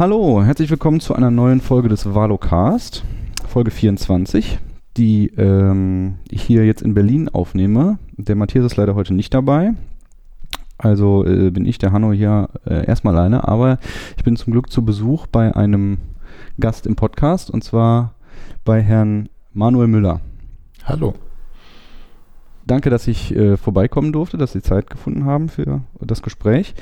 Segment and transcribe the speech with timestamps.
[0.00, 3.04] Hallo, herzlich willkommen zu einer neuen Folge des Valocast,
[3.46, 4.58] Folge 24,
[4.96, 7.98] die ähm, ich hier jetzt in Berlin aufnehme.
[8.16, 9.74] Der Matthias ist leider heute nicht dabei.
[10.78, 13.78] Also äh, bin ich, der Hanno, hier äh, erstmal alleine, aber
[14.16, 15.98] ich bin zum Glück zu Besuch bei einem
[16.58, 18.14] Gast im Podcast und zwar
[18.64, 20.22] bei Herrn Manuel Müller.
[20.84, 21.12] Hallo.
[22.66, 26.74] Danke, dass ich äh, vorbeikommen durfte, dass Sie Zeit gefunden haben für das Gespräch.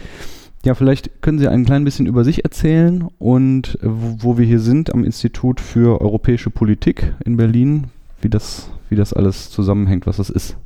[0.64, 4.60] Ja, vielleicht können Sie ein klein bisschen über sich erzählen und wo, wo wir hier
[4.60, 7.84] sind am Institut für europäische Politik in Berlin,
[8.20, 10.56] wie das, wie das alles zusammenhängt, was das ist.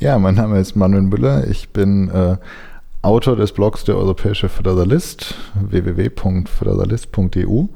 [0.00, 1.46] Ja, mein Name ist Manuel Müller.
[1.48, 2.38] Ich bin äh,
[3.02, 7.66] Autor des Blogs Der Europäische Föderalist, www.föderalist.eu.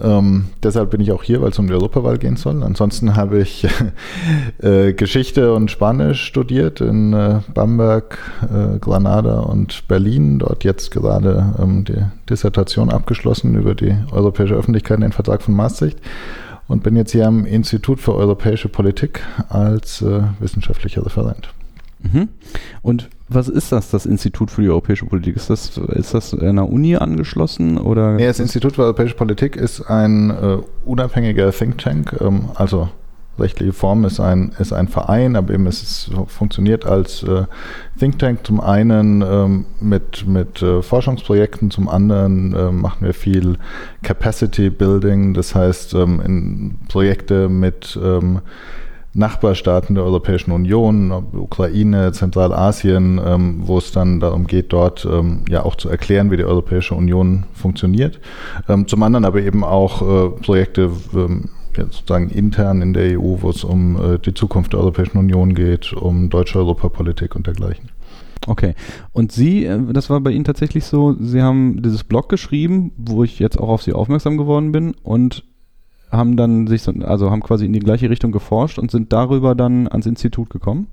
[0.00, 2.62] Ähm, deshalb bin ich auch hier, weil es um die Europawahl gehen soll.
[2.62, 3.66] Ansonsten habe ich
[4.62, 10.38] äh, Geschichte und Spanisch studiert in äh, Bamberg, äh, Granada und Berlin.
[10.38, 15.98] Dort jetzt gerade ähm, die Dissertation abgeschlossen über die europäische Öffentlichkeit, den Vertrag von Maastricht.
[16.68, 21.48] Und bin jetzt hier am Institut für europäische Politik als äh, wissenschaftlicher Referent.
[22.00, 22.28] Mhm.
[22.82, 25.36] Und was ist das, das Institut für die europäische Politik?
[25.36, 27.78] Ist das, ist das einer Uni angeschlossen?
[27.78, 32.88] Oder nee, das Institut für europäische Politik ist ein äh, unabhängiger Think Tank, ähm, also
[33.38, 37.44] rechtliche Form ist ein, ist ein Verein, aber eben es ist, funktioniert als äh,
[37.98, 43.58] Think Tank zum einen ähm, mit, mit äh, Forschungsprojekten, zum anderen äh, machen wir viel
[44.02, 48.40] Capacity Building, das heißt ähm, in Projekte mit ähm,
[49.14, 55.64] Nachbarstaaten der Europäischen Union, Ukraine, Zentralasien, ähm, wo es dann darum geht, dort ähm, ja
[55.64, 58.20] auch zu erklären, wie die Europäische Union funktioniert.
[58.68, 63.50] Ähm, zum anderen aber eben auch äh, Projekte ähm, sozusagen intern in der EU, wo
[63.50, 67.90] es um äh, die Zukunft der Europäischen Union geht, um deutsche Europapolitik und dergleichen.
[68.46, 68.74] Okay.
[69.12, 73.24] Und Sie, äh, das war bei Ihnen tatsächlich so, Sie haben dieses Blog geschrieben, wo
[73.24, 75.44] ich jetzt auch auf Sie aufmerksam geworden bin und
[76.10, 79.54] haben dann sich, so, also haben quasi in die gleiche Richtung geforscht und sind darüber
[79.54, 80.88] dann ans Institut gekommen?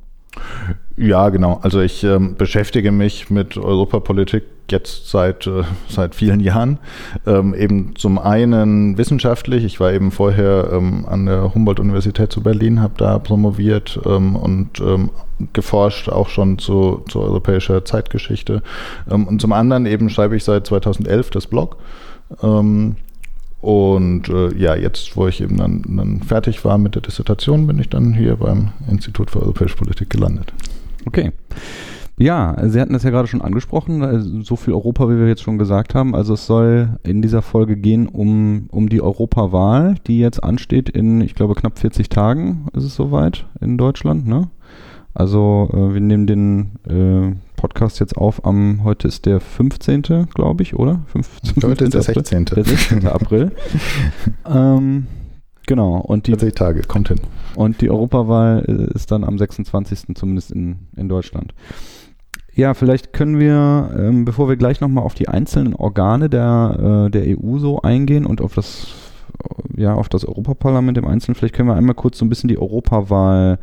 [0.97, 1.59] Ja, genau.
[1.61, 6.79] Also ich ähm, beschäftige mich mit Europapolitik jetzt seit, äh, seit vielen Jahren.
[7.25, 9.63] Ähm, eben zum einen wissenschaftlich.
[9.63, 14.79] Ich war eben vorher ähm, an der Humboldt-Universität zu Berlin, habe da promoviert ähm, und
[14.79, 15.11] ähm,
[15.53, 18.63] geforscht, auch schon zu, zu europäischer Zeitgeschichte.
[19.09, 21.77] Ähm, und zum anderen eben schreibe ich seit 2011 das Blog.
[23.65, 27.79] Und äh, ja, jetzt, wo ich eben dann, dann, fertig war mit der Dissertation, bin
[27.79, 30.53] ich dann hier beim Institut für Europäische Politik gelandet.
[31.07, 31.31] Okay.
[32.19, 35.41] Ja, Sie hatten das ja gerade schon angesprochen, also so viel Europa, wie wir jetzt
[35.41, 36.13] schon gesagt haben.
[36.13, 41.21] Also es soll in dieser Folge gehen um, um die Europawahl, die jetzt ansteht in,
[41.21, 44.47] ich glaube, knapp 40 Tagen ist es soweit in Deutschland, ne?
[45.15, 50.27] Also äh, wir nehmen den äh, Podcast jetzt auf am, heute ist der 15.
[50.35, 51.01] glaube ich, oder?
[51.07, 52.45] 15, heute ist der 16.
[52.45, 53.07] Der 16.
[53.07, 53.53] April.
[54.47, 55.07] ähm,
[55.65, 55.97] genau.
[55.97, 57.21] Und die, 40 Tage, kommt hin.
[57.55, 60.13] Und die Europawahl äh, ist dann am 26.
[60.13, 61.55] zumindest in, in Deutschland.
[62.53, 67.09] Ja, vielleicht können wir, ähm, bevor wir gleich nochmal auf die einzelnen Organe der, äh,
[67.09, 68.89] der EU so eingehen und auf das,
[69.75, 72.59] ja, auf das Europaparlament im Einzelnen, vielleicht können wir einmal kurz so ein bisschen die
[72.59, 73.57] Europawahl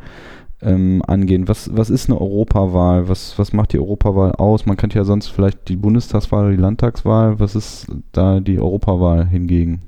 [0.63, 1.47] ähm, angehen.
[1.47, 3.09] Was, was ist eine Europawahl?
[3.09, 4.65] Was, was macht die Europawahl aus?
[4.65, 7.39] Man kennt ja sonst vielleicht die Bundestagswahl die Landtagswahl.
[7.39, 9.81] Was ist da die Europawahl hingegen?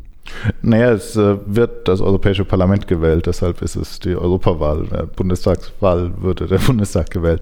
[0.62, 4.86] Naja, es äh, wird das Europäische Parlament gewählt, deshalb ist es die Europawahl.
[4.88, 7.42] Der Bundestagswahl würde der Bundestag gewählt.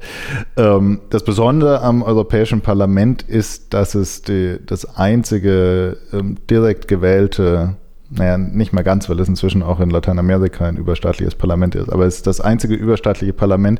[0.58, 7.78] Ähm, das Besondere am Europäischen Parlament ist, dass es die, das einzige ähm, direkt gewählte
[8.16, 12.06] naja, nicht mal ganz, weil es inzwischen auch in Lateinamerika ein überstaatliches Parlament ist, aber
[12.06, 13.80] es ist das einzige überstaatliche Parlament,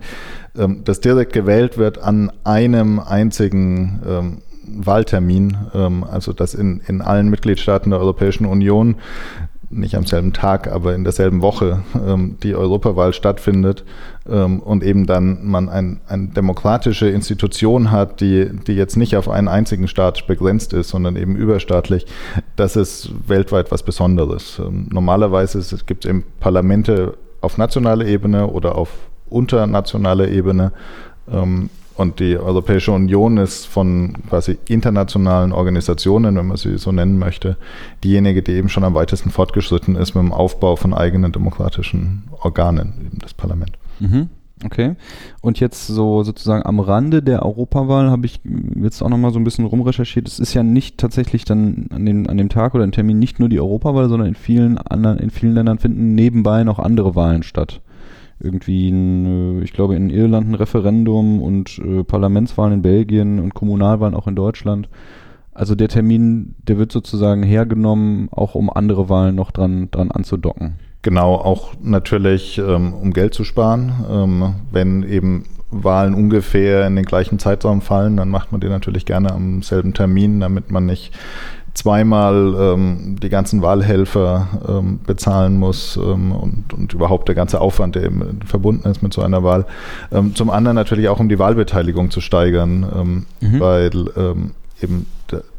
[0.58, 7.02] ähm, das direkt gewählt wird an einem einzigen ähm, Wahltermin, ähm, also dass in, in
[7.02, 8.96] allen Mitgliedstaaten der Europäischen Union
[9.70, 11.82] nicht am selben Tag, aber in derselben Woche
[12.44, 13.84] die Europawahl stattfindet
[14.26, 19.50] und eben dann man ein, eine demokratische Institution hat, die, die jetzt nicht auf einen
[19.50, 22.06] einzigen Staat begrenzt ist, sondern eben überstaatlich,
[22.56, 24.60] das ist weltweit was Besonderes.
[24.60, 28.90] Ähm, normalerweise gibt es eben Parlamente auf nationaler Ebene oder auf
[29.30, 30.72] unternationaler Ebene.
[31.30, 37.20] Ähm, und die Europäische Union ist von quasi internationalen Organisationen, wenn man sie so nennen
[37.20, 37.58] möchte,
[38.04, 42.94] diejenige, die eben schon am weitesten fortgeschritten ist mit dem Aufbau von eigenen demokratischen Organen,
[43.06, 43.78] eben das Parlament.
[44.04, 44.30] Mhm.
[44.64, 44.96] Okay.
[45.42, 48.40] Und jetzt so sozusagen am Rande der Europawahl habe ich
[48.82, 50.28] jetzt auch nochmal so ein bisschen rumrecherchiert.
[50.28, 53.40] Es ist ja nicht tatsächlich dann an dem, an dem Tag oder im Termin nicht
[53.40, 57.44] nur die Europawahl, sondern in vielen anderen, in vielen Ländern finden nebenbei noch andere Wahlen
[57.44, 57.82] statt
[58.40, 63.54] irgendwie, ein, äh, ich glaube, in Irland ein Referendum und äh, Parlamentswahlen in Belgien und
[63.54, 64.90] Kommunalwahlen auch in Deutschland.
[65.54, 70.74] Also der Termin, der wird sozusagen hergenommen, auch um andere Wahlen noch dran, dran anzudocken.
[71.04, 73.92] Genau, auch natürlich, ähm, um Geld zu sparen.
[74.10, 79.06] Ähm, wenn eben Wahlen ungefähr in den gleichen Zeitraum fallen, dann macht man die natürlich
[79.06, 81.14] gerne am selben Termin, damit man nicht
[81.74, 87.96] zweimal ähm, die ganzen Wahlhelfer ähm, bezahlen muss ähm, und, und überhaupt der ganze Aufwand,
[87.96, 89.66] der eben verbunden ist mit so einer Wahl.
[90.12, 93.60] Ähm, zum anderen natürlich auch, um die Wahlbeteiligung zu steigern, ähm, mhm.
[93.60, 94.52] weil ähm,
[94.84, 95.06] eben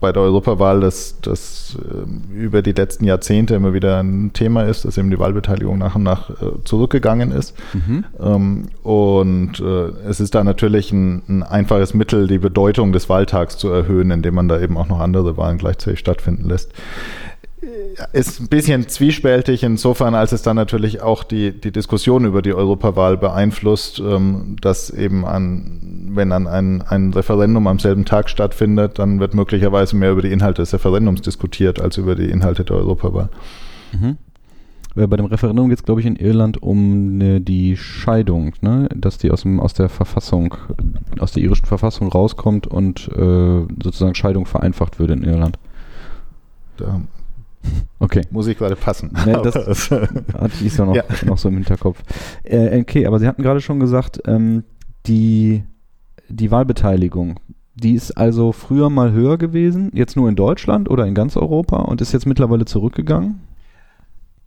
[0.00, 4.84] bei der Europawahl das, das äh, über die letzten Jahrzehnte immer wieder ein Thema ist,
[4.84, 6.34] dass eben die Wahlbeteiligung nach und nach äh,
[6.64, 7.54] zurückgegangen ist.
[7.72, 8.04] Mhm.
[8.20, 13.56] Ähm, und äh, es ist da natürlich ein, ein, einfaches Mittel, die Bedeutung des Wahltags
[13.56, 16.70] zu erhöhen, indem man da eben auch noch andere Wahlen gleichzeitig stattfinden lässt
[18.12, 22.52] ist ein bisschen zwiespältig insofern, als es dann natürlich auch die, die Diskussion über die
[22.52, 28.98] Europawahl beeinflusst, ähm, dass eben an, wenn dann ein, ein Referendum am selben Tag stattfindet,
[28.98, 32.76] dann wird möglicherweise mehr über die Inhalte des Referendums diskutiert als über die Inhalte der
[32.76, 33.28] Europawahl.
[33.92, 34.18] Mhm.
[34.96, 38.88] Bei dem Referendum geht es, glaube ich, in Irland um ne, die Scheidung, ne?
[38.94, 40.54] dass die aus, dem, aus der Verfassung,
[41.18, 45.58] aus der irischen Verfassung rauskommt und äh, sozusagen Scheidung vereinfacht würde in Irland.
[46.76, 47.00] Da
[47.98, 48.22] Okay.
[48.30, 49.12] Muss ich gerade passen.
[49.26, 51.04] Ja, das hatte ich so noch, ja.
[51.24, 52.02] noch so im Hinterkopf.
[52.42, 54.64] Äh, okay, aber Sie hatten gerade schon gesagt, ähm,
[55.06, 55.64] die,
[56.28, 57.40] die Wahlbeteiligung,
[57.74, 61.76] die ist also früher mal höher gewesen, jetzt nur in Deutschland oder in ganz Europa
[61.78, 63.40] und ist jetzt mittlerweile zurückgegangen?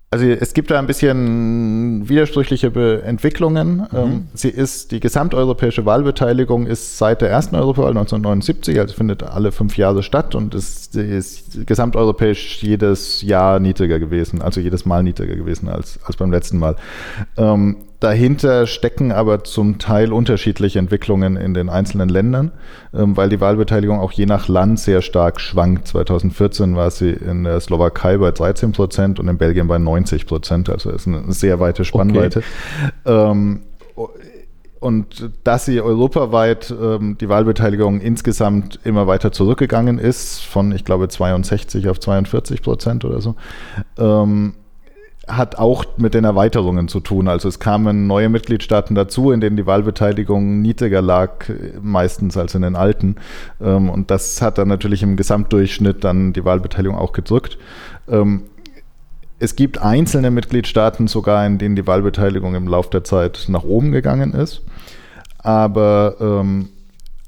[0.10, 2.72] Also es gibt da ein bisschen widersprüchliche
[3.04, 3.88] Entwicklungen.
[3.92, 3.98] Mhm.
[3.98, 9.52] Ähm, sie ist, die gesamteuropäische Wahlbeteiligung ist seit der ersten Europawahl 1979, also findet alle
[9.52, 15.36] fünf Jahre statt und ist, ist gesamteuropäisch jedes Jahr niedriger gewesen, also jedes Mal niedriger
[15.36, 16.78] gewesen als, als beim letzten Mal.
[17.36, 22.52] Ähm, Dahinter stecken aber zum Teil unterschiedliche Entwicklungen in den einzelnen Ländern,
[22.94, 25.88] ähm, weil die Wahlbeteiligung auch je nach Land sehr stark schwankt.
[25.88, 30.70] 2014 war sie in der Slowakei bei 13 Prozent und in Belgien bei 90 Prozent.
[30.70, 32.44] Also ist eine sehr weite Spannweite.
[33.06, 33.32] Okay.
[33.32, 33.62] Ähm,
[34.80, 41.08] und dass sie europaweit ähm, die Wahlbeteiligung insgesamt immer weiter zurückgegangen ist, von ich glaube
[41.08, 43.36] 62 auf 42 Prozent oder so,
[45.28, 47.28] hat auch mit den Erweiterungen zu tun.
[47.28, 51.46] Also es kamen neue Mitgliedstaaten dazu, in denen die Wahlbeteiligung niedriger lag,
[51.82, 53.18] meistens als in den alten.
[53.62, 57.58] Ähm, und das hat dann natürlich im Gesamtdurchschnitt dann die Wahlbeteiligung auch gedrückt.
[58.10, 58.44] Ähm,
[59.40, 63.92] es gibt einzelne Mitgliedstaaten sogar, in denen die Wahlbeteiligung im Laufe der Zeit nach oben
[63.92, 64.64] gegangen ist.
[65.40, 66.70] Aber ähm,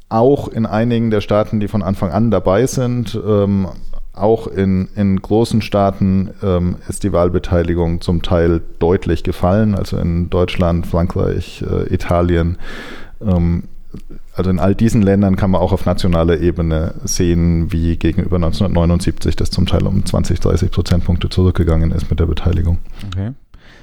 [0.07, 3.19] auch in einigen der Staaten, die von Anfang an dabei sind,
[4.13, 10.29] auch in, in großen Staaten ähm, ist die Wahlbeteiligung zum Teil deutlich gefallen, also in
[10.29, 12.57] Deutschland, Frankreich, äh, Italien.
[13.21, 13.63] Ähm,
[14.35, 19.35] also in all diesen Ländern kann man auch auf nationaler Ebene sehen, wie gegenüber 1979
[19.35, 22.77] das zum Teil um 20, 30 Prozentpunkte zurückgegangen ist mit der Beteiligung.
[23.07, 23.31] Okay.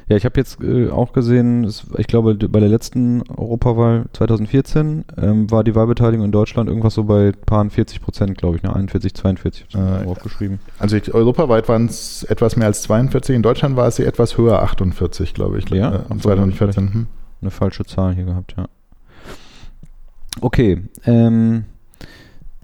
[0.08, 5.04] Ja, ich habe jetzt äh, auch gesehen, es, ich glaube, bei der letzten Europawahl 2014
[5.20, 8.74] ähm, war die Wahlbeteiligung in Deutschland irgendwas so bei paar 40 Prozent, glaube ich, ne?
[8.74, 10.60] 41, 42 äh, aufgeschrieben.
[10.78, 14.62] Also ich, europaweit waren es etwas mehr als 42, in Deutschland war sie etwas höher,
[14.62, 15.68] 48, glaube ich.
[15.70, 16.92] Ja, äh, 2014.
[16.92, 17.06] Hm.
[17.42, 18.66] Eine falsche Zahl hier gehabt, ja.
[20.40, 21.64] Okay, ähm,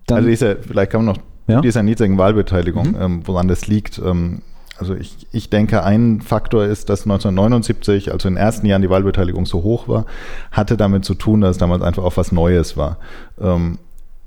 [0.06, 1.60] dann also diese, vielleicht kann man noch ja?
[1.60, 2.96] dieser niedrigen Wahlbeteiligung, mhm.
[3.00, 3.98] ähm, woran das liegt.
[3.98, 4.42] Ähm,
[4.78, 8.90] also ich, ich denke, ein Faktor ist, dass 1979, also in den ersten Jahren die
[8.90, 10.06] Wahlbeteiligung so hoch war,
[10.50, 12.96] hatte damit zu tun, dass es damals einfach auch was Neues war.
[13.40, 13.78] Ähm,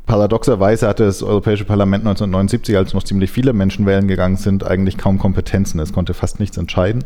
[0.05, 4.97] paradoxerweise hatte das Europäische Parlament 1979, als noch ziemlich viele Menschen wählen gegangen sind, eigentlich
[4.97, 5.79] kaum Kompetenzen.
[5.79, 7.03] Es konnte fast nichts entscheiden.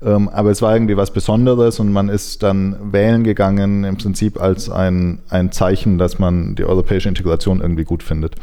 [0.00, 4.40] Ähm, aber es war irgendwie was Besonderes und man ist dann wählen gegangen im Prinzip
[4.40, 8.36] als ein, ein Zeichen, dass man die europäische Integration irgendwie gut findet.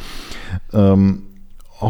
[0.73, 1.23] Ähm,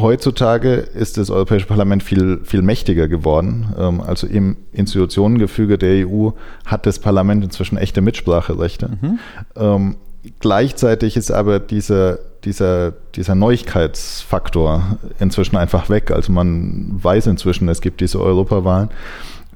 [0.01, 3.73] heutzutage ist das Europäische Parlament viel, viel mächtiger geworden.
[3.77, 6.31] Ähm, also im Institutionengefüge der EU
[6.65, 8.89] hat das Parlament inzwischen echte Mitspracherechte.
[9.01, 9.19] Mhm.
[9.55, 9.95] Ähm,
[10.39, 16.11] gleichzeitig ist aber dieser, dieser, dieser Neuigkeitsfaktor inzwischen einfach weg.
[16.11, 18.89] Also man weiß inzwischen, es gibt diese Europawahlen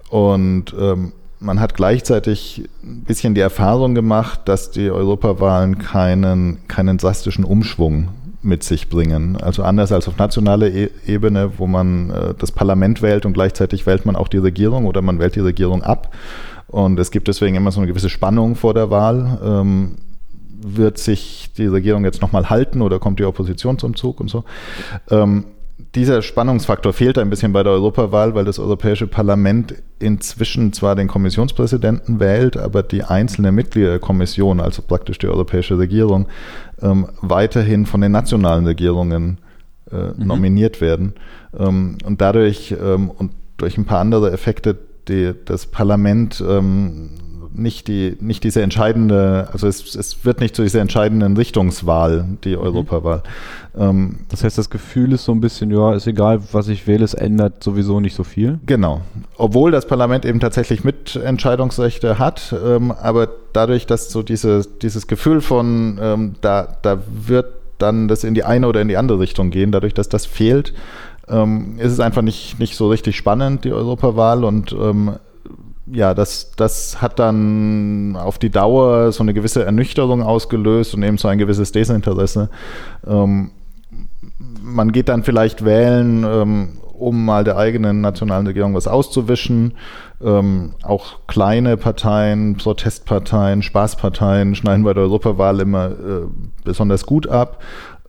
[0.10, 6.98] und ähm, man hat gleichzeitig ein bisschen die Erfahrung gemacht, dass die Europawahlen keinen, keinen
[6.98, 8.10] drastischen Umschwung
[8.41, 9.36] mit sich bringen.
[9.38, 13.86] Also anders als auf nationaler e Ebene, wo man äh, das Parlament wählt und gleichzeitig
[13.86, 16.13] wählt man auch die Regierung oder man wählt die Regierung ab.
[16.67, 19.39] Und es gibt deswegen immer so eine gewisse Spannung vor der Wahl.
[19.44, 19.96] Ähm,
[20.60, 24.44] wird sich die Regierung jetzt nochmal halten oder kommt die Opposition zum Zug und so?
[25.10, 25.46] Ähm,
[25.94, 31.08] dieser Spannungsfaktor fehlt ein bisschen bei der Europawahl, weil das Europäische Parlament inzwischen zwar den
[31.08, 36.27] Kommissionspräsidenten wählt, aber die einzelnen Mitglieder der Kommission, also praktisch die europäische Regierung,
[36.82, 39.40] ähm, weiterhin von den nationalen Regierungen
[39.92, 40.28] äh, mhm.
[40.28, 41.14] nominiert werden.
[41.58, 47.10] Ähm, und dadurch ähm, und durch ein paar andere Effekte die, das Parlament ähm,
[47.58, 52.56] nicht, die, nicht diese entscheidende, also es, es wird nicht zu dieser entscheidenden Richtungswahl, die
[52.56, 52.62] mhm.
[52.62, 53.24] Europawahl.
[53.78, 57.04] Ähm, das heißt, das Gefühl ist so ein bisschen, ja, ist egal, was ich wähle,
[57.04, 58.60] es ändert sowieso nicht so viel.
[58.66, 59.02] Genau.
[59.38, 65.42] Obwohl das Parlament eben tatsächlich Mitentscheidungsrechte hat, ähm, aber dadurch, dass so diese, dieses Gefühl
[65.42, 67.48] von, ähm, da, da wird
[67.78, 70.74] dann das in die eine oder in die andere Richtung gehen, dadurch, dass das fehlt,
[71.30, 74.44] ähm, ist es einfach nicht, nicht so richtig spannend, die Europawahl.
[74.44, 75.14] Und ähm,
[75.91, 81.17] ja, das, das hat dann auf die Dauer so eine gewisse Ernüchterung ausgelöst und eben
[81.17, 82.50] so ein gewisses Desinteresse.
[83.06, 83.51] Ähm,
[84.62, 89.74] man geht dann vielleicht wählen, ähm, um mal der eigenen nationalen Regierung was auszuwischen.
[90.22, 96.27] Ähm, auch kleine Parteien, Protestparteien, Spaßparteien schneiden bei der Europawahl immer äh,
[96.63, 97.60] besonders gut ab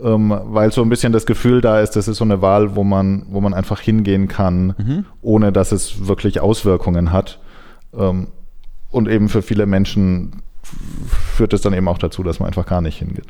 [0.01, 2.85] ähm, weil so ein bisschen das Gefühl da ist, das ist so eine Wahl, wo
[2.85, 5.05] man, wo man einfach hingehen kann, mhm.
[5.23, 7.41] ohne dass es wirklich Auswirkungen hat.
[7.97, 8.29] Ähm,
[8.91, 10.43] und eben für viele Menschen
[11.07, 13.27] führt es dann eben auch dazu, dass man einfach gar nicht hingeht.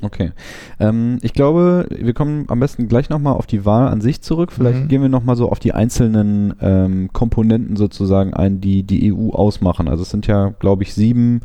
[0.00, 0.32] Okay.
[0.78, 4.52] Ähm, ich glaube, wir kommen am besten gleich nochmal auf die Wahl an sich zurück.
[4.52, 4.88] Vielleicht mhm.
[4.88, 9.88] gehen wir nochmal so auf die einzelnen ähm, Komponenten sozusagen ein, die die EU ausmachen.
[9.88, 11.40] Also es sind ja, glaube ich, sieben,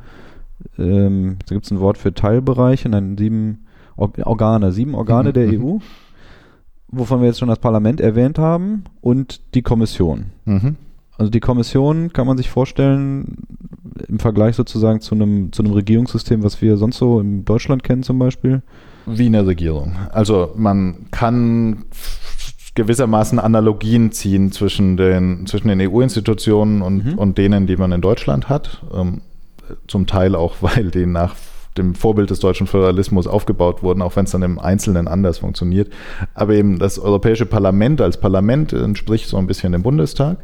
[0.77, 3.65] ähm, da gibt es ein Wort für Teilbereiche, nein, sieben
[3.95, 5.33] Organe, sieben Organe mhm.
[5.33, 5.65] der mhm.
[5.65, 5.77] EU,
[6.89, 10.27] wovon wir jetzt schon das Parlament erwähnt haben, und die Kommission.
[10.45, 10.75] Mhm.
[11.23, 13.37] Also die Kommission kann man sich vorstellen,
[14.09, 18.03] im Vergleich sozusagen zu einem, zu einem Regierungssystem, was wir sonst so in Deutschland kennen
[18.03, 18.61] zum Beispiel.
[19.05, 19.95] Wie eine Regierung.
[20.11, 21.85] Also man kann
[22.75, 27.17] gewissermaßen Analogien ziehen zwischen den, zwischen den EU-Institutionen und, mhm.
[27.17, 28.83] und denen, die man in Deutschland hat.
[28.93, 29.21] Ähm,
[29.87, 31.35] zum Teil auch, weil die nach
[31.77, 35.91] dem Vorbild des deutschen Föderalismus aufgebaut wurden, auch wenn es dann im Einzelnen anders funktioniert.
[36.33, 40.37] Aber eben das Europäische Parlament als Parlament entspricht so ein bisschen dem Bundestag.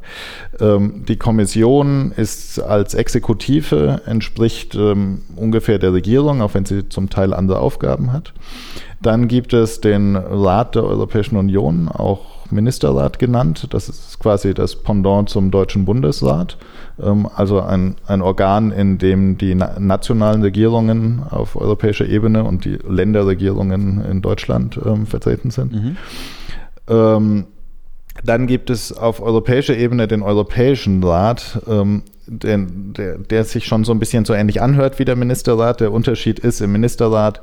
[0.59, 7.09] Ähm, die Kommission ist als Exekutive, entspricht ähm, ungefähr der Regierung, auch wenn sie zum
[7.09, 8.33] Teil andere Aufgaben hat.
[9.01, 13.67] Dann gibt es den Rat der Europäischen Union, auch Ministerrat genannt.
[13.71, 16.57] Das ist quasi das Pendant zum Deutschen Bundesrat,
[17.36, 24.03] also ein, ein Organ, in dem die nationalen Regierungen auf europäischer Ebene und die Länderregierungen
[24.03, 25.74] in Deutschland ähm, vertreten sind.
[25.74, 25.98] Mhm.
[26.88, 27.46] Ähm,
[28.24, 33.86] dann gibt es auf europäischer Ebene den Europäischen Rat, ähm, den, der, der, sich schon
[33.86, 35.79] so ein bisschen so ähnlich anhört wie der Ministerrat.
[35.79, 37.41] Der Unterschied ist, im Ministerrat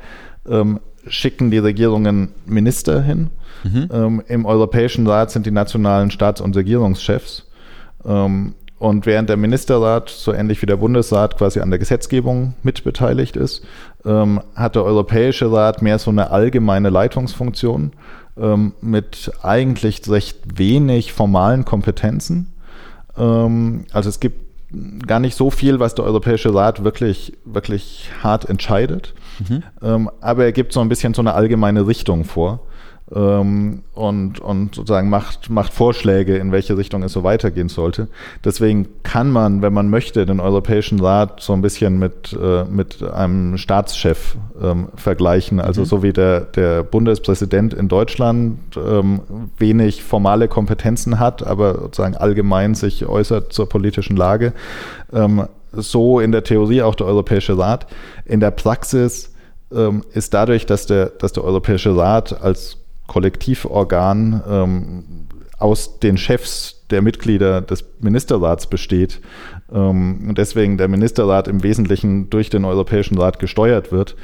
[0.49, 3.31] ähm, schicken die Regierungen Minister hin
[3.67, 3.89] Mhm.
[3.93, 7.47] Ähm, Im Europäischen Rat sind die nationalen Staats- und Regierungschefs.
[8.79, 13.65] Und während der Ministerrat, so ähnlich wie der Bundesrat, quasi an der Gesetzgebung mitbeteiligt ist,
[14.05, 17.93] ähm, hat der Europäische Rat mehr so eine allgemeine Leitungsfunktion
[18.39, 22.53] ähm, mit eigentlich recht wenig formalen Kompetenzen.
[23.17, 24.47] Ähm, also es gibt
[25.07, 29.15] gar nicht so viel, was der Europäische Rat wirklich, wirklich hart entscheidet.
[29.39, 29.63] Mhm.
[29.83, 32.66] Ähm, aber er gibt so ein bisschen so eine allgemeine Richtung vor
[33.15, 38.09] ähm, und, und sozusagen macht, macht Vorschläge, in welche Richtung es so weitergehen sollte.
[38.45, 43.03] Deswegen kann man, wenn man möchte, den Europäischen Rat so ein bisschen mit, äh, mit
[43.03, 45.61] einem Staatschef ähm, vergleichen.
[45.61, 45.87] Also mhm.
[45.87, 49.21] so wie der, der Bundespräsident in Deutschland ähm,
[49.57, 54.53] wenig formale Kompetenzen hat, aber sozusagen allgemein sich äußert zur politischen Lage.
[55.13, 57.87] Ähm, so in der Theorie auch der Europäische Rat.
[58.25, 59.33] In der Praxis
[59.73, 65.05] ähm, ist dadurch, dass der, dass der Europäische Rat als Kollektivorgan ähm,
[65.59, 69.21] aus den Chefs der Mitglieder des Ministerrats besteht
[69.73, 74.17] ähm, und deswegen der Ministerrat im Wesentlichen durch den Europäischen Rat gesteuert wird,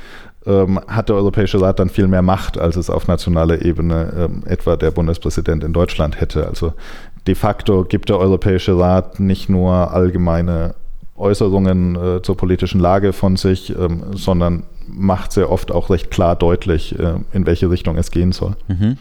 [0.46, 4.42] ähm, hat der Europäische Rat dann viel mehr Macht, als es auf nationaler Ebene ähm,
[4.46, 6.46] etwa der Bundespräsident in Deutschland hätte.
[6.46, 6.74] Also
[7.26, 10.74] de facto gibt der Europäische Rat nicht nur allgemeine
[11.16, 16.36] Äußerungen äh, zur politischen Lage von sich, ähm, sondern macht sehr oft auch recht klar
[16.36, 18.56] deutlich, äh, in welche Richtung es gehen soll.
[18.68, 18.96] Mhm.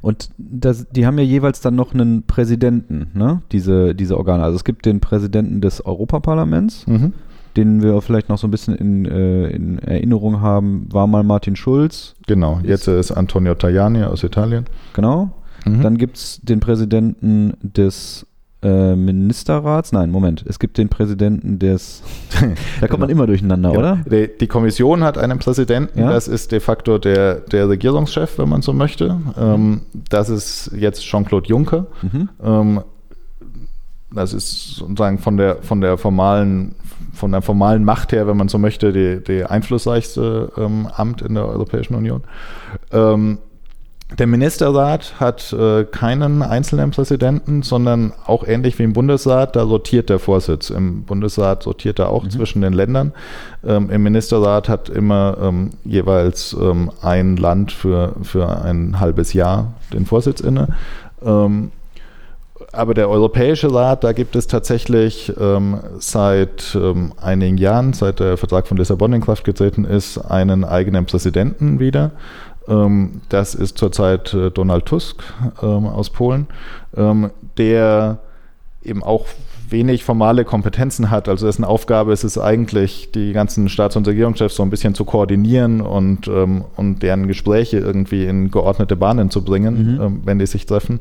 [0.00, 3.42] Und das, die haben ja jeweils dann noch einen Präsidenten, ne?
[3.52, 4.42] diese, diese Organe.
[4.42, 7.12] Also es gibt den Präsidenten des Europaparlaments, mhm.
[7.56, 11.54] den wir vielleicht noch so ein bisschen in, äh, in Erinnerung haben, war mal Martin
[11.54, 12.14] Schulz.
[12.26, 14.64] Genau, jetzt ist Antonio Tajani aus Italien.
[14.94, 15.30] Genau.
[15.64, 15.82] Mhm.
[15.82, 18.26] Dann gibt es den Präsidenten des
[18.62, 19.92] äh, Ministerrats.
[19.92, 20.44] Nein, Moment.
[20.48, 22.02] Es gibt den Präsidenten des.
[22.80, 23.78] da kommt man immer durcheinander, ja.
[23.78, 23.98] oder?
[24.10, 25.98] Die, die, Kommission hat einen Präsidenten.
[25.98, 26.10] Ja?
[26.10, 29.20] Das ist de facto der, der Regierungschef, wenn man so möchte.
[29.36, 31.86] Ähm, das ist jetzt Jean-Claude Juncker.
[32.02, 32.28] Mhm.
[32.42, 32.80] Ähm,
[34.14, 36.74] das ist sozusagen von der, von der formalen
[37.12, 41.34] von der formalen Macht her, wenn man so möchte, die, die einflussreichste ähm, Amt in
[41.34, 42.22] der Europäischen Union.
[42.90, 43.38] Ähm,
[44.18, 50.10] der Ministerrat hat äh, keinen einzelnen Präsidenten, sondern auch ähnlich wie im Bundesrat, da sortiert
[50.10, 50.70] der Vorsitz.
[50.70, 52.30] Im Bundesrat sortiert er auch mhm.
[52.30, 53.12] zwischen den Ländern.
[53.64, 59.74] Ähm, Im Ministerrat hat immer ähm, jeweils ähm, ein Land für, für ein halbes Jahr
[59.92, 60.68] den Vorsitz inne.
[61.24, 61.70] Ähm,
[62.72, 68.38] aber der Europäische Rat, da gibt es tatsächlich ähm, seit ähm, einigen Jahren, seit der
[68.38, 72.12] Vertrag von Lissabon in Kraft getreten ist, einen eigenen Präsidenten wieder.
[72.68, 75.22] Ähm, das ist zurzeit äh, Donald Tusk
[75.62, 76.46] ähm, aus Polen,
[76.96, 78.18] ähm, der
[78.82, 79.26] eben auch
[79.72, 81.28] wenig formale Kompetenzen hat.
[81.28, 85.04] Also dessen Aufgabe ist es eigentlich, die ganzen Staats- und Regierungschefs so ein bisschen zu
[85.04, 90.00] koordinieren und, ähm, und deren Gespräche irgendwie in geordnete Bahnen zu bringen, mhm.
[90.00, 91.00] ähm, wenn die sich treffen.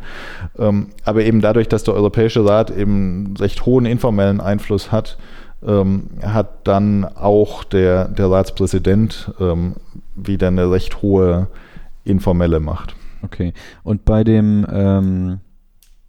[0.58, 5.18] Ähm, aber eben dadurch, dass der Europäische Rat eben recht hohen informellen Einfluss hat,
[5.64, 9.32] hat dann auch der, der Ratspräsident
[10.16, 11.48] wieder eine recht hohe
[12.04, 12.96] informelle Macht.
[13.24, 13.54] Okay.
[13.84, 15.40] Und bei dem, ähm,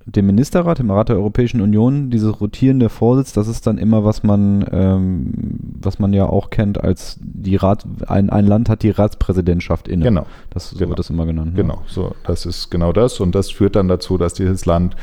[0.06, 4.22] dem Ministerrat, dem Rat der Europäischen Union, dieses rotierende Vorsitz, das ist dann immer, was
[4.22, 5.32] man, ähm,
[5.80, 10.04] was man ja auch kennt, als die Rat, ein, ein Land hat die Ratspräsidentschaft inne.
[10.04, 10.26] Genau.
[10.50, 10.90] Das, so genau.
[10.90, 11.54] wird das immer genannt.
[11.54, 11.82] Genau, ja.
[11.86, 13.20] so, das ist genau das.
[13.20, 14.96] Und das führt dann dazu, dass dieses Land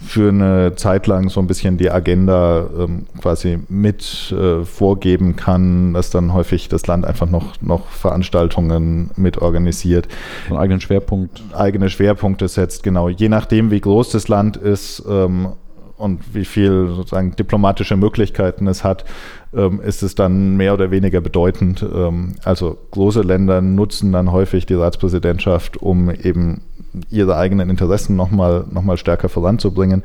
[0.00, 5.92] für eine Zeit lang so ein bisschen die Agenda ähm, quasi mit äh, vorgeben kann,
[5.92, 10.06] dass dann häufig das Land einfach noch, noch Veranstaltungen mit organisiert.
[10.48, 11.42] Einen eigenen Schwerpunkt.
[11.52, 13.08] Eigene Schwerpunkte setzt, genau.
[13.08, 15.48] Je nachdem, wie groß das Land ist ähm,
[15.96, 19.04] und wie viel sozusagen diplomatische Möglichkeiten es hat,
[19.52, 21.82] ähm, ist es dann mehr oder weniger bedeutend.
[21.82, 26.62] Ähm, also große Länder nutzen dann häufig die Ratspräsidentschaft, um eben
[27.10, 30.02] ihre eigenen Interessen nochmal noch mal stärker voranzubringen.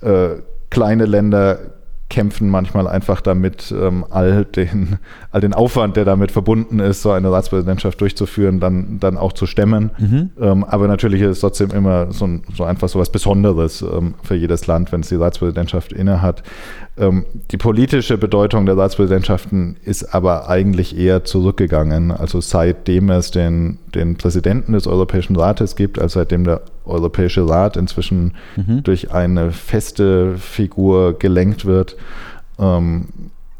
[0.00, 0.36] Äh,
[0.70, 1.58] kleine Länder
[2.08, 4.98] kämpfen manchmal einfach damit, ähm, all, den,
[5.32, 9.46] all den Aufwand, der damit verbunden ist, so eine Ratspräsidentschaft durchzuführen, dann, dann auch zu
[9.46, 9.90] stemmen.
[9.98, 10.30] Mhm.
[10.40, 14.36] Ähm, aber natürlich ist es trotzdem immer so, so einfach so was Besonderes ähm, für
[14.36, 16.44] jedes Land, wenn es die Ratspräsidentschaft innehat.
[16.96, 22.12] Ähm, die politische Bedeutung der Ratspräsidentschaften ist aber eigentlich eher zurückgegangen.
[22.12, 27.76] Also seitdem es den, den Präsidenten des Europäischen Rates gibt, also seitdem der Europäische Rat
[27.76, 28.82] inzwischen mhm.
[28.82, 31.96] durch eine feste Figur gelenkt wird,
[32.58, 33.08] ähm,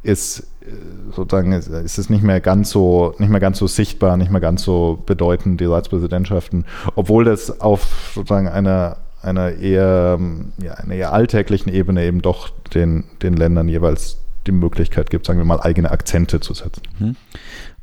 [0.03, 0.67] ist äh,
[1.15, 4.62] sozusagen ist es nicht mehr ganz so nicht mehr ganz so sichtbar, nicht mehr ganz
[4.62, 10.19] so bedeutend die Ratspräsidentschaften, obwohl das auf sozusagen einer einer eher,
[10.62, 15.39] ja, einer eher alltäglichen Ebene eben doch den, den Ländern jeweils die Möglichkeit gibt, sagen
[15.39, 16.83] wir mal, eigene Akzente zu setzen.
[16.99, 17.17] Mhm.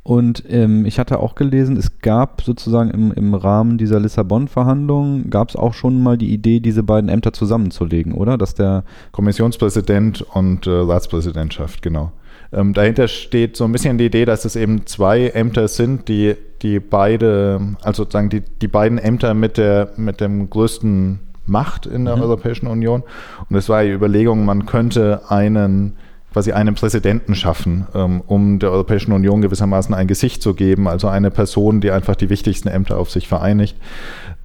[0.04, 5.50] Und ähm, ich hatte auch gelesen, es gab sozusagen im, im Rahmen dieser Lissabon-Verhandlungen, gab
[5.50, 8.38] es auch schon mal die Idee, diese beiden Ämter zusammenzulegen, oder?
[8.38, 12.12] Dass der Kommissionspräsident und äh, Ratspräsidentschaft, genau.
[12.52, 16.36] Ähm, dahinter steht so ein bisschen die Idee, dass es eben zwei Ämter sind, die,
[16.62, 22.06] die beide, also sozusagen die, die beiden Ämter mit der, mit dem größten Macht in
[22.06, 22.24] der mhm.
[22.24, 23.04] Europäischen Union.
[23.50, 25.94] Und es war die Überlegung, man könnte einen
[26.34, 31.08] quasi einen Präsidenten schaffen, ähm, um der Europäischen Union gewissermaßen ein Gesicht zu geben, also
[31.08, 33.78] eine Person, die einfach die wichtigsten Ämter auf sich vereinigt.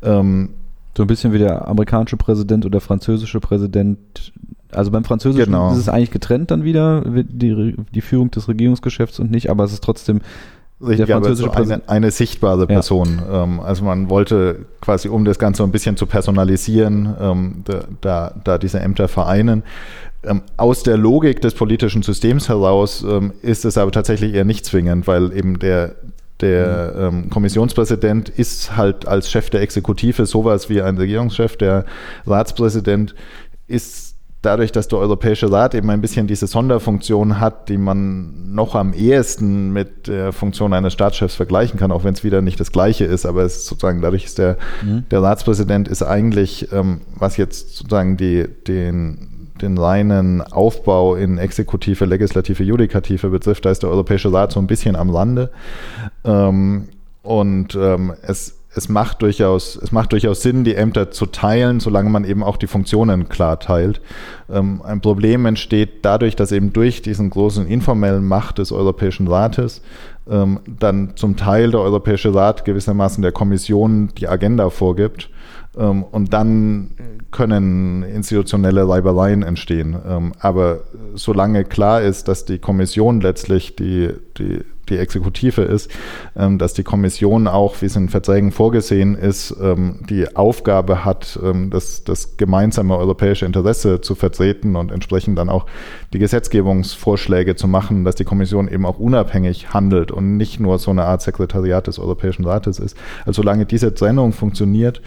[0.02, 0.50] Ähm,
[0.96, 4.32] so ein bisschen wie der amerikanische Präsident oder der französische Präsident.
[4.70, 5.72] Also beim Französischen genau.
[5.72, 9.72] ist es eigentlich getrennt dann wieder, die, die Führung des Regierungsgeschäfts und nicht, aber es
[9.72, 10.20] ist trotzdem
[10.80, 13.20] Richtig, der französische so eine, eine, sichtbare Person.
[13.28, 13.42] Ja.
[13.42, 18.34] Ähm, also man wollte quasi, um das Ganze ein bisschen zu personalisieren, ähm, da, da,
[18.44, 19.64] da, diese Ämter vereinen.
[20.22, 24.64] Ähm, aus der Logik des politischen Systems heraus ähm, ist es aber tatsächlich eher nicht
[24.66, 25.96] zwingend, weil eben der,
[26.40, 27.24] der mhm.
[27.24, 31.56] ähm, Kommissionspräsident ist halt als Chef der Exekutive sowas wie ein Regierungschef.
[31.56, 31.86] Der
[32.24, 33.16] Ratspräsident
[33.66, 34.07] ist
[34.42, 38.92] dadurch, dass der Europäische Rat eben ein bisschen diese Sonderfunktion hat, die man noch am
[38.92, 43.04] ehesten mit der Funktion eines Staatschefs vergleichen kann, auch wenn es wieder nicht das Gleiche
[43.04, 45.04] ist, aber es ist sozusagen dadurch ist der, mhm.
[45.10, 52.04] der Ratspräsident ist eigentlich, ähm, was jetzt sozusagen die, den, den reinen Aufbau in Exekutive,
[52.04, 55.50] Legislative, Judikative betrifft, da ist der Europäische Rat so ein bisschen am Rande.
[56.24, 56.88] Ähm,
[57.22, 62.08] und ähm, es es macht durchaus, es macht durchaus Sinn, die Ämter zu teilen, solange
[62.08, 64.00] man eben auch die Funktionen klar teilt.
[64.48, 69.82] Ähm, ein Problem entsteht dadurch, dass eben durch diesen großen informellen Macht des Europäischen Rates
[70.30, 75.28] ähm, dann zum Teil der Europäische Rat gewissermaßen der Kommission die Agenda vorgibt.
[75.76, 76.92] Ähm, und dann
[77.30, 79.96] können institutionelle Reibereien entstehen.
[80.08, 80.80] Ähm, aber
[81.14, 85.90] solange klar ist, dass die Kommission letztlich die, die die Exekutive ist,
[86.36, 91.38] ähm, dass die Kommission auch, wie es in Verträgen vorgesehen ist, ähm, die Aufgabe hat,
[91.42, 95.66] ähm, das, das gemeinsame europäische Interesse zu vertreten und entsprechend dann auch
[96.12, 100.90] die Gesetzgebungsvorschläge zu machen, dass die Kommission eben auch unabhängig handelt und nicht nur so
[100.90, 102.96] eine Art Sekretariat des Europäischen Rates ist.
[103.26, 105.02] Also solange diese Trennung funktioniert,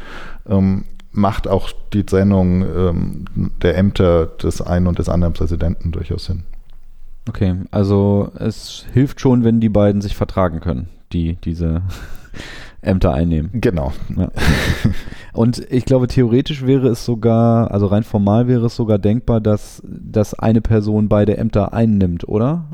[0.48, 3.26] ähm, macht auch die Trennung ähm,
[3.62, 6.44] der Ämter des einen und des anderen Präsidenten durchaus Sinn.
[7.28, 11.84] Okay, also es hilft schon, wenn die beiden sich vertragen können, die diese
[12.82, 13.52] Ämter einnehmen.
[13.54, 13.94] Genau.
[14.18, 14.30] Ja.
[15.34, 19.84] Und ich glaube, theoretisch wäre es sogar, also rein formal wäre es sogar denkbar, dass,
[19.86, 22.66] dass eine Person beide Ämter einnimmt, oder?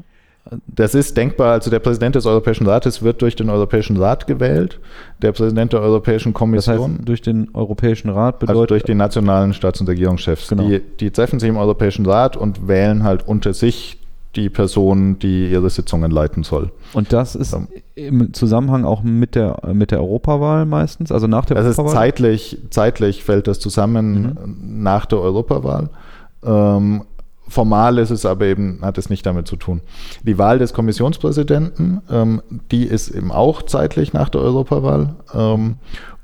[0.66, 1.52] Das ist denkbar.
[1.52, 4.80] Also der Präsident des Europäischen Rates wird durch den Europäischen Rat gewählt.
[5.22, 6.78] Der Präsident der Europäischen Kommission.
[6.78, 8.56] Das heißt, durch den Europäischen Rat also bedeutet.
[8.56, 10.48] Also durch die nationalen Staats- und Regierungschefs.
[10.48, 10.70] Genau.
[10.70, 13.98] Die, die treffen sich im Europäischen Rat und wählen halt unter sich
[14.38, 16.72] die Person, die ihre Sitzungen leiten soll.
[16.94, 21.46] Und das ist ähm, im Zusammenhang auch mit der, mit der Europawahl meistens, also nach
[21.46, 21.88] der das Europawahl?
[21.88, 24.84] Ist zeitlich, zeitlich fällt das zusammen mhm.
[24.84, 25.90] nach der Europawahl.
[26.44, 27.04] Ähm,
[27.48, 29.82] formal ist es aber eben, hat es nicht damit zu tun.
[30.24, 35.16] Die Wahl des Kommissionspräsidenten, ähm, die ist eben auch zeitlich nach der Europawahl.
[35.34, 35.76] Ähm,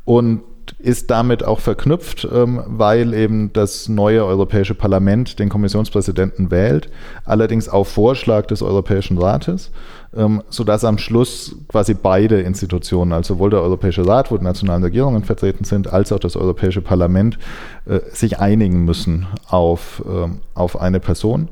[0.06, 0.42] und
[0.80, 6.90] ist damit auch verknüpft, ähm, weil eben das neue Europäische Parlament den Kommissionspräsidenten wählt,
[7.26, 9.72] allerdings auf Vorschlag des Europäischen Rates,
[10.16, 14.84] ähm, sodass am Schluss quasi beide Institutionen, also sowohl der Europäische Rat, wo die nationalen
[14.84, 17.38] Regierungen vertreten sind, als auch das Europäische Parlament,
[17.86, 21.50] äh, sich einigen müssen auf, ähm, auf eine Person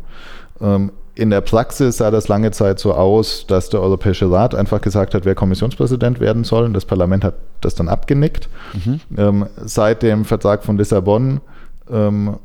[1.15, 5.13] in der Praxis sah das lange Zeit so aus, dass der Europäische Rat einfach gesagt
[5.13, 6.63] hat, wer Kommissionspräsident werden soll.
[6.63, 8.49] Und das Parlament hat das dann abgenickt.
[8.73, 8.99] Mhm.
[9.17, 11.41] Ähm, seit dem Vertrag von Lissabon,
[11.91, 12.37] ähm,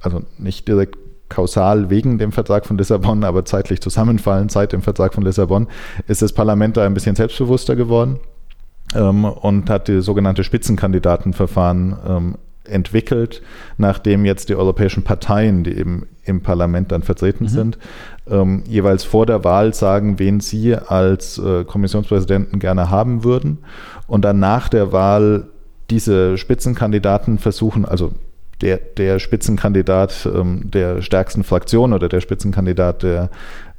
[0.00, 0.96] also nicht direkt
[1.28, 5.68] kausal wegen dem Vertrag von Lissabon, aber zeitlich zusammenfallend seit dem Vertrag von Lissabon,
[6.08, 8.18] ist das Parlament da ein bisschen selbstbewusster geworden
[8.94, 12.34] ähm, und hat die sogenannte Spitzenkandidatenverfahren ähm,
[12.70, 13.42] entwickelt,
[13.76, 17.48] nachdem jetzt die europäischen Parteien, die eben im Parlament dann vertreten mhm.
[17.48, 17.78] sind,
[18.28, 23.58] ähm, jeweils vor der Wahl sagen, wen sie als äh, Kommissionspräsidenten gerne haben würden
[24.06, 25.48] und dann nach der Wahl
[25.90, 28.12] diese Spitzenkandidaten versuchen, also
[28.60, 33.30] der, der Spitzenkandidat ähm, der stärksten Fraktion oder der Spitzenkandidat der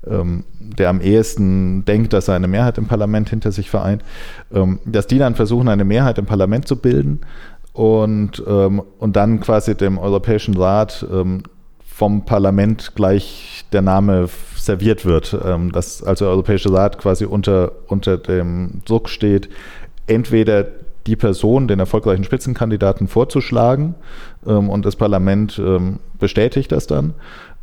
[0.08, 4.04] ähm, der am ehesten denkt, dass er eine Mehrheit im Parlament hinter sich vereint,
[4.52, 7.22] ähm, dass die dann versuchen, eine Mehrheit im Parlament zu bilden
[7.74, 11.44] und, ähm, und dann quasi dem Europäischen Rat ähm,
[11.84, 17.72] vom Parlament gleich der Name serviert wird, ähm, dass also der Europäische Rat quasi unter,
[17.88, 19.50] unter dem Druck steht,
[20.08, 20.66] entweder
[21.08, 23.96] die Person, den erfolgreichen Spitzenkandidaten vorzuschlagen
[24.46, 27.14] ähm, und das Parlament ähm, bestätigt das dann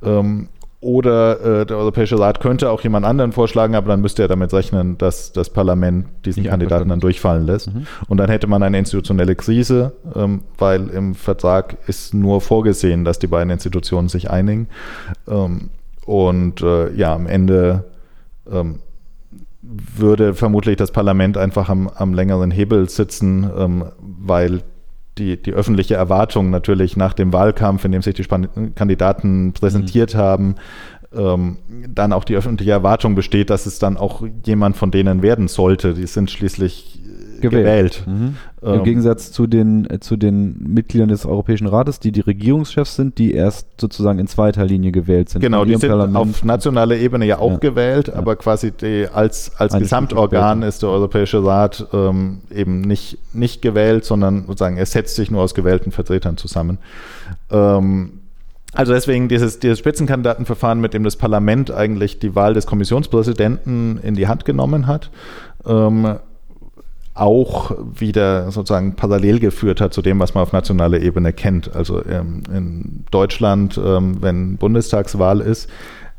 [0.03, 0.49] ähm,
[0.81, 4.53] oder äh, der Europäische Rat könnte auch jemand anderen vorschlagen, aber dann müsste er damit
[4.53, 7.75] rechnen, dass das Parlament diesen ja, Kandidaten dann durchfallen lässt.
[7.75, 7.87] Mhm.
[8.07, 13.19] Und dann hätte man eine institutionelle Krise, ähm, weil im Vertrag ist nur vorgesehen, dass
[13.19, 14.69] die beiden Institutionen sich einigen.
[15.27, 15.71] Ähm,
[16.07, 17.85] und äh, ja, am Ende
[18.51, 18.79] ähm,
[19.61, 24.62] würde vermutlich das Parlament einfach am, am längeren Hebel sitzen, ähm, weil
[25.18, 30.14] die, die öffentliche Erwartung natürlich nach dem Wahlkampf, in dem sich die Span Kandidaten präsentiert
[30.14, 30.18] mhm.
[30.18, 30.54] haben,
[31.14, 35.48] ähm, dann auch die öffentliche Erwartung besteht, dass es dann auch jemand von denen werden
[35.48, 35.94] sollte.
[35.94, 37.00] Die sind schließlich
[37.40, 38.05] gewählt.
[38.05, 38.05] gewählt.
[38.07, 38.37] Mhm.
[38.62, 43.18] Ähm, Im Gegensatz zu den, zu den Mitgliedern des Europäischen Rates, die die Regierungschefs sind,
[43.18, 45.40] die erst sozusagen in zweiter Linie gewählt sind.
[45.40, 46.16] Genau, die sind Parlament.
[46.16, 47.59] auf nationaler Ebene ja auch ja.
[47.59, 53.62] gewählt, aber quasi die, als, als Gesamtorgan ist der Europäische Rat ähm, eben nicht, nicht
[53.62, 56.79] gewählt, sondern sozusagen er setzt sich nur aus gewählten Vertretern zusammen.
[57.51, 58.20] Ähm,
[58.74, 64.14] also deswegen dieses, dieses Spitzenkandidatenverfahren, mit dem das Parlament eigentlich die Wahl des Kommissionspräsidenten in
[64.14, 65.11] die Hand genommen hat.
[65.66, 66.18] Ähm,
[67.20, 71.74] auch wieder sozusagen parallel geführt hat zu dem, was man auf nationaler Ebene kennt.
[71.74, 75.68] Also ähm, in Deutschland, ähm, wenn Bundestagswahl ist,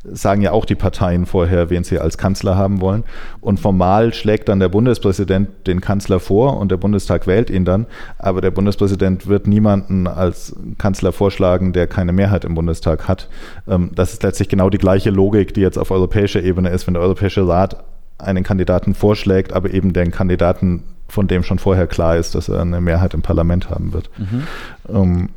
[0.04, 3.04] sagen ja auch die Parteien vorher, wen sie als Kanzler haben wollen.
[3.40, 7.86] Und formal schlägt dann der Bundespräsident den Kanzler vor und der Bundestag wählt ihn dann.
[8.18, 13.28] Aber der Bundespräsident wird niemanden als Kanzler vorschlagen, der keine Mehrheit im Bundestag hat.
[13.68, 16.94] Ähm, das ist letztlich genau die gleiche Logik, die jetzt auf europäischer Ebene ist, wenn
[16.94, 17.84] der Europäische Rat
[18.22, 22.60] einen Kandidaten vorschlägt, aber eben den Kandidaten, von dem schon vorher klar ist, dass er
[22.60, 24.10] eine Mehrheit im Parlament haben wird.
[24.18, 24.46] Mhm.
[24.88, 25.28] Ähm,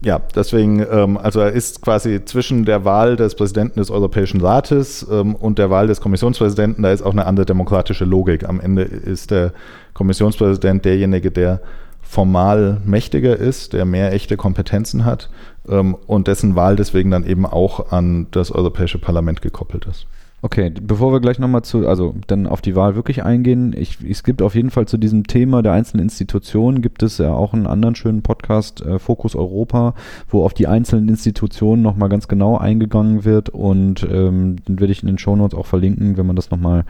[0.00, 5.06] ja, deswegen, ähm, also er ist quasi zwischen der Wahl des Präsidenten des Europäischen Rates
[5.10, 8.48] ähm, und der Wahl des Kommissionspräsidenten, da ist auch eine andere demokratische Logik.
[8.48, 9.52] Am Ende ist der
[9.94, 11.60] Kommissionspräsident derjenige, der
[12.00, 15.30] formal mächtiger ist, der mehr echte Kompetenzen hat
[15.68, 20.06] ähm, und dessen Wahl deswegen dann eben auch an das Europäische Parlament gekoppelt ist.
[20.40, 24.22] Okay, bevor wir gleich nochmal zu, also dann auf die Wahl wirklich eingehen, ich, es
[24.22, 27.66] gibt auf jeden Fall zu diesem Thema der einzelnen Institutionen, gibt es ja auch einen
[27.66, 29.94] anderen schönen Podcast, äh, Fokus Europa,
[30.28, 35.02] wo auf die einzelnen Institutionen nochmal ganz genau eingegangen wird und ähm, den werde ich
[35.02, 36.84] in den Shownotes auch verlinken, wenn man das nochmal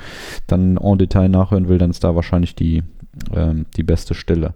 [0.46, 2.82] dann en Detail nachhören will, dann ist da wahrscheinlich die,
[3.35, 4.54] ähm, die beste Stelle.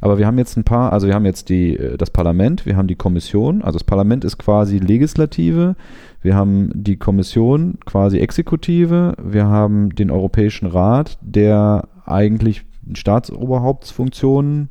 [0.00, 2.76] Aber wir haben jetzt ein paar, also wir haben jetzt die, äh, das Parlament, wir
[2.76, 5.76] haben die Kommission, also das Parlament ist quasi Legislative,
[6.22, 9.14] wir haben die Kommission, quasi Exekutive.
[9.22, 14.68] Wir haben den Europäischen Rat, der eigentlich Staatsoberhauptsfunktionen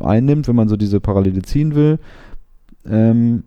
[0.00, 1.98] einnimmt, wenn man so diese Parallele ziehen will.
[2.88, 3.44] Ähm,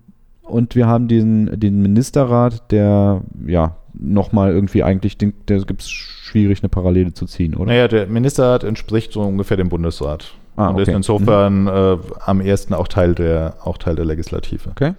[0.49, 5.89] und wir haben diesen, den Ministerrat, der ja nochmal irgendwie eigentlich, den, der gibt es
[5.89, 7.65] schwierig, eine Parallele zu ziehen, oder?
[7.65, 10.33] Naja, der Ministerrat entspricht so ungefähr dem Bundesrat.
[10.55, 10.83] Ah, und okay.
[10.83, 11.67] ist insofern mhm.
[11.67, 14.69] äh, am ersten auch Teil der, auch Teil der Legislative.
[14.69, 14.93] Okay.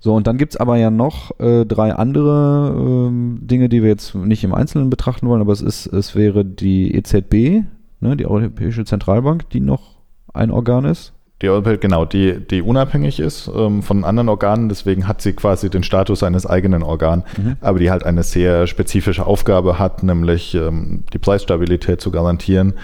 [0.00, 3.88] So, und dann gibt es aber ja noch äh, drei andere ähm, Dinge, die wir
[3.88, 7.64] jetzt nicht im Einzelnen betrachten wollen, aber es ist, es wäre die EZB,
[8.00, 9.96] ne, die Europäische Zentralbank, die noch
[10.32, 11.12] ein Organ ist.
[11.40, 15.70] Die Europäische, genau, die, die unabhängig ist ähm, von anderen Organen, deswegen hat sie quasi
[15.70, 17.56] den Status eines eigenen Organs, mhm.
[17.60, 22.74] aber die halt eine sehr spezifische Aufgabe hat, nämlich ähm, die Preisstabilität zu garantieren.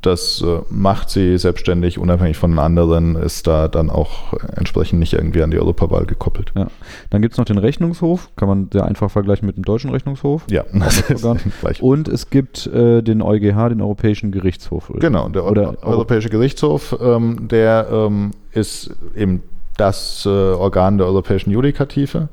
[0.00, 5.42] Das äh, macht sie selbstständig, unabhängig von anderen, ist da dann auch entsprechend nicht irgendwie
[5.42, 6.52] an die Europawahl gekoppelt.
[6.56, 6.68] Ja.
[7.10, 10.46] Dann gibt es noch den Rechnungshof, kann man sehr einfach vergleichen mit dem deutschen Rechnungshof.
[10.50, 11.26] Ja, das ist
[11.60, 11.82] gleich.
[11.82, 14.90] Und es gibt äh, den EuGH, den Europäischen Gerichtshof.
[14.94, 19.42] Genau, der Oder Europäische Gerichtshof, ähm, der ähm, ist eben
[19.78, 22.28] das äh, Organ der europäischen Judikative,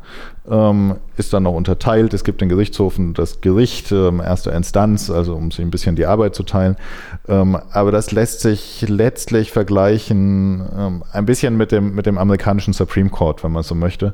[0.49, 2.13] ähm, ist dann noch unterteilt.
[2.13, 5.95] Es gibt den Gerichtshof und das Gericht ähm, erster Instanz, also um sich ein bisschen
[5.95, 6.75] die Arbeit zu teilen.
[7.27, 12.73] Ähm, aber das lässt sich letztlich vergleichen ähm, ein bisschen mit dem, mit dem amerikanischen
[12.73, 14.13] Supreme Court, wenn man so möchte.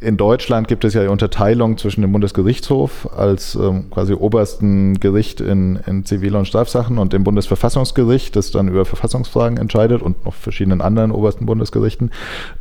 [0.00, 5.42] In Deutschland gibt es ja die Unterteilung zwischen dem Bundesgerichtshof als ähm, quasi obersten Gericht
[5.42, 10.32] in, in Zivil- und Strafsachen und dem Bundesverfassungsgericht, das dann über Verfassungsfragen entscheidet und noch
[10.32, 12.12] verschiedenen anderen obersten Bundesgerichten.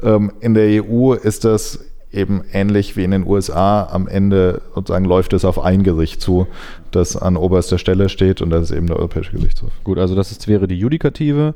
[0.03, 1.79] Ähm, in der EU ist das
[2.11, 3.83] eben ähnlich wie in den USA.
[3.85, 6.45] Am Ende sozusagen läuft es auf ein Gericht zu,
[6.91, 9.71] das an oberster Stelle steht und das ist eben der Europäische Gerichtshof.
[9.85, 11.55] Gut, also das ist, wäre die Judikative.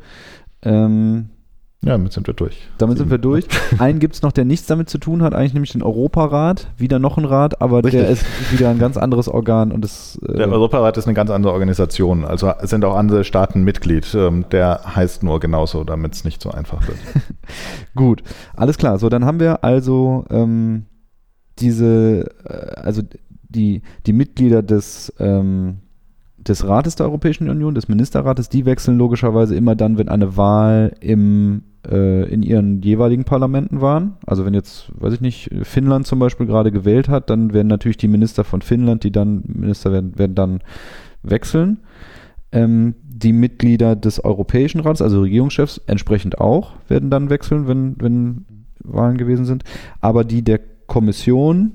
[0.62, 1.30] Ähm
[1.84, 2.58] ja, damit sind wir durch.
[2.78, 3.46] Damit sind wir durch.
[3.78, 6.67] Einen gibt es noch, der nichts damit zu tun hat, eigentlich nämlich den Europarat.
[6.78, 8.02] Wieder noch ein Rat, aber Richtig.
[8.02, 9.72] der ist wieder ein ganz anderes Organ.
[9.74, 12.24] und das, äh Der Europarat ist eine ganz andere Organisation.
[12.24, 14.08] Also sind auch andere Staaten Mitglied.
[14.15, 16.98] Ähm, der heißt nur genauso, damit es nicht so einfach wird.
[17.96, 18.24] Gut,
[18.56, 18.98] alles klar.
[18.98, 20.86] So, dann haben wir also ähm,
[21.60, 23.02] diese, äh, also
[23.50, 25.80] die, die Mitglieder des ähm,
[26.48, 30.93] des Rates der Europäischen Union, des Ministerrates, die wechseln logischerweise immer dann, wenn eine Wahl
[31.00, 34.13] im äh, in ihren jeweiligen Parlamenten waren.
[34.26, 37.98] Also wenn jetzt, weiß ich nicht, Finnland zum Beispiel gerade gewählt hat, dann werden natürlich
[37.98, 40.60] die Minister von Finnland, die dann Minister werden, werden dann
[41.24, 41.80] wechseln.
[42.52, 48.46] Ähm, die Mitglieder des Europäischen Rates, also Regierungschefs, entsprechend auch, werden dann wechseln, wenn, wenn
[48.84, 49.63] Wahlen gewesen sind.
[50.02, 51.74] Aber die der Kommission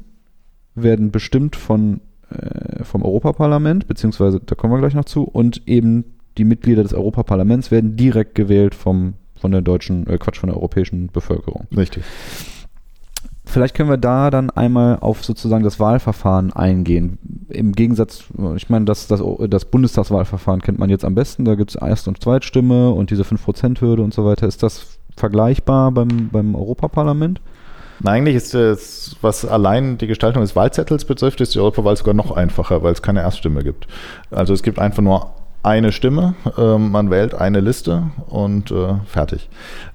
[0.75, 6.05] werden bestimmt von, äh, vom Europaparlament, beziehungsweise da kommen wir gleich noch zu, und eben
[6.37, 10.57] die Mitglieder des Europaparlaments werden direkt gewählt vom von der deutschen, äh, Quatsch, von der
[10.57, 11.67] europäischen Bevölkerung.
[11.77, 12.05] Richtig.
[13.49, 17.19] Vielleicht können wir da dann einmal auf sozusagen das Wahlverfahren eingehen.
[17.49, 18.25] Im Gegensatz,
[18.57, 21.47] ich meine, das, das, das Bundestagswahlverfahren kennt man jetzt am besten.
[21.47, 24.47] Da gibt es Erst- und Zweitstimme und diese 5%-Hürde und so weiter.
[24.47, 27.41] Ist das vergleichbar beim, beim Europaparlament?
[28.01, 32.15] Na, eigentlich ist es, was allein die Gestaltung des Wahlzettels betrifft, ist die Europawahl sogar
[32.15, 33.89] noch einfacher, weil es keine Erststimme gibt.
[34.31, 35.33] Also es gibt einfach nur
[35.69, 39.49] eine Stimme, ähm, man wählt eine Liste und äh, fertig.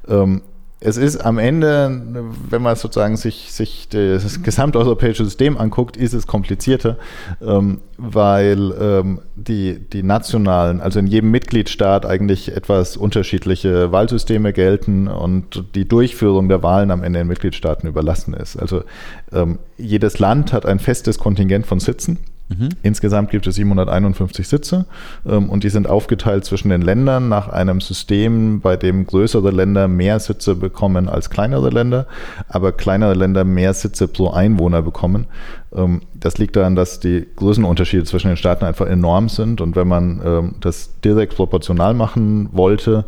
[0.08, 0.44] Ähm,
[0.86, 2.02] es ist am Ende,
[2.50, 6.98] wenn man sozusagen sich, sich das gesamteuropäische System anguckt, ist es komplizierter,
[7.42, 15.08] ähm, weil ähm, die, die nationalen, also in jedem Mitgliedstaat eigentlich etwas unterschiedliche Wahlsysteme gelten
[15.08, 18.58] und die Durchführung der Wahlen am Ende den Mitgliedstaaten überlassen ist.
[18.58, 18.84] Also
[19.32, 22.70] ähm, jedes Land hat ein festes Kontingent von Sitzen Mhm.
[22.82, 24.86] Insgesamt gibt es 751 Sitze
[25.26, 29.88] ähm, und die sind aufgeteilt zwischen den Ländern nach einem System, bei dem größere Länder
[29.88, 32.06] mehr Sitze bekommen als kleinere Länder,
[32.50, 35.28] aber kleinere Länder mehr Sitze pro Einwohner bekommen.
[35.74, 39.88] Ähm, das liegt daran, dass die Größenunterschiede zwischen den Staaten einfach enorm sind und wenn
[39.88, 43.06] man ähm, das direkt proportional machen wollte,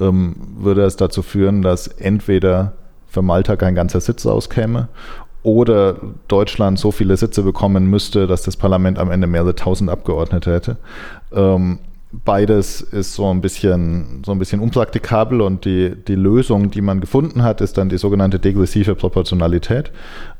[0.00, 2.74] ähm, würde es dazu führen, dass entweder
[3.08, 4.88] für Malta kein ganzer Sitz rauskäme
[5.46, 5.94] oder
[6.26, 10.76] Deutschland so viele Sitze bekommen müsste, dass das Parlament am Ende mehrere tausend Abgeordnete hätte.
[11.32, 11.78] Ähm,
[12.10, 17.00] beides ist so ein bisschen, so ein bisschen unpraktikabel und die, die Lösung, die man
[17.00, 19.92] gefunden hat, ist dann die sogenannte degressive Proportionalität.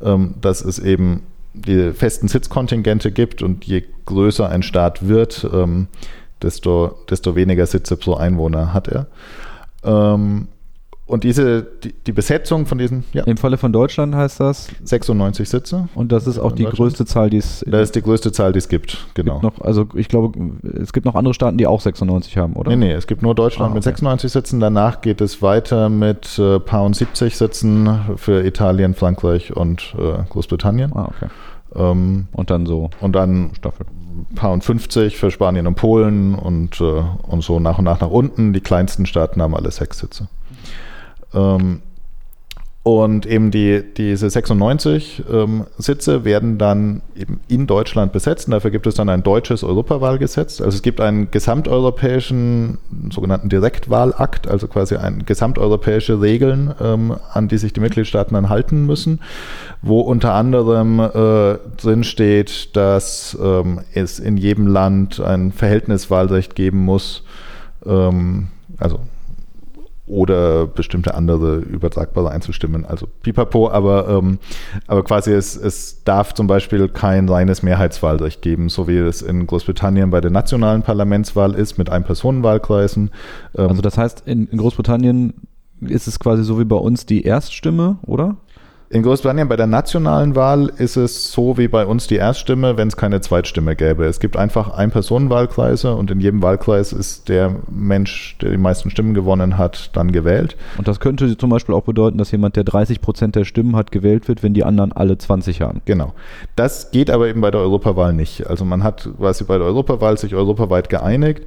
[0.02, 1.22] Ähm, das ist eben
[1.54, 5.86] die festen Sitzkontingente gibt und je größer ein Staat wird, ähm,
[6.42, 9.06] desto, desto weniger Sitze pro Einwohner hat er.
[9.84, 10.48] Ähm,
[11.06, 13.04] und diese, die, die, Besetzung von diesen.
[13.12, 13.22] Ja.
[13.24, 14.68] Im Falle von Deutschland heißt das?
[14.82, 15.88] 96 Sitze.
[15.94, 17.64] Und das ist auch die größte Zahl, die es.
[17.64, 19.38] Das ist die größte Zahl, die es gibt, genau.
[19.38, 20.36] Gibt noch, also ich glaube,
[20.82, 22.70] es gibt noch andere Staaten, die auch 96 haben, oder?
[22.70, 23.76] Nee, nee, es gibt nur Deutschland ah, okay.
[23.76, 24.58] mit 96 Sitzen.
[24.58, 30.92] Danach geht es weiter mit äh, paar 70 Sitzen für Italien, Frankreich und äh, Großbritannien.
[30.92, 31.30] Ah, okay.
[31.76, 32.90] Ähm, und dann so.
[33.00, 33.86] Und dann Staffel.
[34.34, 38.10] Paar und 50 für Spanien und Polen und, äh, und so nach und nach nach
[38.10, 38.52] unten.
[38.52, 40.28] Die kleinsten Staaten haben alle sechs Sitze.
[41.34, 41.82] Ähm,
[42.86, 48.46] und eben die, diese 96 ähm, Sitze werden dann eben in Deutschland besetzt.
[48.46, 50.60] Und dafür gibt es dann ein deutsches Europawahlgesetz.
[50.60, 52.78] Also es gibt einen gesamteuropäischen
[53.10, 58.86] sogenannten Direktwahlakt, also quasi ein gesamteuropäische Regeln, ähm, an die sich die Mitgliedstaaten dann halten
[58.86, 59.18] müssen,
[59.82, 66.84] wo unter anderem äh, drin steht, dass ähm, es in jedem Land ein Verhältniswahlrecht geben
[66.84, 67.24] muss.
[67.84, 68.46] Ähm,
[68.78, 69.00] also
[70.06, 72.84] oder bestimmte andere übertragbare Einzelstimmen.
[72.84, 74.38] Also pipapo, aber, ähm,
[74.86, 79.46] aber quasi es, es darf zum Beispiel kein reines Mehrheitswahlrecht geben, so wie es in
[79.46, 83.10] Großbritannien bei der nationalen Parlamentswahl ist, mit Ein-Personen-Wahlkreisen.
[83.56, 85.34] Ähm, also das heißt, in, in Großbritannien
[85.80, 88.36] ist es quasi so wie bei uns die Erststimme, oder?
[88.88, 92.86] In Großbritannien bei der nationalen Wahl ist es so wie bei uns die Erststimme, wenn
[92.86, 94.04] es keine Zweitstimme gäbe.
[94.04, 99.12] Es gibt einfach Ein-Personen-Wahlkreise und in jedem Wahlkreis ist der Mensch, der die meisten Stimmen
[99.12, 100.56] gewonnen hat, dann gewählt.
[100.78, 103.90] Und das könnte zum Beispiel auch bedeuten, dass jemand, der 30 Prozent der Stimmen hat,
[103.90, 105.82] gewählt wird, wenn die anderen alle 20 haben.
[105.84, 106.12] Genau.
[106.54, 108.46] Das geht aber eben bei der Europawahl nicht.
[108.46, 111.42] Also man hat quasi bei der Europawahl sich europaweit geeinigt,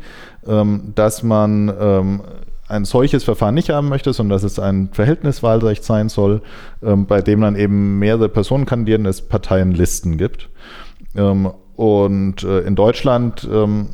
[0.46, 2.22] ähm, dass man ähm,
[2.70, 6.42] ein solches Verfahren nicht haben möchte, sondern dass es ein Verhältniswahlrecht sein soll,
[6.84, 10.50] ähm, bei dem dann eben mehrere Personen kandidieren, es Parteienlisten gibt.
[11.16, 13.88] Ähm, und äh, in Deutschland, ähm,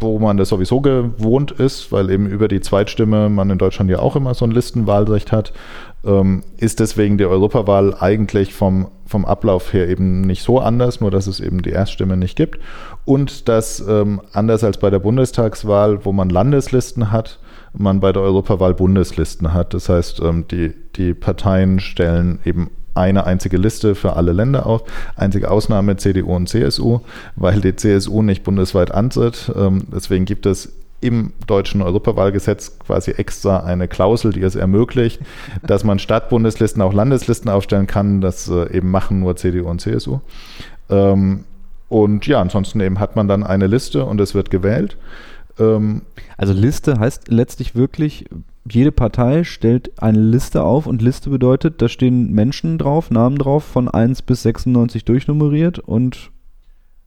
[0.00, 4.00] wo man das sowieso gewohnt ist, weil eben über die Zweitstimme man in Deutschland ja
[4.00, 5.52] auch immer so ein Listenwahlrecht hat,
[6.04, 11.12] ähm, ist deswegen die Europawahl eigentlich vom, vom Ablauf her eben nicht so anders, nur
[11.12, 12.58] dass es eben die Erststimme nicht gibt.
[13.04, 17.38] Und dass ähm, anders als bei der Bundestagswahl, wo man Landeslisten hat,
[17.78, 19.74] man bei der Europawahl Bundeslisten hat.
[19.74, 24.82] Das heißt, ähm, die, die Parteien stellen eben eine einzige Liste für alle Länder auf.
[25.16, 27.00] Einzige Ausnahme CDU und CSU,
[27.36, 29.52] weil die CSU nicht bundesweit antritt.
[29.54, 35.20] Ähm, deswegen gibt es im deutschen Europawahlgesetz quasi extra eine Klausel, die es ermöglicht,
[35.62, 38.22] dass man statt Bundeslisten auch Landeslisten aufstellen kann.
[38.22, 40.20] Das äh, eben machen nur CDU und CSU.
[40.88, 41.44] Ähm,
[41.88, 44.96] und ja, ansonsten eben hat man dann eine Liste und es wird gewählt.
[45.58, 46.02] Ähm,
[46.36, 48.26] also Liste heißt letztlich wirklich,
[48.68, 53.64] jede Partei stellt eine Liste auf und Liste bedeutet, da stehen Menschen drauf, Namen drauf,
[53.64, 56.30] von 1 bis 96 durchnummeriert und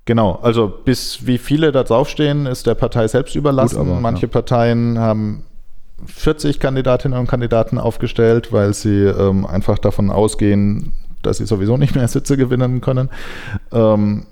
[0.05, 3.77] Genau, also bis wie viele da draufstehen, ist der Partei selbst überlassen.
[3.77, 4.31] Gut, aber, Manche ja.
[4.31, 5.43] Parteien haben
[6.07, 11.95] 40 Kandidatinnen und Kandidaten aufgestellt, weil sie ähm, einfach davon ausgehen, dass sie sowieso nicht
[11.95, 13.09] mehr Sitze gewinnen können.
[13.71, 14.25] Ähm,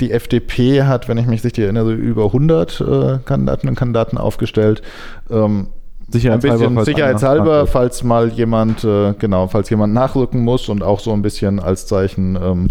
[0.00, 4.82] die FDP hat, wenn ich mich richtig erinnere, über 100 äh, Kandidaten und Kandidaten aufgestellt.
[5.30, 5.68] Ähm,
[6.08, 11.00] Sicherheitshalber, ein bisschen sicherheitshalber, falls mal jemand, äh, genau, falls jemand nachrücken muss und auch
[11.00, 12.70] so ein bisschen als Zeichen, ähm,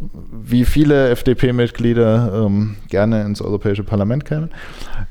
[0.00, 4.50] wie viele FDP-Mitglieder ähm, gerne ins Europäische Parlament kämen.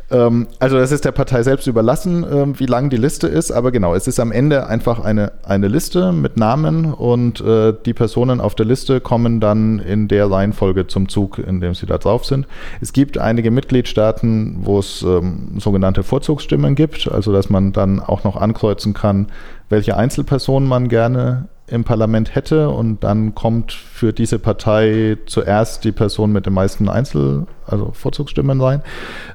[0.10, 3.72] Ähm, also das ist der Partei selbst überlassen, ähm, wie lang die Liste ist, aber
[3.72, 8.40] genau, es ist am Ende einfach eine, eine Liste mit Namen und äh, die Personen
[8.40, 12.26] auf der Liste kommen dann in der Reihenfolge zum Zug, in dem sie da drauf
[12.26, 12.48] sind.
[12.80, 18.24] Es gibt einige Mitgliedstaaten, wo es ähm, sogenannte Vorzugsstimmen gibt, also dass man dann auch
[18.24, 19.28] noch ankreuzen kann,
[19.68, 25.92] welche Einzelpersonen man gerne im Parlament hätte und dann kommt für diese Partei zuerst die
[25.92, 28.82] Person mit den meisten Einzel-, also Vorzugsstimmen rein.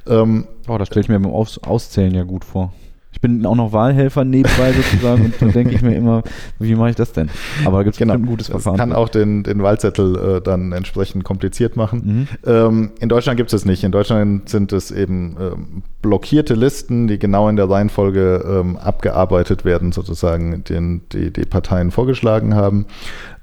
[0.07, 2.73] Ähm, oh, das stelle ich mir beim Aus Auszählen ja gut vor.
[3.13, 6.23] Ich bin auch noch Wahlhelfer nebenbei sozusagen und dann denke ich mir immer,
[6.59, 7.31] wie mache ich das denn?
[7.65, 8.15] Aber da gibt es genau.
[8.15, 8.77] ein gutes Verfahren.
[8.77, 12.29] Das kann auch den, den Wahlzettel äh, dann entsprechend kompliziert machen.
[12.45, 12.51] Mhm.
[12.51, 13.85] Ähm, in Deutschland gibt es es nicht.
[13.85, 19.65] In Deutschland sind es eben ähm, blockierte Listen, die genau in der Reihenfolge ähm, abgearbeitet
[19.65, 22.87] werden, sozusagen, den die, die Parteien vorgeschlagen haben.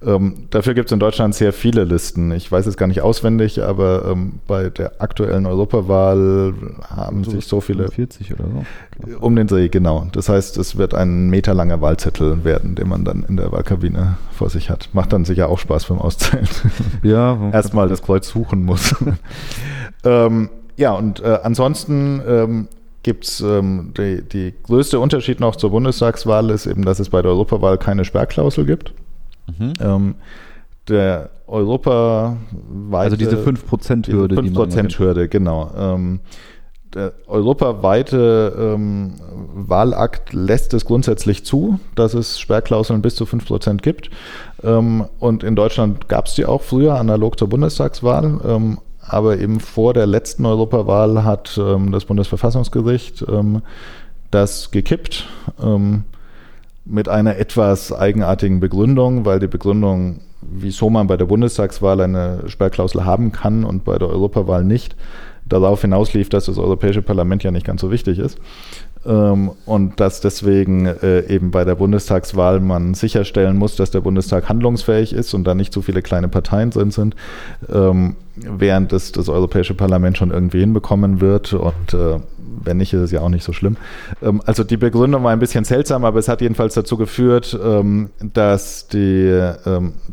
[0.06, 2.32] Ähm, dafür gibt es in Deutschland sehr viele Listen.
[2.32, 6.54] Ich weiß es gar nicht auswendig, aber ähm, bei der aktuellen Europawahl
[6.88, 7.90] haben so sich so viele.
[7.90, 9.18] 40 oder so.
[9.18, 10.08] Um den Dreh, genau.
[10.14, 14.50] Das heißt, es wird ein meterlanger Wahlzettel werden, den man dann in der Wahlkabine vor
[14.50, 14.90] sich hat.
[14.94, 16.48] Macht dann sicher auch Spaß beim Auszählen.
[17.04, 17.50] Ja.
[17.52, 18.96] Erstmal das Kreuz suchen muss.
[20.04, 22.68] ähm, ja, und äh, ansonsten ähm,
[23.04, 27.22] gibt es ähm, die, die größte Unterschied noch zur Bundestagswahl ist eben, dass es bei
[27.22, 28.94] der Europawahl keine Sperrklausel gibt.
[29.58, 29.74] Mhm.
[29.80, 30.16] Ähm,
[30.88, 32.38] der Europa
[32.92, 34.36] Also diese 5%-Hürde.
[34.36, 35.72] 5%-Hürde, genau.
[35.78, 36.20] Ähm,
[36.94, 39.14] der europaweite ähm,
[39.54, 44.10] Wahlakt lässt es grundsätzlich zu, dass es Sperrklauseln bis zu 5% gibt.
[44.64, 48.40] Ähm, und in Deutschland gab es die auch früher, analog zur Bundestagswahl.
[48.44, 53.62] Ähm, aber eben vor der letzten Europawahl hat ähm, das Bundesverfassungsgericht ähm,
[54.32, 55.28] das gekippt
[55.62, 56.04] ähm,
[56.90, 63.06] mit einer etwas eigenartigen Begründung, weil die Begründung, wieso man bei der Bundestagswahl eine Sperrklausel
[63.06, 64.96] haben kann und bei der Europawahl nicht,
[65.46, 68.40] darauf hinauslief, dass das Europäische Parlament ja nicht ganz so wichtig ist.
[69.06, 74.50] Ähm, und dass deswegen äh, eben bei der Bundestagswahl man sicherstellen muss, dass der Bundestag
[74.50, 77.16] handlungsfähig ist und da nicht zu viele kleine Parteien drin sind,
[77.74, 81.54] ähm, während es das Europäische Parlament schon irgendwie hinbekommen wird.
[81.54, 82.20] Und äh,
[82.62, 83.78] wenn nicht, ist es ja auch nicht so schlimm.
[84.22, 87.58] Ähm, also die Begründung war ein bisschen seltsam, aber es hat jedenfalls dazu geführt,
[88.34, 89.52] dass, die,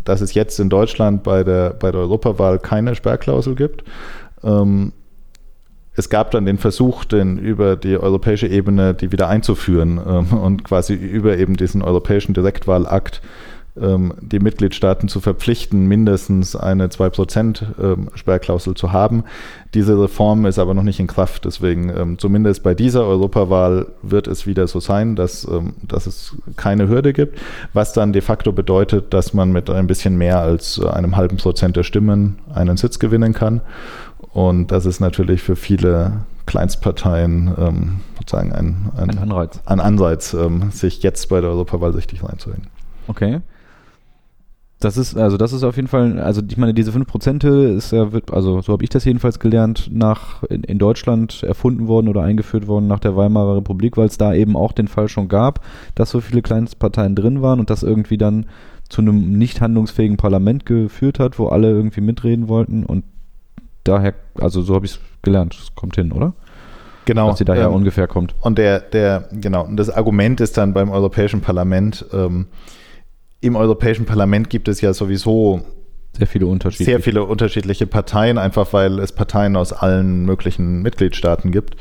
[0.04, 3.84] dass es jetzt in Deutschland bei der, bei der Europawahl keine Sperrklausel gibt
[5.96, 10.64] es gab dann den Versuch, den über die europäische Ebene die wieder einzuführen ähm, und
[10.64, 13.22] quasi über eben diesen europäischen Direktwahlakt
[13.80, 19.24] ähm, die Mitgliedstaaten zu verpflichten, mindestens eine 2% ähm, zu haben.
[19.74, 21.44] Diese Reform ist aber noch nicht in Kraft.
[21.44, 26.36] Deswegen, ähm, zumindest bei dieser Europawahl wird es wieder so sein, dass, ähm, dass es
[26.56, 27.38] keine Hürde gibt,
[27.74, 31.76] was dann de facto bedeutet, dass man mit ein bisschen mehr als einem halben Prozent
[31.76, 33.60] der Stimmen einen Sitz gewinnen kann.
[34.32, 40.32] Und das ist natürlich für viele Kleinstparteien ähm, sozusagen ein, ein, ein Anreiz, ein Anreiz
[40.34, 42.68] ähm, sich jetzt bei der Europawahl richtig reinzuhängen.
[43.08, 43.40] Okay.
[44.78, 48.12] Das ist, also das ist auf jeden Fall, also ich meine, diese 5% ist ja,
[48.12, 52.22] wird, also so habe ich das jedenfalls gelernt, nach in, in, Deutschland erfunden worden oder
[52.22, 55.64] eingeführt worden nach der Weimarer Republik, weil es da eben auch den Fall schon gab,
[55.94, 58.44] dass so viele Kleinstparteien drin waren und das irgendwie dann
[58.90, 63.04] zu einem nicht handlungsfähigen Parlament geführt hat, wo alle irgendwie mitreden wollten und
[63.88, 66.34] daher, also so habe ich es gelernt, es kommt hin, oder?
[67.06, 67.28] Genau.
[67.28, 68.34] Dass sie daher ähm, ungefähr kommt.
[68.40, 72.46] Und der, der, genau, und das Argument ist dann beim Europäischen Parlament, ähm,
[73.40, 75.62] im Europäischen Parlament gibt es ja sowieso
[76.16, 76.90] sehr viele unterschiedliche.
[76.90, 81.76] Sehr viele unterschiedliche Parteien, einfach weil es Parteien aus allen möglichen Mitgliedstaaten gibt.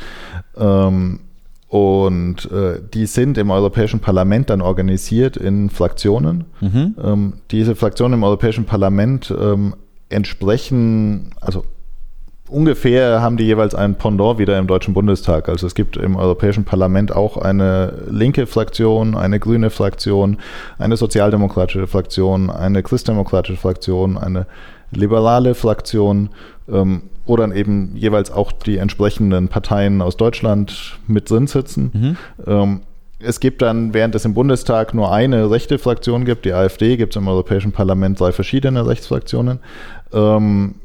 [0.58, 1.22] Ähm,
[1.68, 6.46] und äh, die sind im Europäischen Parlament dann organisiert in Fraktionen.
[6.62, 6.96] Mhm.
[7.04, 9.74] Ähm, diese Fraktionen im Europäischen Parlament ähm,
[10.10, 11.66] entsprechen, also
[12.50, 15.50] ungefähr haben die jeweils ein Pendant wieder im Deutschen Bundestag.
[15.50, 20.38] Also es gibt im Europäischen Parlament auch eine linke Fraktion, eine grüne Fraktion,
[20.78, 24.46] eine sozialdemokratische Fraktion, eine christdemokratische Fraktion, eine
[24.92, 26.30] liberale Fraktion
[26.70, 31.92] ähm, dann eben jeweils auch die entsprechenden Parteien aus Deutschland mit drin sitzen.
[31.94, 32.18] Mhm.
[32.46, 32.82] Ähm,
[33.20, 37.16] es gibt dann, während es im Bundestag nur eine rechte Fraktion gibt, die AfD, gibt
[37.16, 39.60] es im Europäischen Parlament drei verschiedene Rechtsfraktionen.
[40.14, 40.76] Ähm,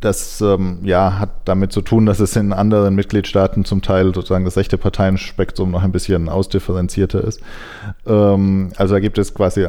[0.00, 4.44] das ähm, ja, hat damit zu tun, dass es in anderen Mitgliedstaaten zum Teil sozusagen
[4.44, 7.40] das rechte Parteienspektrum noch ein bisschen ausdifferenzierter ist.
[8.06, 9.68] Ähm, also da gibt es quasi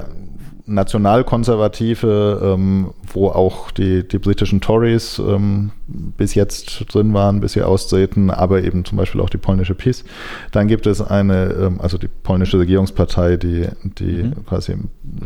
[0.66, 7.64] Nationalkonservative, ähm, wo auch die, die britischen Tories ähm, bis jetzt drin waren, bis sie
[7.64, 10.04] austreten, aber eben zum Beispiel auch die polnische PiS.
[10.52, 14.46] Dann gibt es eine, ähm, also die polnische Regierungspartei, die, die mhm.
[14.46, 14.76] quasi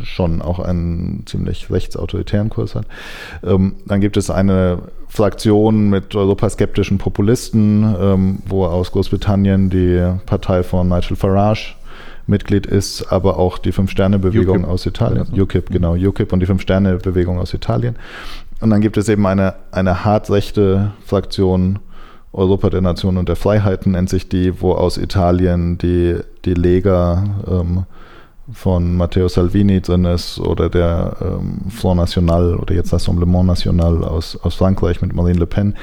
[0.02, 2.86] schon auch einen ziemlich rechtsautoritären Kurs hat.
[3.44, 4.78] Ähm, dann gibt es eine
[5.08, 11.74] Fraktion mit europaskeptischen Populisten, ähm, wo aus Großbritannien die Partei von Nigel Farage
[12.26, 15.28] Mitglied ist, aber auch die Fünf-Sterne-Bewegung aus Italien.
[15.32, 17.96] UKIP, genau, UKIP und die Fünf-Sterne-Bewegung aus Italien.
[18.60, 21.78] Und dann gibt es eben eine, eine hart rechte Fraktion,
[22.32, 27.24] Europa der Nationen und der Freiheiten nennt sich die, wo aus Italien die, die Lega
[27.48, 27.86] ähm,
[28.52, 34.36] von Matteo Salvini drin ist oder der ähm, Front National oder jetzt Rassemblement National aus,
[34.36, 35.74] aus Frankreich mit Marine Le Pen.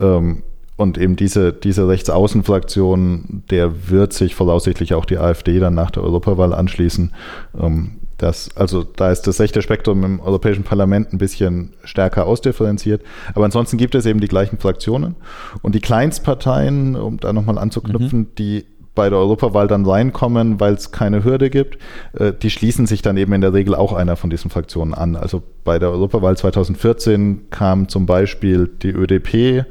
[0.00, 0.42] Ähm,
[0.76, 6.04] und eben diese, diese Rechtsaußenfraktion, der wird sich voraussichtlich auch die AfD dann nach der
[6.04, 7.12] Europawahl anschließen.
[7.60, 13.02] Ähm, das, also da ist das rechte Spektrum im Europäischen Parlament ein bisschen stärker ausdifferenziert.
[13.34, 15.14] Aber ansonsten gibt es eben die gleichen Fraktionen.
[15.62, 18.34] Und die Kleinstparteien, um da nochmal anzuknüpfen, mhm.
[18.36, 18.66] die
[18.98, 21.78] bei der Europawahl dann reinkommen, weil es keine Hürde gibt,
[22.18, 25.14] äh, die schließen sich dann eben in der Regel auch einer von diesen Fraktionen an.
[25.14, 29.64] Also bei der Europawahl 2014 kam zum Beispiel die ÖDP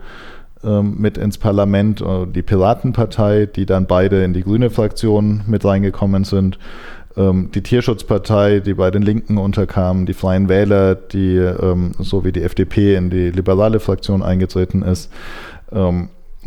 [0.64, 5.66] ähm, mit ins Parlament, äh, die Piratenpartei, die dann beide in die grüne Fraktion mit
[5.66, 6.58] reingekommen sind,
[7.18, 12.32] ähm, die Tierschutzpartei, die bei den Linken unterkam, die Freien Wähler, die ähm, so wie
[12.32, 15.12] die FDP in die liberale Fraktion eingetreten ist.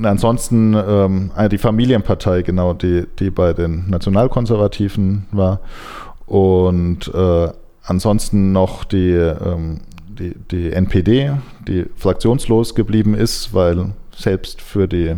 [0.03, 5.61] Ansonsten äh, die Familienpartei, genau, die, die bei den Nationalkonservativen war.
[6.27, 7.49] Und äh,
[7.85, 11.33] ansonsten noch die, ähm, die, die NPD,
[11.67, 15.17] die fraktionslos geblieben ist, weil selbst für die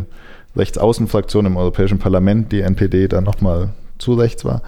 [0.55, 4.61] Rechtsaußenfraktion im Europäischen Parlament die NPD dann nochmal zu rechts war.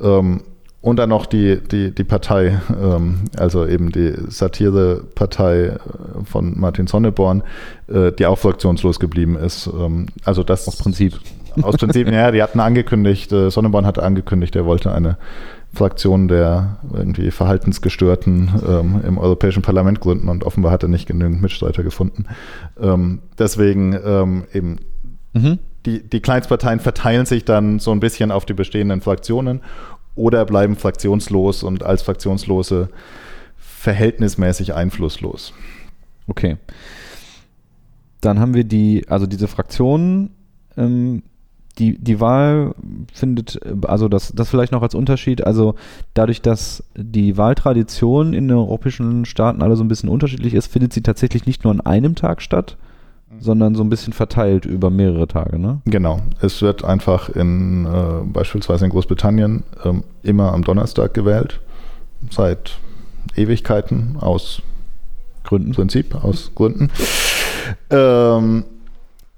[0.00, 0.42] Ähm,
[0.86, 5.78] und dann noch die, die, die Partei, ähm, also eben die Satirepartei äh,
[6.24, 7.42] von Martin Sonneborn,
[7.88, 9.66] äh, die auch fraktionslos geblieben ist.
[9.66, 11.18] Ähm, also das aus Prinzip.
[11.60, 15.16] Aus Prinzip, ja, die hatten angekündigt, äh, Sonneborn hatte angekündigt, er wollte eine
[15.74, 21.42] Fraktion der irgendwie Verhaltensgestörten ähm, im Europäischen Parlament gründen und offenbar hat er nicht genügend
[21.42, 22.26] Mitstreiter gefunden.
[22.80, 24.76] Ähm, deswegen ähm, eben
[25.32, 25.58] mhm.
[25.84, 29.62] die, die Kleinstparteien verteilen sich dann so ein bisschen auf die bestehenden Fraktionen
[30.16, 32.88] oder bleiben fraktionslos und als Fraktionslose
[33.56, 35.52] verhältnismäßig einflusslos.
[36.26, 36.56] Okay.
[38.20, 40.30] Dann haben wir die, also diese Fraktionen,
[40.76, 41.22] ähm,
[41.78, 42.74] die, die Wahl
[43.12, 45.74] findet, also das, das vielleicht noch als Unterschied, also
[46.14, 50.94] dadurch, dass die Wahltradition in den europäischen Staaten alle so ein bisschen unterschiedlich ist, findet
[50.94, 52.78] sie tatsächlich nicht nur an einem Tag statt,
[53.40, 55.80] sondern so ein bisschen verteilt über mehrere Tage, ne?
[55.84, 56.20] Genau.
[56.40, 61.60] Es wird einfach in äh, beispielsweise in Großbritannien ähm, immer am Donnerstag gewählt,
[62.30, 62.78] seit
[63.34, 64.62] Ewigkeiten aus
[65.44, 65.72] Gründen.
[65.72, 66.90] Prinzip, aus Gründen.
[67.90, 68.64] Ähm,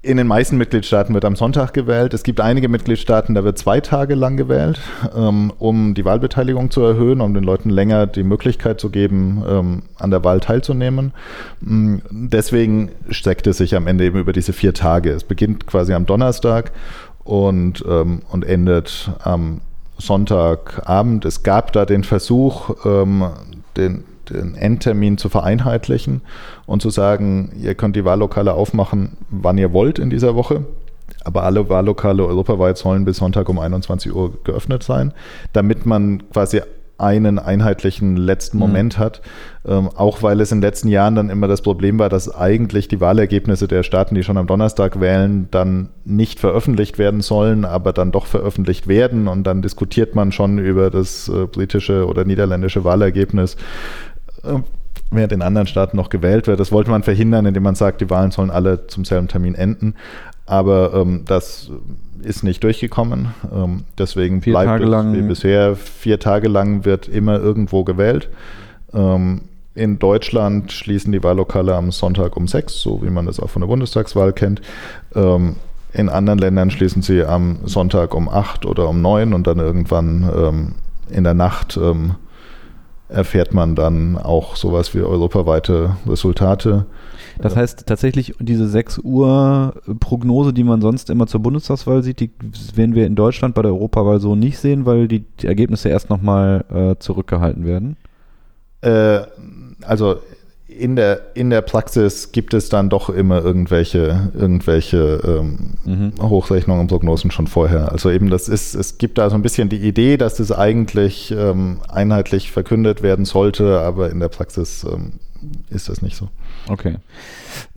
[0.01, 2.13] in den meisten Mitgliedstaaten wird am Sonntag gewählt.
[2.13, 4.79] Es gibt einige Mitgliedstaaten, da wird zwei Tage lang gewählt,
[5.13, 9.81] ähm, um die Wahlbeteiligung zu erhöhen, um den Leuten länger die Möglichkeit zu geben, ähm,
[9.97, 11.11] an der Wahl teilzunehmen.
[11.59, 15.11] Mm, deswegen streckt es sich am Ende eben über diese vier Tage.
[15.11, 16.71] Es beginnt quasi am Donnerstag
[17.25, 19.59] und, ähm, und endet am
[19.97, 21.25] Sonntagabend.
[21.25, 22.73] Es gab da den Versuch,
[23.75, 26.21] den, den Endtermin zu vereinheitlichen
[26.65, 30.65] und zu sagen, ihr könnt die Wahllokale aufmachen, wann ihr wollt in dieser Woche.
[31.23, 35.13] Aber alle Wahllokale europaweit sollen bis Sonntag um 21 Uhr geöffnet sein,
[35.53, 36.61] damit man quasi
[36.99, 38.61] einen einheitlichen letzten mhm.
[38.61, 39.01] Moment mhm.
[39.01, 39.21] hat.
[39.65, 42.87] Ähm, auch weil es in den letzten Jahren dann immer das Problem war, dass eigentlich
[42.87, 47.93] die Wahlergebnisse der Staaten, die schon am Donnerstag wählen, dann nicht veröffentlicht werden sollen, aber
[47.93, 49.27] dann doch veröffentlicht werden.
[49.27, 53.57] Und dann diskutiert man schon über das äh, britische oder niederländische Wahlergebnis.
[54.43, 54.59] Äh,
[55.11, 56.59] während in anderen Staaten noch gewählt wird.
[56.59, 59.95] Das wollte man verhindern, indem man sagt, die Wahlen sollen alle zum selben Termin enden.
[60.45, 61.71] Aber ähm, das
[62.21, 63.29] ist nicht durchgekommen.
[63.51, 65.13] Ähm, deswegen vier bleibt Tage es lang.
[65.13, 65.75] wie bisher.
[65.75, 68.29] Vier Tage lang wird immer irgendwo gewählt.
[68.93, 69.41] Ähm,
[69.75, 73.61] in Deutschland schließen die Wahllokale am Sonntag um sechs, so wie man das auch von
[73.61, 74.61] der Bundestagswahl kennt.
[75.15, 75.55] Ähm,
[75.93, 80.29] in anderen Ländern schließen sie am Sonntag um acht oder um neun und dann irgendwann
[80.35, 80.75] ähm,
[81.09, 82.15] in der Nacht ähm,
[83.09, 86.85] erfährt man dann auch sowas wie europaweite Resultate.
[87.39, 92.31] Das heißt tatsächlich, diese 6 Uhr Prognose, die man sonst immer zur Bundestagswahl sieht, die
[92.75, 96.09] werden wir in Deutschland bei der Europawahl so nicht sehen, weil die, die Ergebnisse erst
[96.09, 97.97] nochmal äh, zurückgehalten werden?
[98.81, 99.21] Äh,
[99.81, 100.17] also
[100.79, 106.13] in der, in der Praxis gibt es dann doch immer irgendwelche, irgendwelche ähm, mhm.
[106.21, 107.91] Hochrechnungen und Prognosen schon vorher.
[107.91, 111.31] Also eben das ist, es gibt da so ein bisschen die Idee, dass das eigentlich
[111.31, 115.13] ähm, einheitlich verkündet werden sollte, aber in der Praxis ähm,
[115.69, 116.29] ist das nicht so.
[116.67, 116.97] Okay.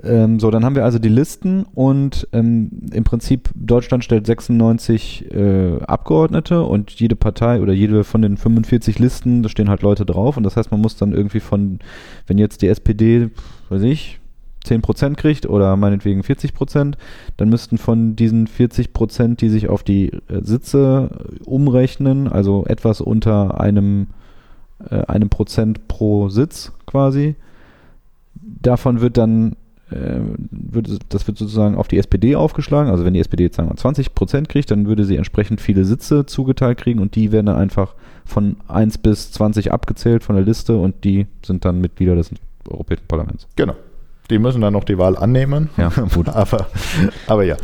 [0.02, 5.32] Ähm, so, dann haben wir also die Listen und ähm, im Prinzip Deutschland stellt 96
[5.32, 10.04] äh, Abgeordnete und jede Partei oder jede von den 45 Listen, da stehen halt Leute
[10.04, 11.78] drauf und das heißt, man muss dann irgendwie von,
[12.26, 13.30] wenn jetzt die SPD,
[13.68, 14.20] weiß ich,
[14.64, 16.94] 10% kriegt oder meinetwegen 40%,
[17.36, 21.10] dann müssten von diesen 40%, die sich auf die äh, Sitze
[21.44, 24.08] umrechnen, also etwas unter einem,
[24.88, 27.36] äh, einem Prozent pro Sitz quasi,
[28.34, 29.56] davon wird dann,
[29.90, 30.20] äh,
[30.50, 32.90] wird, das wird sozusagen auf die SPD aufgeschlagen.
[32.90, 35.84] Also wenn die SPD jetzt sagen wir 20 Prozent kriegt, dann würde sie entsprechend viele
[35.84, 40.44] Sitze zugeteilt kriegen und die werden dann einfach von 1 bis 20 abgezählt von der
[40.44, 42.30] Liste und die sind dann Mitglieder des
[42.68, 43.46] Europäischen Parlaments.
[43.56, 43.74] Genau.
[44.30, 45.68] Die müssen dann noch die Wahl annehmen.
[45.76, 46.28] Ja, gut.
[46.34, 46.68] aber,
[47.26, 47.56] aber ja.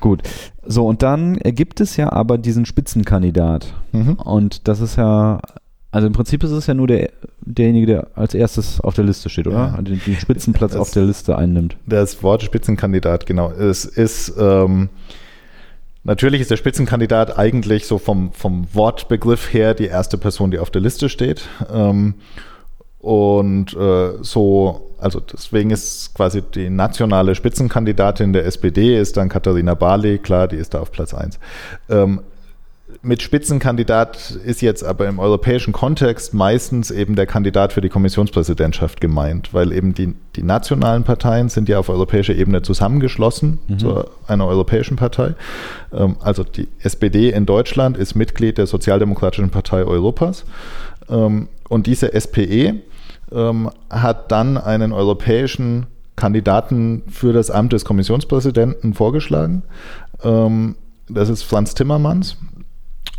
[0.00, 0.22] Gut.
[0.64, 3.74] So, und dann gibt es ja aber diesen Spitzenkandidat.
[3.92, 4.14] Mhm.
[4.14, 5.40] Und das ist ja
[5.94, 9.28] also im Prinzip ist es ja nur der, derjenige, der als erstes auf der Liste
[9.28, 9.56] steht, oder?
[9.56, 9.70] Ja.
[9.70, 11.76] Also den, den Spitzenplatz das, auf der Liste einnimmt.
[11.86, 13.52] Das Wort Spitzenkandidat, genau.
[13.52, 14.88] Es ist ähm,
[16.02, 20.70] natürlich ist der Spitzenkandidat eigentlich so vom, vom Wortbegriff her die erste Person, die auf
[20.70, 21.46] der Liste steht.
[21.72, 22.14] Ähm,
[22.98, 29.74] und äh, so, also deswegen ist quasi die nationale Spitzenkandidatin der SPD ist dann Katharina
[29.74, 31.38] Barley, klar, die ist da auf Platz 1.
[31.88, 32.20] Ähm,
[33.02, 39.00] mit Spitzenkandidat ist jetzt aber im europäischen Kontext meistens eben der Kandidat für die Kommissionspräsidentschaft
[39.00, 43.78] gemeint, weil eben die, die nationalen Parteien sind ja auf europäischer Ebene zusammengeschlossen mhm.
[43.78, 45.34] zu einer europäischen Partei.
[45.92, 50.44] Ähm, also die SPD in Deutschland ist Mitglied der Sozialdemokratischen Partei Europas.
[51.08, 52.74] Ähm, und diese SPE
[53.32, 55.86] ähm, hat dann einen europäischen
[56.16, 59.64] Kandidaten für das Amt des Kommissionspräsidenten vorgeschlagen.
[61.08, 62.36] Das ist Franz Timmermans.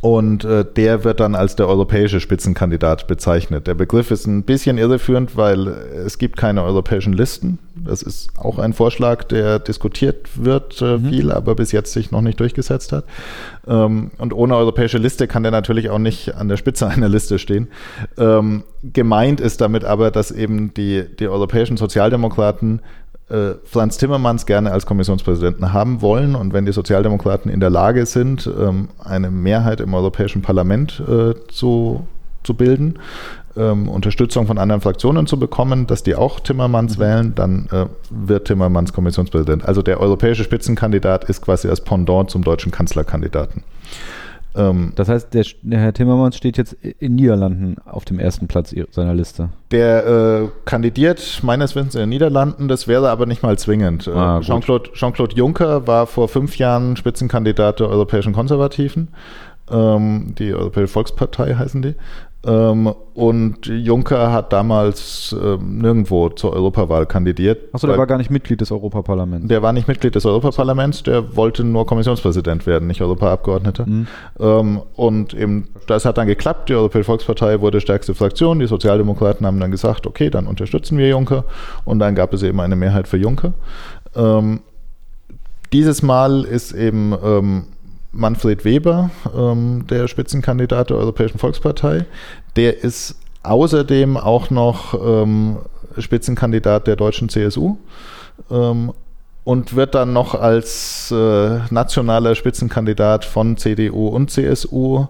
[0.05, 3.65] Und äh, der wird dann als der europäische Spitzenkandidat bezeichnet.
[3.65, 7.57] Der Begriff ist ein bisschen irreführend, weil es gibt keine europäischen Listen.
[7.73, 11.09] Das ist auch ein Vorschlag, der diskutiert wird äh, mhm.
[11.09, 13.05] viel, aber bis jetzt sich noch nicht durchgesetzt hat.
[13.67, 17.39] Ähm, und ohne europäische Liste kann der natürlich auch nicht an der Spitze einer Liste
[17.39, 17.69] stehen.
[18.15, 22.81] Ähm, gemeint ist damit aber, dass eben die, die europäischen Sozialdemokraten
[23.27, 26.35] Franz Timmermans gerne als Kommissionspräsidenten haben wollen.
[26.35, 31.33] Und wenn die Sozialdemokraten in der Lage sind, ähm, eine Mehrheit im Europäischen Parlament äh,
[31.47, 32.07] zu,
[32.43, 32.99] zu bilden,
[33.57, 37.01] ähm, Unterstützung von anderen Fraktionen zu bekommen, dass die auch Timmermans mhm.
[37.01, 39.65] wählen, dann äh, wird Timmermans Kommissionspräsident.
[39.65, 43.63] Also der europäische Spitzenkandidat ist quasi das Pendant zum deutschen Kanzlerkandidaten.
[44.55, 48.73] Ähm, das heißt, der, der, Herr Timmermans steht jetzt in Niederlanden auf dem ersten Platz
[48.91, 49.49] seiner Liste.
[49.71, 54.07] Der äh, kandidiert meines Wissens in den Niederlanden, das wäre aber nicht mal zwingend.
[54.07, 59.09] Äh, ah, Jean-Claude Jean Juncker war vor fünf Jahren Spitzenkandidat der europäischen Konservativen.
[59.69, 61.95] Ähm, die Europäische Volkspartei heißen die.
[62.45, 67.73] Ähm, und Juncker hat damals ähm, nirgendwo zur Europawahl kandidiert.
[67.73, 69.47] Achso, der war gar nicht Mitglied des Europaparlaments.
[69.47, 73.85] Der war nicht Mitglied des Europaparlaments, der wollte nur Kommissionspräsident werden, nicht Europaabgeordneter.
[73.87, 74.07] Mhm.
[74.39, 76.69] Ähm, und eben, das hat dann geklappt.
[76.69, 78.59] Die Europäische Volkspartei wurde stärkste Fraktion.
[78.59, 81.45] Die Sozialdemokraten haben dann gesagt, okay, dann unterstützen wir Juncker.
[81.83, 83.53] Und dann gab es eben eine Mehrheit für Juncker.
[85.73, 87.65] Dieses Mal ist eben
[88.15, 92.05] Manfred Weber, ähm, der Spitzenkandidat der Europäischen Volkspartei.
[92.55, 95.57] Der ist außerdem auch noch ähm,
[95.97, 97.77] Spitzenkandidat der deutschen CSU
[98.49, 98.93] ähm,
[99.43, 105.07] und wird dann noch als äh, nationaler Spitzenkandidat von CDU und CSU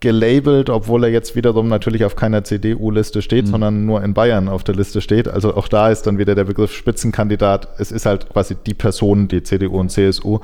[0.00, 3.50] gelabelt, obwohl er jetzt wiederum natürlich auf keiner CDU-Liste steht, mhm.
[3.52, 5.28] sondern nur in Bayern auf der Liste steht.
[5.28, 7.68] Also auch da ist dann wieder der Begriff Spitzenkandidat.
[7.78, 10.40] Es ist halt quasi die Person, die CDU und CSU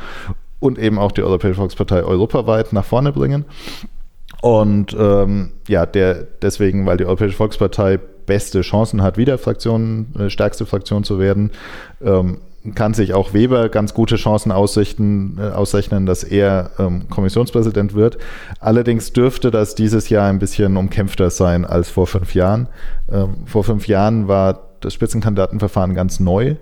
[0.60, 3.44] und eben auch die Europäische Volkspartei europaweit nach vorne bringen.
[4.40, 10.30] Und ähm, ja, der deswegen, weil die Europäische Volkspartei beste Chancen hat, wieder Fraktion, äh,
[10.30, 11.50] stärkste Fraktion zu werden,
[12.00, 12.38] ähm,
[12.74, 18.18] kann sich auch Weber ganz gute Chancen aussichten, äh, ausrechnen, dass er ähm, Kommissionspräsident wird.
[18.60, 22.68] Allerdings dürfte das dieses Jahr ein bisschen umkämpfter sein als vor fünf Jahren.
[23.10, 26.56] Ähm, vor fünf Jahren war das Spitzenkandidatenverfahren ganz neu.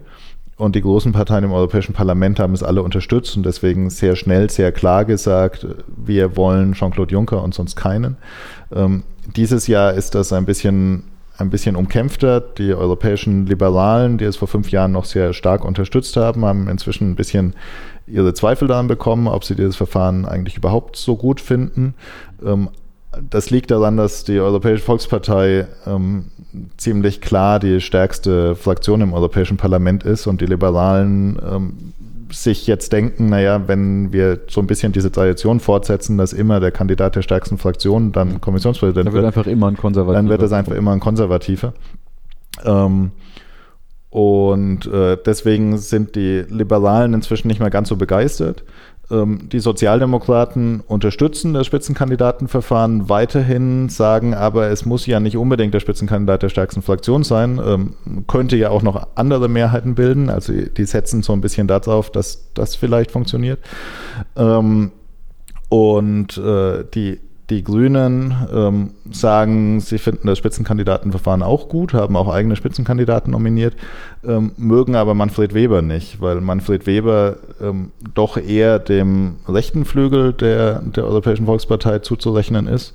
[0.59, 4.49] Und die großen Parteien im Europäischen Parlament haben es alle unterstützt und deswegen sehr schnell,
[4.49, 8.17] sehr klar gesagt, wir wollen Jean-Claude Juncker und sonst keinen.
[8.75, 9.03] Ähm,
[9.37, 11.05] dieses Jahr ist das ein bisschen,
[11.37, 12.41] ein bisschen umkämpfter.
[12.41, 17.11] Die europäischen Liberalen, die es vor fünf Jahren noch sehr stark unterstützt haben, haben inzwischen
[17.11, 17.55] ein bisschen
[18.07, 21.95] ihre Zweifel daran bekommen, ob sie dieses Verfahren eigentlich überhaupt so gut finden.
[22.43, 22.71] Ähm,
[23.31, 26.27] das liegt daran, dass die Europäische Volkspartei ähm,
[26.77, 31.93] ziemlich klar die stärkste Fraktion im Europäischen Parlament ist und die Liberalen ähm,
[32.33, 36.73] sich jetzt denken, naja, wenn wir so ein bisschen diese Tradition fortsetzen, dass immer der
[36.73, 40.15] Kandidat der stärksten Fraktion dann Kommissionspräsident dann wird, wird einfach immer ein Konservativer.
[40.15, 41.73] Dann wird es einfach immer ein Konservativer.
[42.65, 43.13] Ähm,
[44.11, 48.65] und äh, deswegen sind die Liberalen inzwischen nicht mehr ganz so begeistert.
[49.11, 55.81] Ähm, die Sozialdemokraten unterstützen das Spitzenkandidatenverfahren weiterhin, sagen aber, es muss ja nicht unbedingt der
[55.81, 57.95] Spitzenkandidat der stärksten Fraktion sein, ähm,
[58.27, 60.29] könnte ja auch noch andere Mehrheiten bilden.
[60.29, 63.61] Also die setzen so ein bisschen darauf, dass das vielleicht funktioniert.
[64.37, 64.91] Ähm,
[65.69, 72.29] und äh, die die Grünen ähm, sagen, sie finden das Spitzenkandidatenverfahren auch gut, haben auch
[72.29, 73.75] eigene Spitzenkandidaten nominiert,
[74.27, 80.33] ähm, mögen aber Manfred Weber nicht, weil Manfred Weber ähm, doch eher dem rechten Flügel
[80.33, 82.95] der, der Europäischen Volkspartei zuzurechnen ist.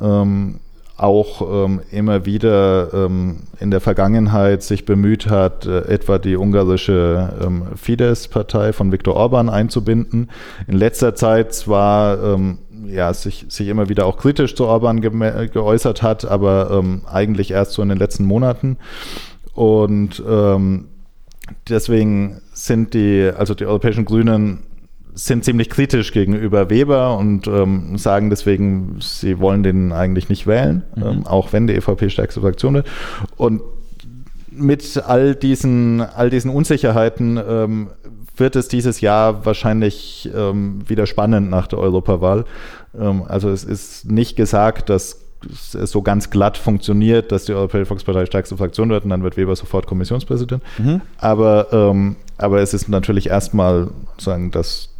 [0.00, 0.60] Ähm,
[0.98, 7.66] auch ähm, immer wieder ähm, in der Vergangenheit sich bemüht hat, äh, etwa die ungarische
[7.76, 10.30] Fidesz-Partei von Viktor Orban einzubinden.
[10.66, 12.38] In letzter Zeit zwar
[12.84, 17.50] ja, sich, sich immer wieder auch kritisch zu Orban ge geäußert hat, aber ähm, eigentlich
[17.50, 18.76] erst so in den letzten Monaten.
[19.54, 20.88] Und ähm,
[21.68, 24.62] deswegen sind die, also die europäischen Grünen
[25.14, 30.82] sind ziemlich kritisch gegenüber Weber und ähm, sagen deswegen, sie wollen den eigentlich nicht wählen,
[30.94, 31.02] mhm.
[31.02, 32.86] ähm, auch wenn die EVP stärkste Fraktion wird.
[33.36, 33.62] Und
[34.50, 37.88] mit all diesen, all diesen Unsicherheiten ähm,
[38.36, 42.44] wird es dieses Jahr wahrscheinlich ähm, wieder spannend nach der Europawahl.
[42.98, 45.22] Ähm, also es ist nicht gesagt, dass
[45.74, 49.36] es so ganz glatt funktioniert, dass die Europäische Volkspartei stärkste Fraktion wird und dann wird
[49.36, 50.62] Weber sofort Kommissionspräsident.
[50.78, 51.02] Mhm.
[51.18, 54.90] Aber, ähm, aber es ist natürlich erstmal sagen, dass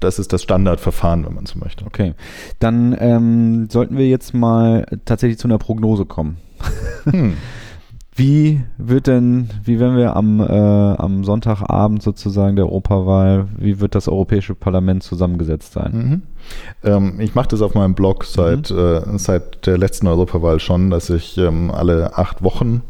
[0.00, 1.84] das ist das Standardverfahren, wenn man so möchte.
[1.84, 2.14] Okay,
[2.58, 6.38] dann ähm, sollten wir jetzt mal tatsächlich zu einer Prognose kommen.
[7.04, 7.36] Hm.
[8.20, 13.94] Wie wird denn, wie werden wir am, äh, am Sonntagabend sozusagen der Europawahl, wie wird
[13.94, 15.92] das Europäische Parlament zusammengesetzt sein?
[15.92, 16.22] Mhm.
[16.84, 18.78] Ähm, ich mache das auf meinem Blog seit, mhm.
[18.78, 22.82] äh, seit der letzten Europawahl schon, dass ich ähm, alle acht Wochen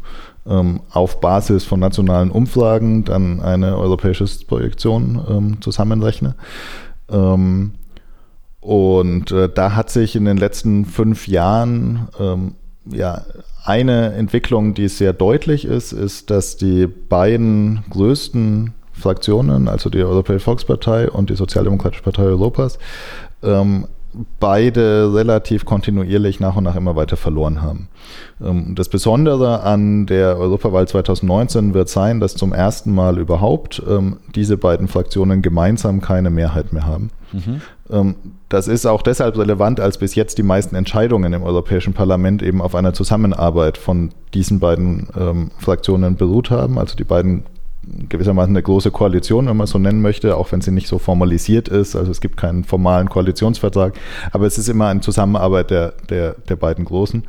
[0.45, 6.35] ähm, auf Basis von nationalen Umfragen dann eine europäische Projektion ähm, zusammenrechne.
[7.09, 7.75] Ähm,
[8.59, 12.55] und äh, da hat sich in den letzten fünf Jahren ähm,
[12.85, 13.21] ja
[13.63, 20.45] eine Entwicklung, die sehr deutlich ist, ist, dass die beiden größten Fraktionen, also die Europäische
[20.45, 22.77] Volkspartei und die Sozialdemokratische Partei Europas,
[23.43, 23.87] ähm,
[24.39, 27.87] beide relativ kontinuierlich nach und nach immer weiter verloren haben.
[28.41, 34.17] Ähm, das Besondere an der Europawahl 2019 wird sein, dass zum ersten Mal überhaupt ähm,
[34.35, 37.11] diese beiden Fraktionen gemeinsam keine Mehrheit mehr haben.
[37.31, 37.61] Mhm.
[37.89, 38.15] Ähm,
[38.49, 42.61] das ist auch deshalb relevant, als bis jetzt die meisten Entscheidungen im Europäischen Parlament eben
[42.61, 46.77] auf einer Zusammenarbeit von diesen beiden Fraktionen beruht haben.
[46.77, 47.43] Also die beiden
[47.83, 51.67] gewissermaßen eine große Koalition, wenn man so nennen möchte, auch wenn sie nicht so formalisiert
[51.67, 51.95] ist.
[51.95, 53.93] Also es gibt keinen formalen Koalitionsvertrag,
[54.31, 57.23] aber es ist immer eine Zusammenarbeit der, der, der beiden Großen.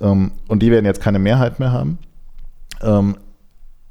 [0.00, 1.98] Ähm, und die werden jetzt keine Mehrheit mehr haben.
[2.82, 3.16] Ähm,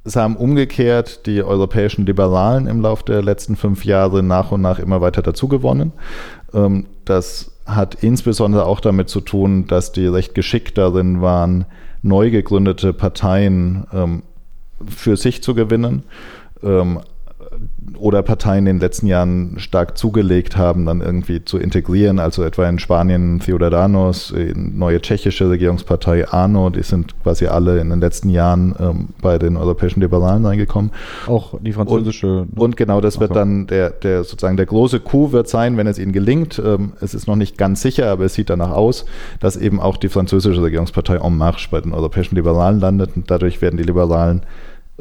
[0.03, 4.79] es haben umgekehrt die europäischen Liberalen im Laufe der letzten fünf Jahre nach und nach
[4.79, 5.91] immer weiter dazugewonnen.
[6.53, 11.65] Ähm, das hat insbesondere auch damit zu tun, dass die recht geschickt darin waren,
[12.01, 13.85] neu gegründete Parteien
[14.87, 16.03] für sich zu gewinnen.
[16.63, 16.99] Ähm,
[17.97, 22.19] oder Parteien in den letzten Jahren stark zugelegt haben, dann irgendwie zu integrieren.
[22.19, 27.99] Also etwa in Spanien Ciudadanos, neue tschechische Regierungspartei ANO, die sind quasi alle in den
[27.99, 30.91] letzten Jahren ähm, bei den europäischen Liberalen reingekommen.
[31.27, 32.41] Auch die französische.
[32.41, 35.87] Und, und genau das wird dann der, der sozusagen der große Coup wird sein, wenn
[35.87, 36.61] es ihnen gelingt.
[36.63, 39.05] Ähm, es ist noch nicht ganz sicher, aber es sieht danach aus,
[39.39, 43.61] dass eben auch die französische Regierungspartei En Marche bei den europäischen Liberalen landet und dadurch
[43.61, 44.41] werden die Liberalen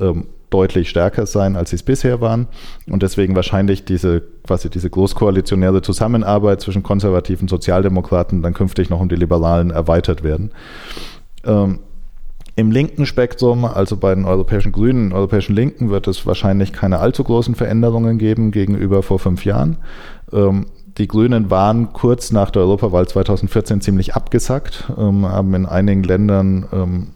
[0.01, 2.47] ähm, deutlich stärker sein, als sie es bisher waren.
[2.89, 9.09] Und deswegen wahrscheinlich diese quasi diese großkoalitionäre Zusammenarbeit zwischen konservativen Sozialdemokraten dann künftig noch um
[9.09, 10.53] die Liberalen erweitert werden.
[11.45, 11.81] Ähm,
[12.57, 17.25] Im linken Spektrum, also bei den europäischen Grünen, europäischen Linken, wird es wahrscheinlich keine allzu
[17.25, 19.77] großen Veränderungen geben gegenüber vor fünf Jahren.
[20.33, 26.03] Ähm, die Grünen waren kurz nach der Europawahl 2014 ziemlich abgesackt, ähm, haben in einigen
[26.03, 27.07] Ländern ähm,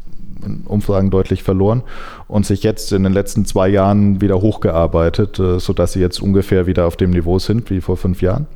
[0.44, 1.82] in Umfragen deutlich verloren
[2.28, 6.66] und sich jetzt in den letzten zwei Jahren wieder hochgearbeitet, äh, sodass sie jetzt ungefähr
[6.66, 8.46] wieder auf dem Niveau sind wie vor fünf Jahren.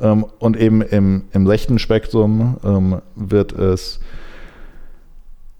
[0.00, 4.00] Ähm, und eben im, im rechten Spektrum ähm, wird es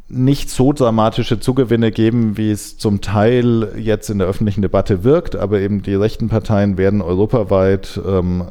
[0.09, 5.35] nicht so dramatische Zugewinne geben, wie es zum Teil jetzt in der öffentlichen Debatte wirkt,
[5.35, 8.45] aber eben die rechten Parteien werden europaweit ähm,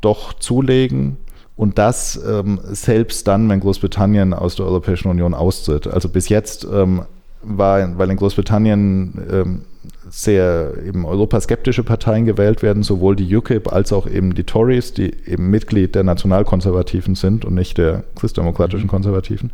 [0.00, 1.16] doch zulegen.
[1.60, 5.86] Und das ähm, selbst dann, wenn Großbritannien aus der Europäischen Union austritt.
[5.86, 7.02] Also bis jetzt ähm,
[7.42, 9.60] war, weil in Großbritannien ähm,
[10.08, 15.12] sehr eben europaskeptische Parteien gewählt werden, sowohl die UKIP als auch eben die Tories, die
[15.26, 18.90] eben Mitglied der Nationalkonservativen sind und nicht der christdemokratischen mhm.
[18.90, 19.52] Konservativen.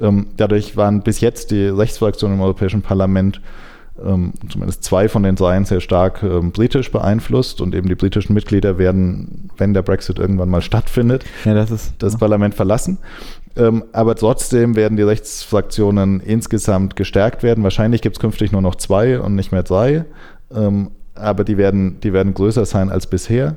[0.00, 3.40] Ähm, dadurch waren bis jetzt die Rechtsfraktionen im Europäischen Parlament
[4.50, 8.76] zumindest zwei von den dreien sehr stark ähm, britisch beeinflusst und eben die britischen Mitglieder
[8.76, 12.18] werden, wenn der Brexit irgendwann mal stattfindet, ja, das, ist, das ja.
[12.18, 12.98] Parlament verlassen.
[13.56, 17.62] Ähm, aber trotzdem werden die Rechtsfraktionen insgesamt gestärkt werden.
[17.62, 20.04] Wahrscheinlich gibt es künftig nur noch zwei und nicht mehr drei,
[20.52, 23.56] ähm, aber die werden, die werden größer sein als bisher.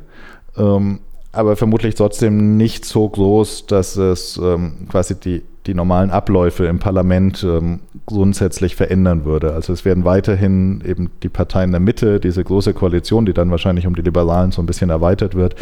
[0.55, 0.99] Ähm,
[1.31, 6.80] aber vermutlich trotzdem nicht so groß, dass es ähm, quasi die die normalen Abläufe im
[6.80, 9.53] Parlament ähm, grundsätzlich verändern würde.
[9.53, 13.86] Also es werden weiterhin eben die Parteien der Mitte, diese große Koalition, die dann wahrscheinlich
[13.86, 15.55] um die Liberalen so ein bisschen erweitert wird,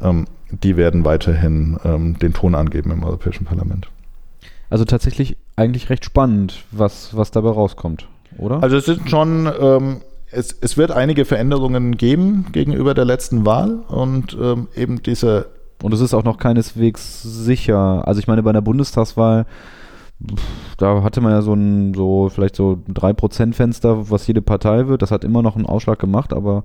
[0.00, 3.88] ähm, die werden weiterhin ähm, den Ton angeben im Europäischen Parlament.
[4.68, 8.62] Also tatsächlich eigentlich recht spannend, was, was dabei rauskommt, oder?
[8.62, 10.00] Also es sind schon ähm,
[10.30, 15.46] es, es, wird einige Veränderungen geben gegenüber der letzten Wahl und ähm, eben diese
[15.82, 18.06] und es ist auch noch keineswegs sicher.
[18.06, 19.46] Also ich meine, bei der Bundestagswahl,
[20.78, 25.02] da hatte man ja so ein, so vielleicht so ein 3%-Fenster, was jede Partei wird.
[25.02, 26.64] Das hat immer noch einen Ausschlag gemacht, aber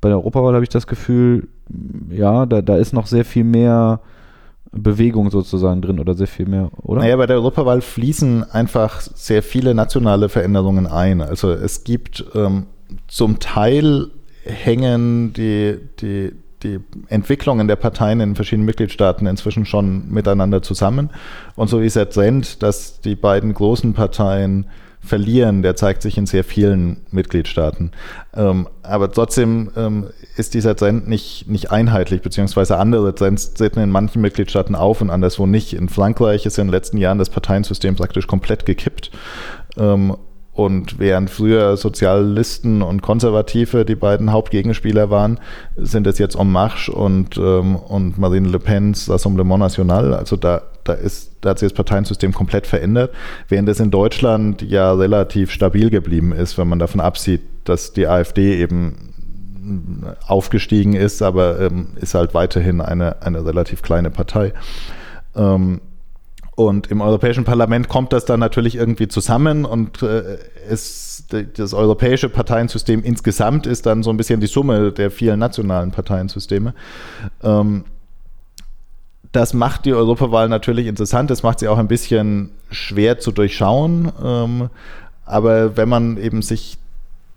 [0.00, 1.48] bei der Europawahl habe ich das Gefühl,
[2.10, 4.00] ja, da, da ist noch sehr viel mehr
[4.72, 7.00] Bewegung sozusagen drin oder sehr viel mehr, oder?
[7.00, 11.20] Naja, bei der Europawahl fließen einfach sehr viele nationale Veränderungen ein.
[11.22, 12.66] Also es gibt ähm,
[13.08, 14.10] zum Teil
[14.44, 16.32] hängen die, die,
[16.62, 21.10] die Entwicklungen der Parteien in verschiedenen Mitgliedstaaten inzwischen schon miteinander zusammen.
[21.56, 24.66] Und so ist der Trend, dass die beiden großen Parteien
[25.02, 27.92] verlieren, der zeigt sich in sehr vielen Mitgliedstaaten.
[28.34, 33.90] Ähm, aber trotzdem ähm, ist dieser Trend nicht, nicht einheitlich, beziehungsweise andere Trends treten in
[33.90, 35.72] manchen Mitgliedstaaten auf und anderswo nicht.
[35.72, 39.10] In Frankreich ist in den letzten Jahren das Parteiensystem praktisch komplett gekippt.
[40.52, 45.38] Und während früher Sozialisten und Konservative die beiden Hauptgegenspieler waren,
[45.76, 50.12] sind es jetzt En Marche und, ähm, und Marine Le Pen's Rassemblement National.
[50.12, 53.12] Also da, da, ist, da hat sich das Parteiensystem komplett verändert,
[53.48, 58.08] während es in Deutschland ja relativ stabil geblieben ist, wenn man davon absieht, dass die
[58.08, 59.10] AfD eben
[60.26, 64.52] aufgestiegen ist, aber ähm, ist halt weiterhin eine, eine relativ kleine Partei.
[65.36, 65.80] Ähm,
[66.68, 70.38] und im Europäischen Parlament kommt das dann natürlich irgendwie zusammen und äh,
[70.68, 71.24] es,
[71.56, 76.74] das europäische Parteiensystem insgesamt ist dann so ein bisschen die Summe der vielen nationalen Parteiensysteme.
[77.42, 77.84] Ähm,
[79.32, 84.10] das macht die Europawahl natürlich interessant, das macht sie auch ein bisschen schwer zu durchschauen.
[84.22, 84.70] Ähm,
[85.24, 86.79] aber wenn man eben sich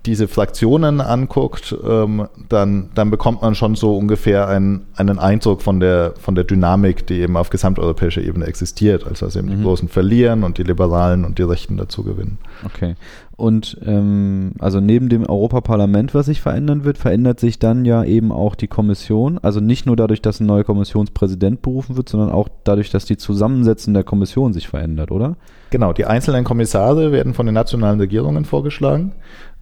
[0.05, 5.79] diese Fraktionen anguckt, ähm, dann, dann bekommt man schon so ungefähr einen, einen Eindruck von
[5.79, 9.07] der, von der Dynamik, die eben auf gesamteuropäischer Ebene existiert.
[9.07, 9.57] Also, also eben mhm.
[9.57, 12.37] die Großen verlieren und die Liberalen und die Rechten dazu gewinnen.
[12.65, 12.95] Okay.
[13.35, 18.31] Und ähm, also neben dem Europaparlament, was sich verändern wird, verändert sich dann ja eben
[18.31, 19.39] auch die Kommission.
[19.41, 23.17] Also nicht nur dadurch, dass ein neuer Kommissionspräsident berufen wird, sondern auch dadurch, dass die
[23.17, 25.35] Zusammensetzung der Kommission sich verändert, oder?
[25.71, 29.13] Genau, die einzelnen Kommissare werden von den nationalen Regierungen vorgeschlagen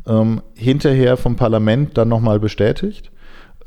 [0.08, 3.12] ähm, hinterher vom Parlament dann nochmal bestätigt.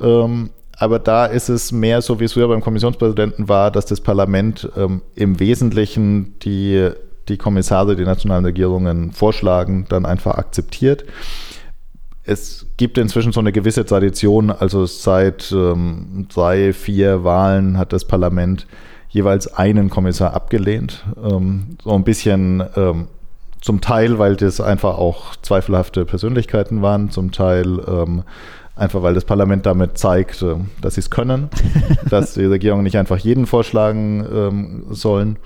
[0.01, 4.01] Ähm, aber da ist es mehr so, wie es früher beim Kommissionspräsidenten war, dass das
[4.01, 6.91] Parlament ähm, im Wesentlichen die,
[7.29, 11.05] die Kommissare, die nationalen Regierungen vorschlagen, dann einfach akzeptiert.
[12.25, 18.07] Es gibt inzwischen so eine gewisse Tradition, also seit ähm, drei, vier Wahlen hat das
[18.07, 18.67] Parlament
[19.11, 21.05] jeweils einen Kommissar abgelehnt.
[21.23, 23.09] Ähm, so ein bisschen ähm,
[23.65, 28.23] zum Teil, weil das einfach auch zweifelhafte Persönlichkeiten waren, zum Teil ähm,
[28.77, 31.49] einfach, weil das Parlament damit zeigt, äh, dass sie es können,
[32.11, 35.39] dass die Regierungen nicht einfach jeden vorschlagen ähm, sollen.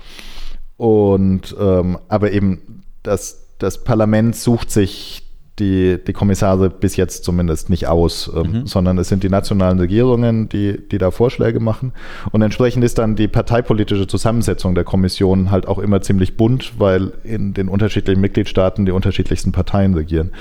[0.75, 5.23] Und ähm, aber eben das, das Parlament sucht sich
[5.59, 8.67] die, die Kommissare bis jetzt zumindest nicht aus, ähm, mhm.
[8.67, 11.93] sondern es sind die nationalen Regierungen, die, die da Vorschläge machen.
[12.31, 17.11] Und entsprechend ist dann die parteipolitische Zusammensetzung der Kommission halt auch immer ziemlich bunt, weil
[17.23, 20.31] in den unterschiedlichen Mitgliedstaaten die unterschiedlichsten Parteien regieren.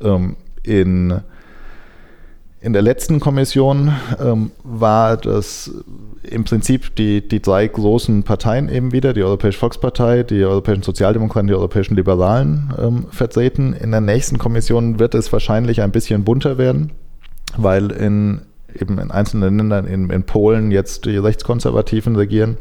[0.00, 1.20] Ähm, in
[2.62, 5.70] in der letzten Kommission ähm, war das
[6.22, 11.48] im Prinzip die, die drei großen Parteien eben wieder, die Europäische Volkspartei, die Europäischen Sozialdemokraten,
[11.48, 13.72] die Europäischen Liberalen ähm, vertreten.
[13.72, 16.92] In der nächsten Kommission wird es wahrscheinlich ein bisschen bunter werden,
[17.56, 18.42] weil in,
[18.78, 22.58] eben in einzelnen Ländern, in, in Polen jetzt die Rechtskonservativen regieren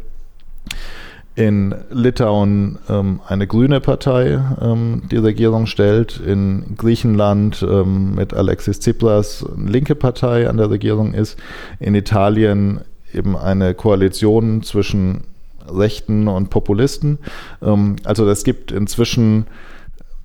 [1.42, 8.80] in Litauen ähm, eine grüne Partei ähm, die Regierung stellt, in Griechenland ähm, mit Alexis
[8.80, 11.40] Tsipras eine linke Partei an der Regierung ist,
[11.80, 12.82] in Italien
[13.12, 15.24] eben eine Koalition zwischen
[15.68, 17.18] Rechten und Populisten.
[17.64, 19.48] Ähm, also es gibt inzwischen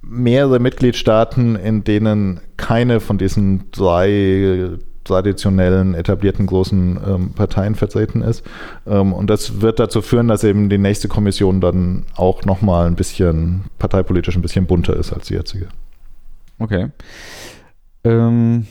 [0.03, 4.69] mehrere Mitgliedstaaten, in denen keine von diesen drei
[5.07, 8.45] traditionellen, etablierten großen ähm, Parteien vertreten ist.
[8.87, 12.97] Ähm, und das wird dazu führen, dass eben die nächste Kommission dann auch nochmal ein
[12.97, 15.69] bisschen parteipolitisch ein bisschen bunter ist als die jetzige.
[16.59, 16.89] Okay.
[18.05, 18.67] Ähm,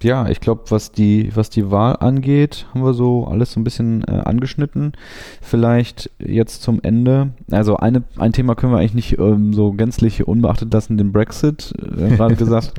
[0.00, 3.64] ja, ich glaube, was die, was die Wahl angeht, haben wir so alles so ein
[3.64, 4.92] bisschen äh, angeschnitten.
[5.40, 7.30] Vielleicht jetzt zum Ende.
[7.50, 11.72] Also eine, ein Thema können wir eigentlich nicht ähm, so gänzlich unbeachtet lassen, den Brexit.
[11.80, 12.74] Äh, gerade gesagt.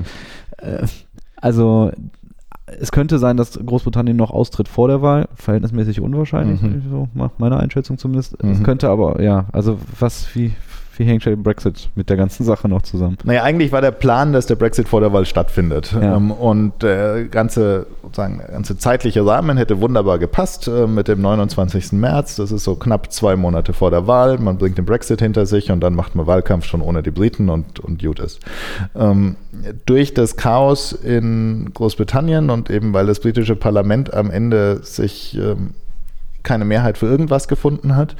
[0.57, 0.87] Äh,
[1.35, 1.91] also
[2.79, 6.83] es könnte sein, dass Großbritannien noch austritt vor der Wahl, verhältnismäßig unwahrscheinlich, mhm.
[6.89, 7.07] so
[7.37, 8.41] meine Einschätzung zumindest.
[8.43, 8.51] Mhm.
[8.51, 10.53] Es könnte aber, ja, also was, wie,
[10.99, 13.17] wie hängt der Brexit mit der ganzen Sache noch zusammen?
[13.23, 15.93] Naja, eigentlich war der Plan, dass der Brexit vor der Wahl stattfindet.
[15.93, 16.17] Ja.
[16.17, 21.21] Ähm, und der ganze, sozusagen, der ganze zeitliche Rahmen hätte wunderbar gepasst äh, mit dem
[21.21, 21.93] 29.
[21.93, 22.35] März.
[22.35, 24.39] Das ist so knapp zwei Monate vor der Wahl.
[24.39, 27.47] Man bringt den Brexit hinter sich und dann macht man Wahlkampf schon ohne die Briten
[27.47, 28.41] und, und gut ist.
[28.93, 29.37] Ähm,
[29.85, 35.75] durch das Chaos in Großbritannien und eben weil das britische Parlament am Ende sich ähm,
[36.49, 38.15] keine Mehrheit für irgendwas gefunden hat,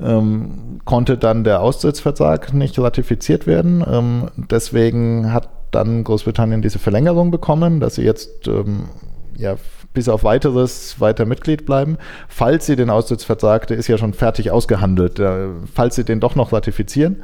[0.00, 3.84] ähm, konnte dann der Austrittsvertrag nicht ratifiziert werden.
[3.86, 8.88] Ähm, deswegen hat dann Großbritannien diese Verlängerung bekommen, dass sie jetzt ähm,
[9.36, 9.56] ja,
[9.92, 11.98] bis auf weiteres weiter Mitglied bleiben.
[12.26, 16.36] Falls sie den Austrittsvertrag, der ist ja schon fertig ausgehandelt, äh, falls sie den doch
[16.36, 17.22] noch ratifizieren,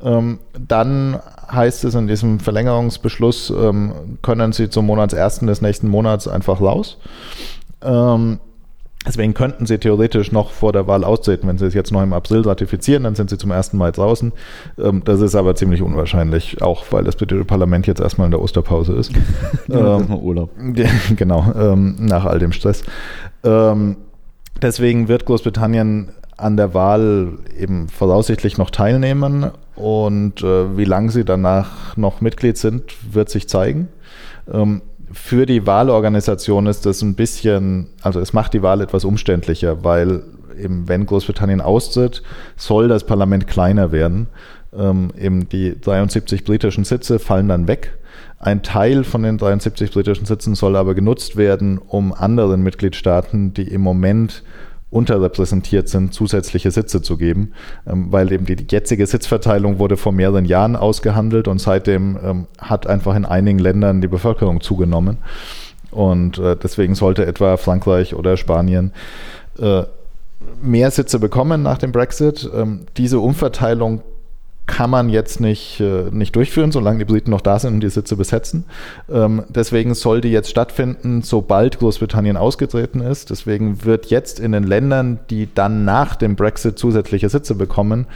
[0.00, 1.18] ähm, dann
[1.50, 6.98] heißt es in diesem Verlängerungsbeschluss, ähm, können sie zum Monatsersten des nächsten Monats einfach raus.
[7.82, 8.38] Ähm,
[9.06, 11.46] Deswegen könnten sie theoretisch noch vor der Wahl austreten.
[11.46, 14.32] Wenn sie es jetzt noch im April ratifizieren, dann sind sie zum ersten Mal draußen.
[14.78, 18.40] Ähm, das ist aber ziemlich unwahrscheinlich, auch weil das britische Parlament jetzt erstmal in der
[18.40, 19.12] Osterpause ist.
[19.68, 20.50] ja, ähm, Urlaub.
[21.16, 22.82] Genau, ähm, nach all dem Stress.
[23.44, 23.96] Ähm,
[24.60, 31.24] deswegen wird Großbritannien an der Wahl eben voraussichtlich noch teilnehmen und äh, wie lange sie
[31.24, 33.88] danach noch Mitglied sind, wird sich zeigen.
[34.52, 34.82] Ähm,
[35.16, 40.22] für die Wahlorganisation ist das ein bisschen, also es macht die Wahl etwas umständlicher, weil
[40.60, 42.22] eben wenn Großbritannien austritt,
[42.56, 44.28] soll das Parlament kleiner werden.
[44.76, 47.98] Ähm, eben die 73 britischen Sitze fallen dann weg.
[48.38, 53.68] Ein Teil von den 73 britischen Sitzen soll aber genutzt werden, um anderen Mitgliedstaaten, die
[53.68, 54.42] im Moment
[54.90, 57.52] unterrepräsentiert sind, zusätzliche Sitze zu geben,
[57.86, 62.86] ähm, weil eben die, jetzige Sitzverteilung wurde vor mehreren Jahren ausgehandelt und seitdem ähm, hat
[62.86, 65.18] einfach in einigen Ländern die Bevölkerung zugenommen.
[65.90, 68.92] Und äh, deswegen sollte etwa Frankreich oder Spanien
[69.58, 69.82] äh,
[70.62, 72.48] mehr Sitze bekommen nach dem Brexit.
[72.54, 74.02] Ähm, diese Umverteilung
[74.66, 77.88] kann man jetzt nicht, äh, nicht durchführen, solange die Briten noch da sind und die
[77.88, 78.64] Sitze besetzen.
[79.08, 83.30] Ähm, deswegen soll die jetzt stattfinden, sobald Großbritannien ausgetreten ist.
[83.30, 88.06] Deswegen wird jetzt in den Ländern, die dann nach dem Brexit zusätzliche Sitze bekommen,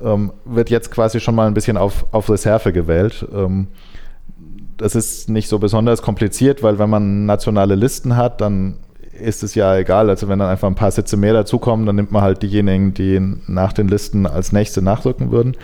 [0.00, 3.26] ähm, wird jetzt quasi schon mal ein bisschen auf, auf Reserve gewählt.
[3.34, 3.68] Ähm,
[4.76, 8.78] das ist nicht so besonders kompliziert, weil wenn man nationale Listen hat, dann
[9.20, 10.10] ist es ja egal.
[10.10, 13.20] Also wenn dann einfach ein paar Sitze mehr dazukommen, dann nimmt man halt diejenigen, die
[13.46, 15.56] nach den Listen als nächste nachrücken würden.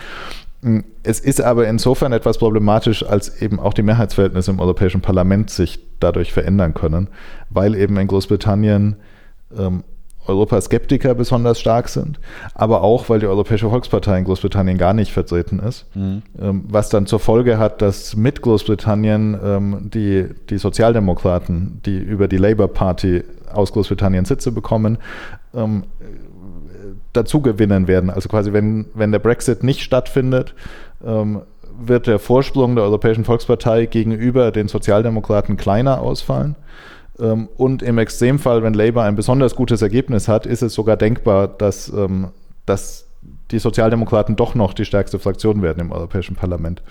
[1.03, 5.81] Es ist aber insofern etwas problematisch, als eben auch die Mehrheitsverhältnisse im Europäischen Parlament sich
[6.01, 7.09] dadurch verändern können,
[7.49, 8.97] weil eben in Großbritannien
[9.57, 9.85] ähm,
[10.27, 12.21] Europaskeptiker besonders stark sind,
[12.55, 16.23] aber auch, weil die Europäische Volkspartei in Großbritannien gar nicht vertreten ist, mhm.
[16.41, 22.29] ähm, was dann zur Folge hat, dass mit Großbritannien ähm, die, die Sozialdemokraten, die über
[22.29, 24.99] die Labour Party aus Großbritannien Sitze bekommen,
[25.55, 25.85] ähm,
[27.13, 28.11] dazu gewinnen werden.
[28.11, 30.55] Also quasi, wenn, wenn der Brexit nicht stattfindet,
[31.05, 31.43] ähm,
[31.79, 36.57] wird der Vorsprung der Europäischen Volkspartei gegenüber den Sozialdemokraten kleiner ausfallen.
[37.19, 41.49] Ähm, und im Extremfall, wenn Labour ein besonders gutes Ergebnis hat, ist es sogar denkbar,
[41.49, 42.29] dass, ähm,
[42.67, 43.07] dass
[43.51, 46.83] die Sozialdemokraten doch noch die stärkste Fraktion werden im Europäischen Parlament.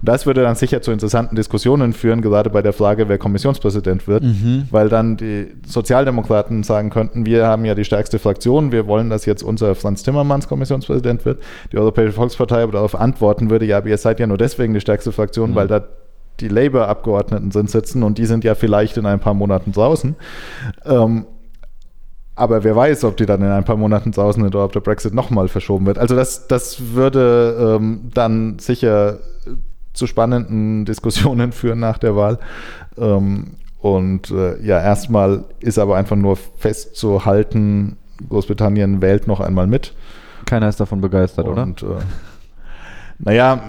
[0.00, 4.06] Und das würde dann sicher zu interessanten Diskussionen führen, gerade bei der Frage, wer Kommissionspräsident
[4.06, 4.68] wird, mhm.
[4.70, 9.26] weil dann die Sozialdemokraten sagen könnten, wir haben ja die stärkste Fraktion, wir wollen, dass
[9.26, 11.42] jetzt unser Franz Timmermans Kommissionspräsident wird.
[11.72, 14.80] Die Europäische Volkspartei aber darauf antworten würde, ja, aber ihr seid ja nur deswegen die
[14.80, 15.54] stärkste Fraktion, mhm.
[15.54, 15.84] weil da
[16.40, 20.14] die Labour-Abgeordneten sind sitzen und die sind ja vielleicht in ein paar Monaten draußen.
[20.84, 21.26] Ähm,
[22.38, 24.80] aber wer weiß, ob die dann in ein paar Monaten draußen sind oder ob der
[24.80, 25.98] Brexit nochmal verschoben wird.
[25.98, 29.18] Also das, das würde ähm, dann sicher
[29.92, 32.38] zu spannenden Diskussionen führen nach der Wahl.
[32.96, 37.96] Ähm, und äh, ja, erstmal ist aber einfach nur festzuhalten,
[38.28, 39.94] Großbritannien wählt noch einmal mit.
[40.46, 41.98] Keiner ist davon begeistert, und, oder?
[41.98, 42.02] Äh,
[43.18, 43.60] naja,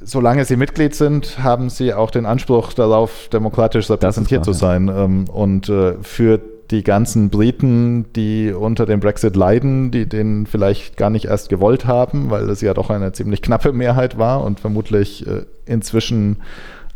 [0.00, 4.88] solange sie Mitglied sind, haben sie auch den Anspruch darauf, demokratisch repräsentiert wahr, zu sein.
[4.88, 5.04] Ja.
[5.04, 6.40] Ähm, und äh, für
[6.70, 11.86] die ganzen Briten, die unter dem Brexit leiden, die den vielleicht gar nicht erst gewollt
[11.86, 16.38] haben, weil es ja doch eine ziemlich knappe Mehrheit war und vermutlich äh, inzwischen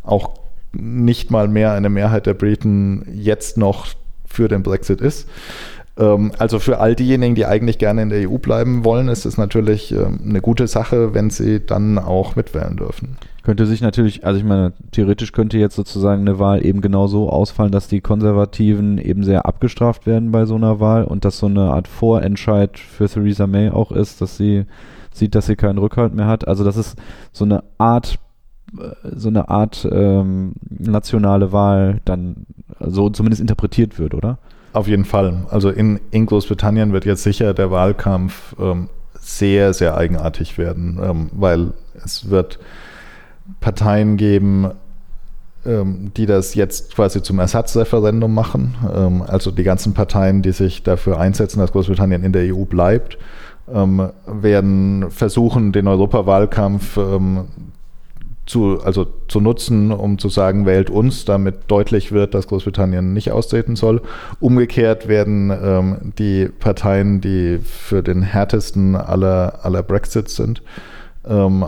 [0.02, 0.32] auch
[0.72, 3.88] nicht mal mehr eine Mehrheit der Briten jetzt noch
[4.26, 5.28] für den Brexit ist.
[5.99, 9.36] Ähm, also für all diejenigen, die eigentlich gerne in der EU bleiben wollen, ist es
[9.36, 13.16] natürlich ähm, eine gute Sache, wenn sie dann auch mitwählen dürfen.
[13.43, 17.30] Könnte sich natürlich, also ich meine, theoretisch könnte jetzt sozusagen eine Wahl eben genau so
[17.30, 21.47] ausfallen, dass die Konservativen eben sehr abgestraft werden bei so einer Wahl und dass so
[21.47, 24.66] eine Art Vorentscheid für Theresa May auch ist, dass sie
[25.12, 26.47] sieht, dass sie keinen Rückhalt mehr hat.
[26.47, 26.99] Also das ist
[27.32, 28.18] so eine Art
[29.03, 32.47] so eine Art ähm, nationale Wahl dann
[32.78, 34.38] so zumindest interpretiert wird, oder?
[34.72, 35.46] Auf jeden Fall.
[35.50, 41.30] Also in, in Großbritannien wird jetzt sicher der Wahlkampf ähm, sehr, sehr eigenartig werden, ähm,
[41.32, 41.72] weil
[42.04, 42.58] es wird
[43.60, 44.70] Parteien geben,
[45.66, 48.76] ähm, die das jetzt quasi zum Ersatzreferendum machen.
[48.94, 53.18] Ähm, also die ganzen Parteien, die sich dafür einsetzen, dass Großbritannien in der EU bleibt,
[53.72, 56.98] ähm, werden versuchen, den Europawahlkampf
[58.51, 63.30] zu, also zu nutzen, um zu sagen, wählt uns, damit deutlich wird, dass Großbritannien nicht
[63.30, 64.03] austreten soll.
[64.40, 70.62] Umgekehrt werden ähm, die Parteien, die für den härtesten aller, aller Brexits sind,
[71.28, 71.64] ähm,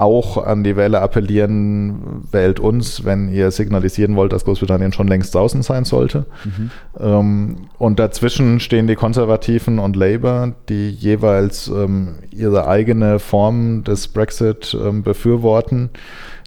[0.00, 5.34] auch an die Wähler appellieren, wählt uns, wenn ihr signalisieren wollt, dass Großbritannien schon längst
[5.34, 6.26] draußen sein sollte.
[6.44, 6.70] Mhm.
[6.98, 14.08] Ähm, und dazwischen stehen die Konservativen und Labour, die jeweils ähm, ihre eigene Form des
[14.08, 15.90] Brexit ähm, befürworten.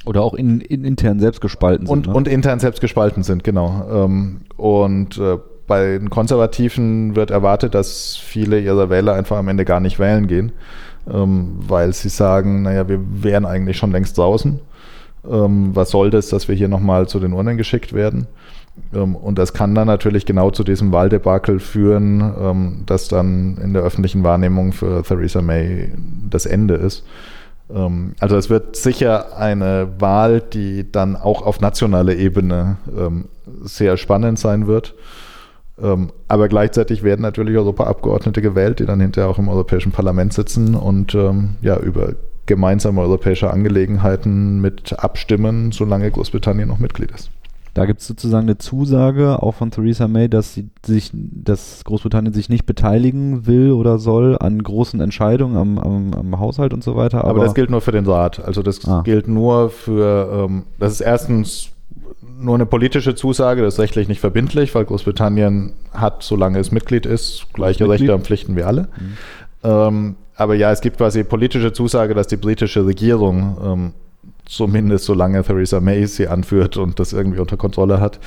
[0.05, 1.95] Oder auch in, in intern selbst gespalten sind.
[1.95, 2.13] Und, ne?
[2.13, 3.85] und intern selbst gespalten sind, genau.
[3.89, 9.63] Ähm, und äh, bei den Konservativen wird erwartet, dass viele ihrer Wähler einfach am Ende
[9.63, 10.51] gar nicht wählen gehen
[11.11, 14.59] ähm, weil sie sagen, naja, wir wären eigentlich schon längst draußen.
[15.29, 18.27] Ähm, was soll das, dass wir hier nochmal zu den Urnen geschickt werden?
[18.93, 23.73] Ähm, und das kann dann natürlich genau zu diesem Wahldebakel führen, ähm, das dann in
[23.73, 25.91] der öffentlichen Wahrnehmung für Theresa May
[26.29, 27.03] das Ende ist.
[27.73, 33.25] Ähm, also es wird sicher eine Wahl, die dann auch auf nationaler Ebene ähm,
[33.63, 34.95] sehr spannend sein wird.
[35.81, 40.75] Ähm, aber gleichzeitig werden natürlich Europaabgeordnete gewählt, die dann hinterher auch im Europäischen Parlament sitzen
[40.75, 42.13] und ähm, ja über
[42.45, 47.31] gemeinsame europäische Angelegenheiten mit abstimmen, solange Großbritannien noch Mitglied ist.
[47.73, 52.31] Da gibt es sozusagen eine Zusage auch von Theresa May, dass sie sich, dass Großbritannien
[52.31, 56.95] sich nicht beteiligen will oder soll an großen Entscheidungen am, am, am Haushalt und so
[56.95, 57.21] weiter.
[57.21, 58.45] Aber, aber, das gilt nur für den Rat.
[58.45, 59.01] Also das ah.
[59.03, 61.72] gilt nur für, ähm, das ist erstens
[62.39, 67.05] nur eine politische Zusage, das ist rechtlich nicht verbindlich, weil Großbritannien hat, solange es Mitglied
[67.05, 68.01] ist, gleiche Mitglied?
[68.01, 68.83] Rechte und Pflichten wie alle.
[68.83, 69.17] Mhm.
[69.63, 73.93] Ähm, aber ja, es gibt quasi politische Zusage, dass die britische Regierung ähm,
[74.45, 78.19] zumindest solange Theresa May sie anführt und das irgendwie unter Kontrolle hat,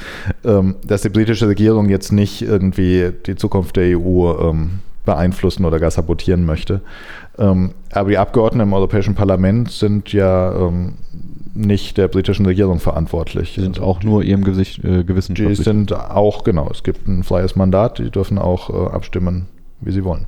[0.45, 5.79] ähm, dass die britische Regierung jetzt nicht irgendwie die Zukunft der EU ähm, beeinflussen oder
[5.79, 6.81] gar sabotieren möchte.
[7.39, 10.95] Ähm, aber die Abgeordneten im Europäischen Parlament sind ja ähm,
[11.57, 13.55] nicht der britischen Regierung verantwortlich.
[13.55, 17.25] Die sind auch nur ihrem Gesicht, äh, Gewissen Die sind auch, genau, es gibt ein
[17.25, 19.47] freies Mandat, die dürfen auch äh, abstimmen,
[19.81, 20.27] wie sie wollen.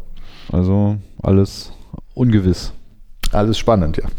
[0.50, 1.72] Also alles
[2.14, 2.72] ungewiss.
[3.32, 4.04] Alles spannend, ja.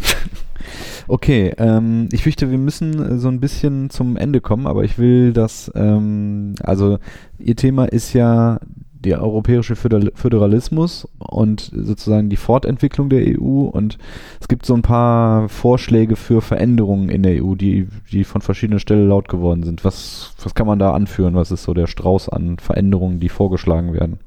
[1.07, 5.33] Okay, ähm, ich fürchte, wir müssen so ein bisschen zum Ende kommen, aber ich will
[5.33, 6.99] das, ähm, also
[7.39, 8.59] Ihr Thema ist ja
[8.99, 13.97] der europäische Föderalismus und sozusagen die Fortentwicklung der EU und
[14.41, 18.79] es gibt so ein paar Vorschläge für Veränderungen in der EU, die, die von verschiedenen
[18.79, 19.85] Stellen laut geworden sind.
[19.85, 21.35] Was, was kann man da anführen?
[21.35, 24.19] Was ist so der Strauß an Veränderungen, die vorgeschlagen werden?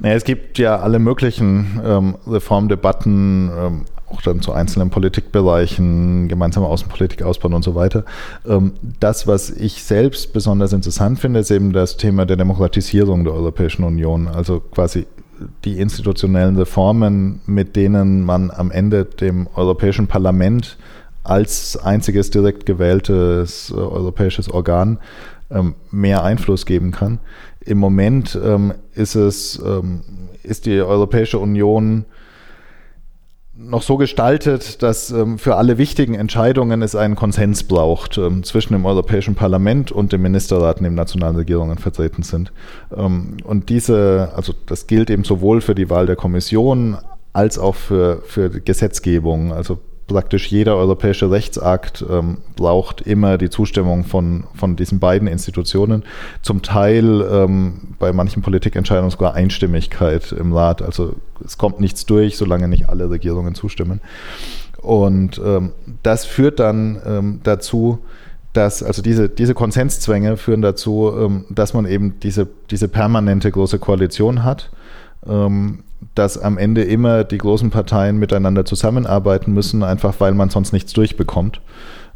[0.00, 6.66] Naja, es gibt ja alle möglichen ähm, Reformdebatten, ähm, auch dann zu einzelnen Politikbereichen, gemeinsame
[6.66, 8.04] Außenpolitik ausbauen und so weiter.
[8.46, 13.32] Ähm, das, was ich selbst besonders interessant finde, ist eben das Thema der Demokratisierung der
[13.34, 14.28] Europäischen Union.
[14.28, 15.06] Also quasi
[15.64, 20.76] die institutionellen Reformen, mit denen man am Ende dem Europäischen Parlament
[21.24, 24.98] als einziges direkt gewähltes äh, europäisches Organ
[25.50, 27.18] ähm, mehr Einfluss geben kann.
[27.64, 29.62] Im Moment ähm, ist es,
[30.42, 32.04] ist die Europäische Union
[33.62, 38.72] noch so gestaltet, dass ähm, für alle wichtigen Entscheidungen es einen Konsens braucht ähm, zwischen
[38.72, 42.52] dem Europäischen Parlament und dem Ministerrat, in dem nationalen Regierungen vertreten sind.
[42.94, 46.98] Ähm, und diese, also das gilt eben sowohl für die Wahl der Kommission
[47.32, 49.52] als auch für, für Gesetzgebung.
[49.52, 49.78] Also
[50.12, 56.04] praktisch jeder europäische Rechtsakt ähm, braucht immer die Zustimmung von, von diesen beiden Institutionen.
[56.42, 60.82] Zum Teil ähm, bei manchen Politikentscheidungen sogar Einstimmigkeit im Rat.
[60.82, 64.00] Also es kommt nichts durch, solange nicht alle Regierungen zustimmen.
[64.82, 68.00] Und ähm, das führt dann ähm, dazu,
[68.52, 73.78] dass, also diese, diese Konsenszwänge führen dazu, ähm, dass man eben diese, diese permanente große
[73.78, 74.70] Koalition hat
[75.26, 75.84] ähm,
[76.14, 80.92] dass am Ende immer die großen Parteien miteinander zusammenarbeiten müssen, einfach weil man sonst nichts
[80.92, 81.60] durchbekommt.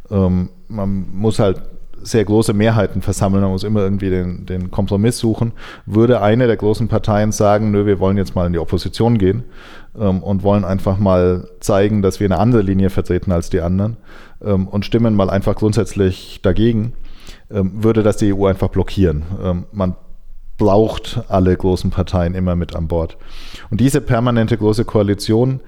[0.09, 1.61] Ähm, man muss halt
[2.01, 5.53] sehr große Mehrheiten versammeln, man muss immer irgendwie den, den Kompromiss suchen.
[5.85, 9.43] Würde eine der großen Parteien sagen, nö, wir wollen jetzt mal in die Opposition gehen
[9.97, 13.97] ähm, und wollen einfach mal zeigen, dass wir eine andere Linie vertreten als die anderen
[14.43, 16.93] ähm, und stimmen mal einfach grundsätzlich dagegen,
[17.49, 19.23] ähm, würde das die EU einfach blockieren.
[19.43, 19.95] Ähm, man
[20.57, 23.17] braucht alle großen Parteien immer mit an Bord.
[23.69, 25.59] Und diese permanente große Koalition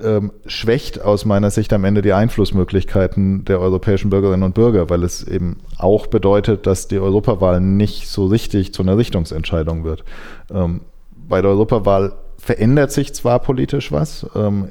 [0.00, 5.02] ähm, schwächt aus meiner Sicht am Ende die Einflussmöglichkeiten der europäischen Bürgerinnen und Bürger, weil
[5.02, 10.04] es eben auch bedeutet, dass die Europawahl nicht so richtig zu einer Richtungsentscheidung wird.
[10.54, 10.82] Ähm,
[11.28, 14.68] bei der Europawahl verändert sich zwar politisch was, ähm,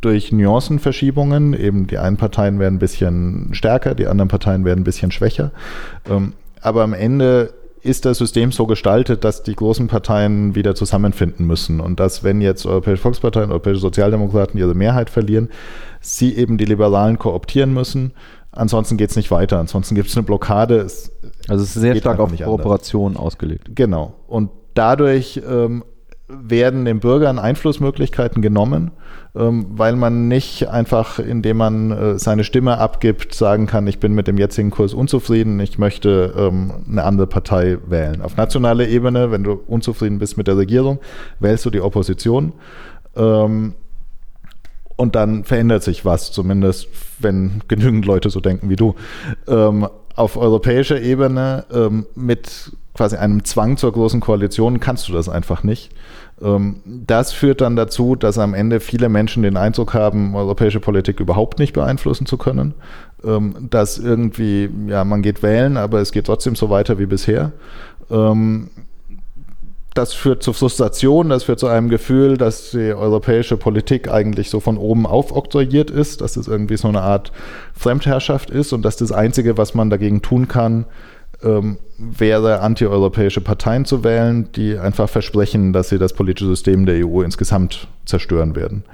[0.00, 4.84] durch Nuancenverschiebungen, eben die einen Parteien werden ein bisschen stärker, die anderen Parteien werden ein
[4.84, 5.52] bisschen schwächer,
[6.08, 11.46] ähm, aber am Ende ist das System so gestaltet, dass die großen Parteien wieder zusammenfinden
[11.46, 15.48] müssen und dass, wenn jetzt Europäische Volksparteien, Europäische Sozialdemokraten ihre Mehrheit verlieren,
[16.00, 18.12] sie eben die Liberalen kooptieren müssen.
[18.52, 19.58] Ansonsten geht es nicht weiter.
[19.58, 20.78] Ansonsten gibt es eine Blockade.
[20.78, 21.12] Es
[21.48, 23.22] also es ist sehr stark auf Kooperation anders.
[23.24, 23.70] ausgelegt.
[23.74, 24.14] Genau.
[24.26, 25.84] Und dadurch ähm,
[26.32, 28.90] werden den Bürgern Einflussmöglichkeiten genommen,
[29.34, 34.14] ähm, weil man nicht einfach, indem man äh, seine Stimme abgibt, sagen kann, ich bin
[34.14, 38.22] mit dem jetzigen Kurs unzufrieden, ich möchte ähm, eine andere Partei wählen.
[38.22, 40.98] Auf nationaler Ebene, wenn du unzufrieden bist mit der Regierung,
[41.38, 42.52] wählst du die Opposition.
[43.16, 43.74] Ähm,
[44.96, 46.88] und dann verändert sich was, zumindest
[47.18, 48.96] wenn genügend Leute so denken wie du.
[49.46, 51.64] Auf europäischer Ebene
[52.14, 55.90] mit quasi einem Zwang zur großen Koalition kannst du das einfach nicht.
[56.42, 61.20] Ähm, das führt dann dazu, dass am Ende viele Menschen den Eindruck haben, europäische Politik
[61.20, 62.74] überhaupt nicht beeinflussen zu können.
[63.24, 67.52] Ähm, dass irgendwie, ja, man geht wählen, aber es geht trotzdem so weiter wie bisher.
[68.10, 68.70] Ähm,
[69.94, 74.60] das führt zu Frustration, das führt zu einem Gefühl, dass die europäische Politik eigentlich so
[74.60, 77.32] von oben aufoktroyiert ist, dass es irgendwie so eine Art
[77.74, 80.86] Fremdherrschaft ist und dass das Einzige, was man dagegen tun kann,
[81.42, 87.06] ähm, wäre, antieuropäische Parteien zu wählen, die einfach versprechen, dass sie das politische System der
[87.06, 88.84] EU insgesamt zerstören werden.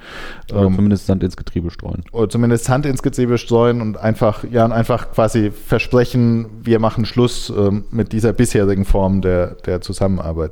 [0.51, 2.03] Oder ähm, zumindest Sand ins Getriebe streuen.
[2.11, 7.05] Oder zumindest Sand ins Getriebe streuen und einfach, ja, und einfach quasi versprechen, wir machen
[7.05, 10.51] Schluss ähm, mit dieser bisherigen Form der, der Zusammenarbeit.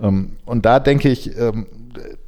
[0.00, 1.66] Ähm, und da denke ich, ähm,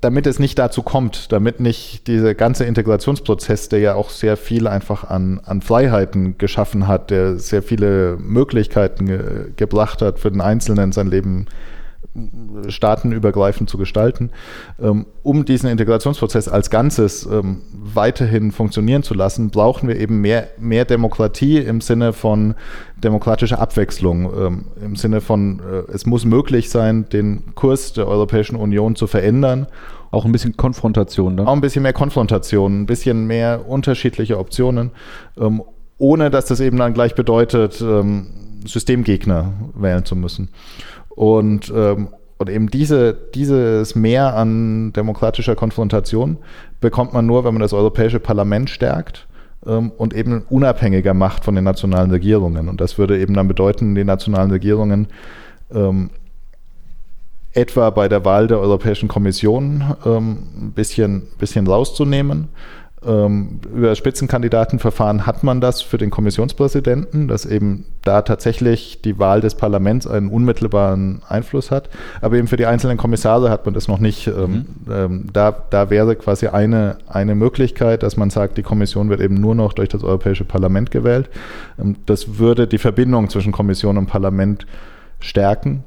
[0.00, 4.66] damit es nicht dazu kommt, damit nicht dieser ganze Integrationsprozess, der ja auch sehr viel
[4.66, 9.20] einfach an, an Freiheiten geschaffen hat, der sehr viele Möglichkeiten ge
[9.56, 11.46] gebracht hat für den Einzelnen sein Leben
[12.68, 14.30] staatenübergreifend zu gestalten,
[14.80, 20.48] ähm, um diesen Integrationsprozess als Ganzes ähm, weiterhin funktionieren zu lassen, brauchen wir eben mehr,
[20.58, 22.54] mehr Demokratie im Sinne von
[23.02, 28.56] demokratischer Abwechslung, ähm, im Sinne von, äh, es muss möglich sein, den Kurs der Europäischen
[28.56, 29.66] Union zu verändern.
[30.10, 31.46] Auch ein bisschen Konfrontation, ne?
[31.46, 34.90] Auch ein bisschen mehr Konfrontation, ein bisschen mehr unterschiedliche Optionen,
[35.96, 37.82] ohne dass das eben dann gleich bedeutet,
[38.66, 40.50] Systemgegner wählen zu müssen.
[41.14, 42.08] Und, ähm,
[42.38, 46.38] und eben diese, dieses Mehr an demokratischer Konfrontation
[46.80, 49.26] bekommt man nur, wenn man das Europäische Parlament stärkt
[49.66, 52.68] ähm, und eben unabhängiger macht von den nationalen Regierungen.
[52.68, 55.08] Und das würde eben dann bedeuten, die nationalen Regierungen
[55.72, 56.10] ähm,
[57.52, 62.48] etwa bei der Wahl der Europäischen Kommission ähm, ein bisschen, bisschen rauszunehmen
[63.04, 69.40] über das Spitzenkandidatenverfahren hat man das für den Kommissionspräsidenten, dass eben da tatsächlich die Wahl
[69.40, 71.88] des Parlaments einen unmittelbaren Einfluss hat.
[72.20, 74.28] Aber eben für die einzelnen Kommissare hat man das noch nicht.
[74.28, 74.66] Ähm, mhm.
[74.92, 79.34] Ähm, da, da wäre quasi eine, eine Möglichkeit, dass man sagt, die Kommission wird eben
[79.34, 81.28] nur noch durch das Europäische Parlament gewählt.
[81.80, 84.66] Ähm, das würde die Verbindung zwischen Kommission und Parlament
[85.18, 85.82] stärken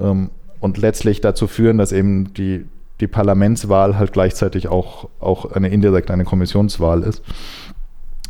[0.00, 0.30] ähm,
[0.60, 2.64] und letztlich dazu führen, dass eben die
[3.00, 7.22] die Parlamentswahl halt gleichzeitig auch, auch eine indirekt eine Kommissionswahl ist.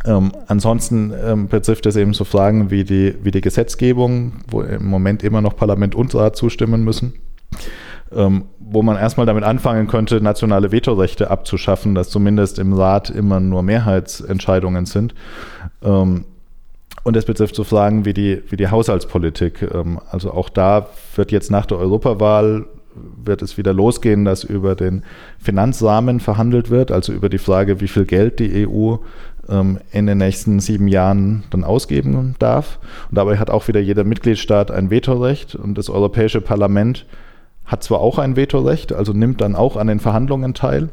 [0.06, 4.86] Ähm, ansonsten ähm, betrifft es eben so Fragen wie die, wie die Gesetzgebung, wo im
[4.86, 7.14] Moment immer noch Parlament und Rat zustimmen müssen.
[8.12, 13.40] Ähm, wo man erstmal damit anfangen könnte, nationale Vetorechte abzuschaffen, dass zumindest im Rat immer
[13.40, 15.14] nur Mehrheitsentscheidungen sind.
[15.82, 16.24] Ähm,
[17.02, 19.62] und es betrifft so Fragen wie die, wie die Haushaltspolitik.
[19.62, 22.66] Ähm, also auch da wird jetzt nach der Europawahl
[23.24, 25.02] wird es wieder losgehen, dass über den
[25.38, 28.96] Finanzrahmen verhandelt wird, also über die Frage, wie viel Geld die EU
[29.48, 32.78] ähm, in den nächsten sieben Jahren dann ausgeben darf.
[33.10, 37.06] Und dabei hat auch wieder jeder Mitgliedstaat ein Vetorecht und das Europäische Parlament
[37.66, 40.88] hat zwar auch ein Vetorecht, also nimmt dann auch an den Verhandlungen teil,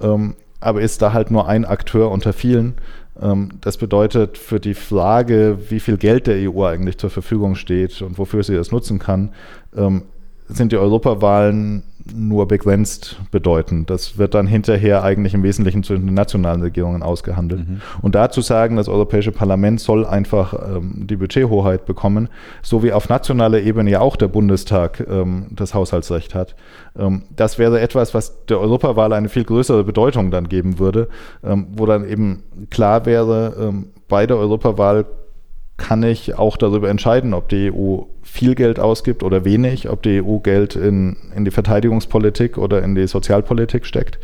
[0.00, 2.74] ähm, aber ist da halt nur ein Akteur unter vielen.
[3.20, 8.02] Ähm, das bedeutet für die Frage, wie viel Geld der EU eigentlich zur Verfügung steht
[8.02, 9.30] und wofür sie das nutzen kann,
[10.48, 11.82] sind die Europawahlen
[12.14, 13.90] nur begrenzt bedeutend.
[13.90, 17.68] Das wird dann hinterher eigentlich im Wesentlichen zwischen den nationalen Regierungen ausgehandelt.
[17.68, 17.80] Mhm.
[18.02, 22.28] Und dazu sagen, das Europäische Parlament soll einfach ähm, die Budgethoheit bekommen,
[22.62, 26.54] so wie auf nationaler Ebene ja auch der Bundestag ähm, das Haushaltsrecht hat.
[26.96, 31.08] Ähm, das wäre etwas, was der Europawahl eine viel größere Bedeutung dann geben würde,
[31.42, 35.06] ähm, wo dann eben klar wäre, ähm, bei der Europawahl
[35.76, 40.22] kann ich auch darüber entscheiden, ob die EU viel Geld ausgibt oder wenig, ob die
[40.22, 44.18] EU Geld in, in die Verteidigungspolitik oder in die Sozialpolitik steckt.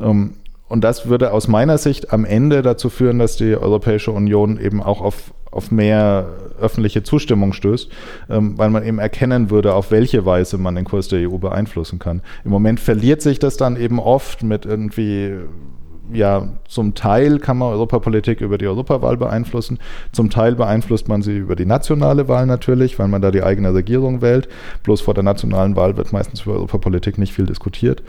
[0.00, 0.34] Ähm,
[0.68, 4.80] und das würde aus meiner Sicht am Ende dazu führen, dass die Europäische Union eben
[4.80, 6.28] auch auf, auf mehr
[6.60, 7.90] öffentliche Zustimmung stößt,
[8.28, 11.98] ähm, weil man eben erkennen würde, auf welche Weise man den Kurs der EU beeinflussen
[11.98, 12.22] kann.
[12.44, 15.38] Im Moment verliert sich das dann eben oft mit irgendwie
[16.12, 19.78] ja, zum Teil kann man Europapolitik über die Europawahl beeinflussen,
[20.12, 23.74] zum Teil beeinflusst man sie über die nationale Wahl natürlich, weil man da die eigene
[23.74, 24.48] Regierung wählt.
[24.82, 28.02] Bloß vor der nationalen Wahl wird meistens über Europapolitik nicht viel diskutiert.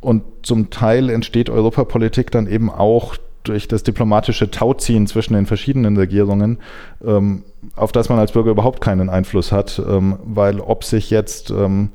[0.00, 5.96] Und zum Teil entsteht Europapolitik dann eben auch durch das diplomatische Tauziehen zwischen den verschiedenen
[5.96, 6.58] Regierungen,
[7.04, 7.44] ähm,
[7.74, 11.90] auf das man als Bürger überhaupt keinen Einfluss hat, ähm, weil ob sich jetzt ähm,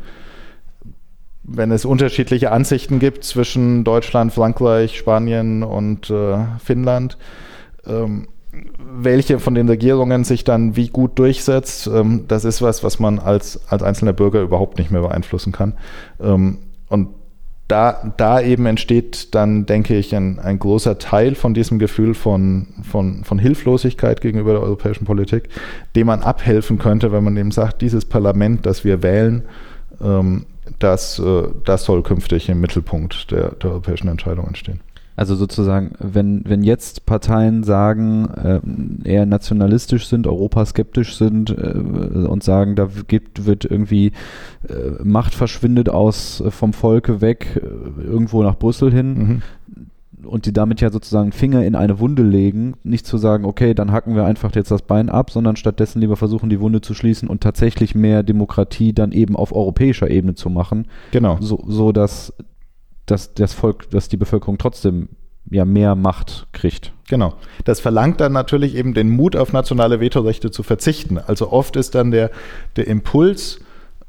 [1.48, 7.18] wenn es unterschiedliche Ansichten gibt zwischen Deutschland, Frankreich, Spanien und äh, Finnland,
[7.86, 8.28] ähm,
[8.80, 13.20] welche von den Regierungen sich dann wie gut durchsetzt, ähm, das ist was, was man
[13.20, 15.74] als, als einzelner Bürger überhaupt nicht mehr beeinflussen kann.
[16.20, 16.60] Ähm,
[16.90, 17.10] und
[17.68, 22.68] da, da eben entsteht dann, denke ich, ein, ein großer Teil von diesem Gefühl von,
[22.84, 25.50] von, von Hilflosigkeit gegenüber der europäischen Politik,
[25.96, 29.44] dem man abhelfen könnte, wenn man eben sagt, dieses Parlament, das wir wählen,
[30.02, 30.46] ähm,
[30.80, 34.80] das, äh, das soll künftig im Mittelpunkt der, der europäischen Entscheidungen stehen.
[35.18, 38.28] Also sozusagen, wenn, wenn jetzt Parteien sagen,
[39.06, 44.12] äh, eher nationalistisch sind, europaskeptisch sind äh, und sagen, da gibt, wird irgendwie
[44.68, 49.42] äh, Macht verschwindet aus äh, vom Volke weg, äh, irgendwo nach Brüssel hin, mhm
[50.26, 53.92] und die damit ja sozusagen Finger in eine Wunde legen, nicht zu sagen, okay, dann
[53.92, 57.30] hacken wir einfach jetzt das Bein ab, sondern stattdessen lieber versuchen, die Wunde zu schließen
[57.30, 60.88] und tatsächlich mehr Demokratie dann eben auf europäischer Ebene zu machen.
[61.12, 61.38] Genau.
[61.40, 62.34] So, so dass
[63.06, 65.10] dass das Volk, dass die Bevölkerung trotzdem
[65.50, 66.92] ja mehr Macht kriegt.
[67.08, 67.36] Genau.
[67.64, 71.20] Das verlangt dann natürlich eben den Mut auf nationale Vetorechte zu verzichten.
[71.20, 72.32] Also oft ist dann der,
[72.76, 73.60] der Impuls,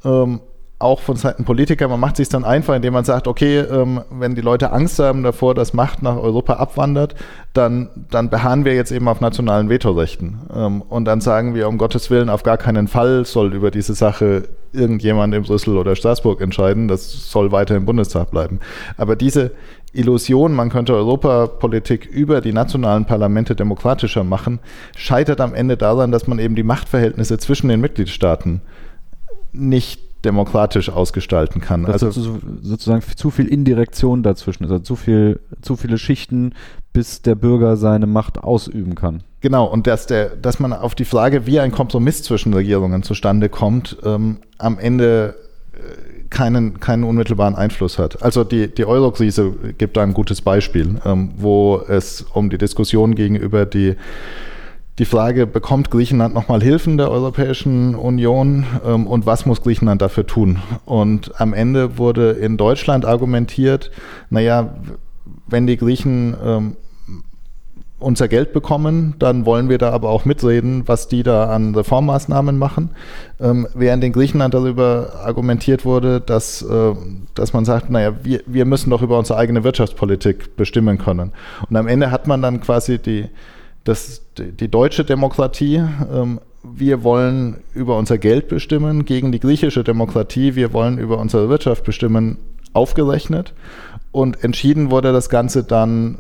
[0.05, 0.41] ähm,
[0.79, 4.35] auch von Seiten Politiker, man macht sich dann einfach, indem man sagt, okay, ähm, wenn
[4.35, 7.15] die Leute Angst haben davor, dass Macht nach Europa abwandert,
[7.55, 10.41] dann, dann beharren wir jetzt eben auf nationalen Vetorechten.
[10.55, 13.95] Ähm, und dann sagen wir, um Gottes Willen, auf gar keinen Fall soll über diese
[13.95, 18.61] Sache irgendjemand in Brüssel oder Straßburg entscheiden, das soll weiter im Bundestag bleiben.
[18.99, 19.53] Aber diese
[19.95, 24.59] Illusion, man könnte Europapolitik über die nationalen Parlamente demokratischer machen,
[24.95, 28.61] scheitert am Ende daran, dass man eben die Machtverhältnisse zwischen den Mitgliedstaaten
[29.53, 31.87] nicht demokratisch ausgestalten kann.
[31.87, 36.53] Also sozusagen zu viel Indirektion dazwischen ist, also zu viel, zu viele Schichten,
[36.93, 39.23] bis der Bürger seine Macht ausüben kann.
[39.41, 43.49] Genau, und dass, der, dass man auf die Frage, wie ein Kompromiss zwischen Regierungen zustande
[43.49, 45.37] kommt, ähm, am Ende
[45.75, 45.79] äh,
[46.31, 48.23] keinen, keinen unmittelbaren Einfluss hat.
[48.23, 53.15] Also die, die Euro-Krise gibt da ein gutes Beispiel, ähm, wo es um die Diskussion
[53.15, 53.95] gegenüber die
[54.99, 60.27] die Frage, bekommt Griechenland nochmal Hilfen der Europäischen Union ähm, und was muss Griechenland dafür
[60.27, 60.59] tun?
[60.87, 63.91] Und am Ende wurde in Deutschland argumentiert,
[64.31, 64.75] naja,
[65.47, 66.77] wenn die Griechen ähm,
[67.99, 72.59] unser Geld bekommen, dann wollen wir da aber auch mitreden, was die da an Reformmaßnahmen
[72.59, 72.91] machen.
[73.41, 76.95] Ähm, während in Griechenland darüber argumentiert wurde, dass, äh,
[77.35, 81.33] dass man sagt, naja, wir, wir müssen doch über unsere eigene Wirtschaftspolitik bestimmen können.
[81.69, 83.29] Und am Ende hat man dann quasi die,
[83.87, 85.83] das, die deutsche Demokratie,
[86.13, 91.49] ähm, wir wollen über unser Geld bestimmen, gegen die griechische Demokratie, wir wollen über unsere
[91.49, 92.39] Wirtschaft bestimmen,
[92.73, 93.55] aufgerechnet.
[94.11, 96.19] Und entschieden wurde das Ganze dann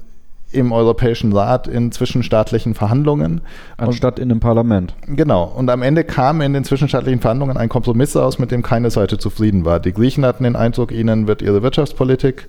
[0.52, 3.40] im Europäischen Rat in zwischenstaatlichen Verhandlungen.
[3.76, 4.94] Anstatt und, in einem Parlament.
[5.06, 5.44] Genau.
[5.44, 9.18] Und am Ende kam in den zwischenstaatlichen Verhandlungen ein Kompromiss aus, mit dem keine Seite
[9.18, 9.80] zufrieden war.
[9.80, 12.48] Die Griechen hatten den Eindruck, ihnen wird ihre Wirtschaftspolitik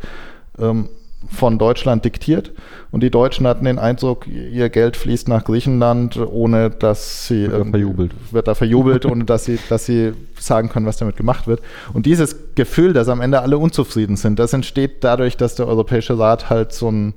[0.59, 0.89] ähm,
[1.27, 2.51] von Deutschland diktiert
[2.91, 7.65] und die Deutschen hatten den Eindruck, ihr Geld fließt nach Griechenland, ohne dass sie wird
[7.65, 11.47] da verjubelt, wird da verjubelt ohne dass sie, dass sie sagen können, was damit gemacht
[11.47, 11.61] wird.
[11.93, 16.17] Und dieses Gefühl, dass am Ende alle unzufrieden sind, das entsteht dadurch, dass der Europäische
[16.17, 17.13] Rat halt so ein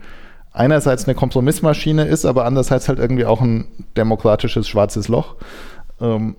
[0.52, 5.36] einerseits eine Kompromissmaschine ist, aber andererseits halt irgendwie auch ein demokratisches schwarzes Loch.
[6.00, 6.36] Ähm,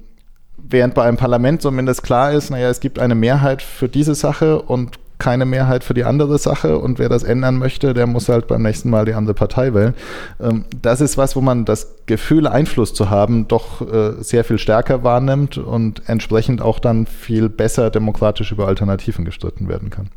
[0.57, 4.61] während bei einem Parlament zumindest klar ist, naja, es gibt eine Mehrheit für diese Sache
[4.61, 8.47] und keine Mehrheit für die andere Sache und wer das ändern möchte, der muss halt
[8.47, 9.93] beim nächsten Mal die andere Partei wählen.
[10.39, 14.57] Ähm, das ist was, wo man das Gefühl, Einfluss zu haben, doch äh, sehr viel
[14.57, 20.09] stärker wahrnimmt und entsprechend auch dann viel besser demokratisch über Alternativen gestritten werden kann.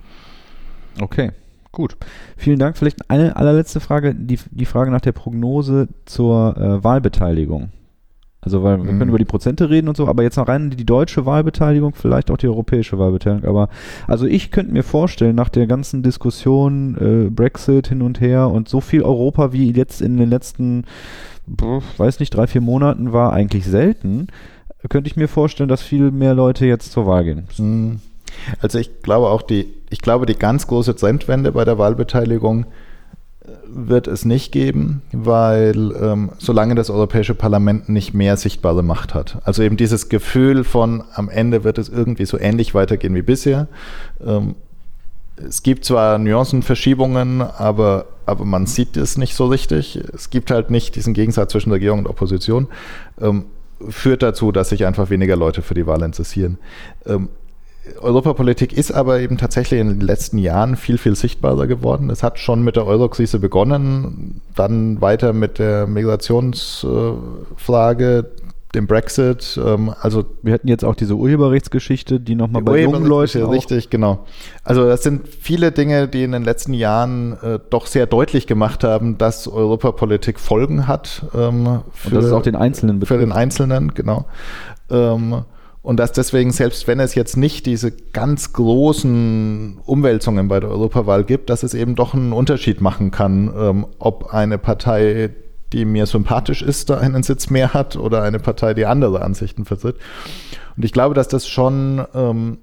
[1.01, 1.33] Okay.
[1.71, 1.97] Gut,
[2.37, 2.79] vielen Dank.
[2.79, 7.71] Vielleicht eine allerletzte Frage, die, die Frage nach der Prognose zur äh, Wahlbeteiligung.
[8.45, 8.99] Also, weil wir mhm.
[8.99, 12.31] können über die Prozente reden und so, aber jetzt noch rein die deutsche Wahlbeteiligung, vielleicht
[12.31, 13.49] auch die europäische Wahlbeteiligung.
[13.49, 13.69] Aber
[14.07, 16.97] also ich könnte mir vorstellen, nach der ganzen Diskussion
[17.27, 20.85] äh, Brexit hin und her und so viel Europa wie jetzt in den letzten,
[21.97, 24.29] weiß nicht, drei, vier Monaten war eigentlich selten,
[24.89, 27.45] könnte ich mir vorstellen, dass viel mehr Leute jetzt zur Wahl gehen.
[27.59, 28.01] Mhm.
[28.61, 32.67] Also ich glaube auch die, ich glaube die ganz große Trendwende bei der Wahlbeteiligung
[33.67, 39.39] wird es nicht geben, weil ähm, solange das Europäische Parlament nicht mehr sichtbare Macht hat.
[39.45, 43.69] Also eben dieses Gefühl von am Ende wird es irgendwie so ähnlich weitergehen wie bisher.
[44.25, 44.55] Ähm,
[45.37, 50.01] es gibt zwar Nuancenverschiebungen, aber, aber man sieht es nicht so richtig.
[50.15, 52.69] Es gibt halt nicht diesen Gegensatz zwischen Regierung und Opposition.
[53.21, 53.45] Ähm,
[53.89, 56.59] führt dazu, dass sich einfach weniger Leute für die Wahl interessieren.
[58.01, 62.11] Europapolitik ist aber eben tatsächlich in den letzten Jahren viel, viel sichtbarer geworden.
[62.11, 68.27] Es hat schon mit der Eurokrise begonnen, dann weiter mit der Migrationsfrage,
[68.75, 69.59] dem Brexit.
[69.65, 73.91] Ähm, also wir hatten jetzt auch diese Urheberrechtsgeschichte, die nochmal bei jungen Leuten auch richtig,
[73.91, 74.27] genau.
[74.65, 78.85] Also das sind viele Dinge, die in den letzten Jahren äh, doch sehr deutlich gemacht
[78.85, 81.25] haben, dass Europapolitik Folgen hat.
[81.35, 83.21] Ähm, für, Und das ist auch den Einzelnen betrifft.
[83.21, 84.27] Für den Einzelnen, genau.
[84.91, 85.45] Ähm,
[85.85, 91.25] und dass deswegen, selbst wenn es jetzt nicht diese ganz großen Umwälzungen bei der Europawahl
[91.25, 95.29] gibt, dass es eben doch einen Unterschied machen kann, ähm, ob eine Partei,
[95.75, 99.67] die mir sympathisch ist, da einen Sitz mehr hat oder eine Partei, die andere Ansichten
[99.67, 99.97] vertritt.
[100.75, 102.59] Und ich glaube, dass das schon ähm,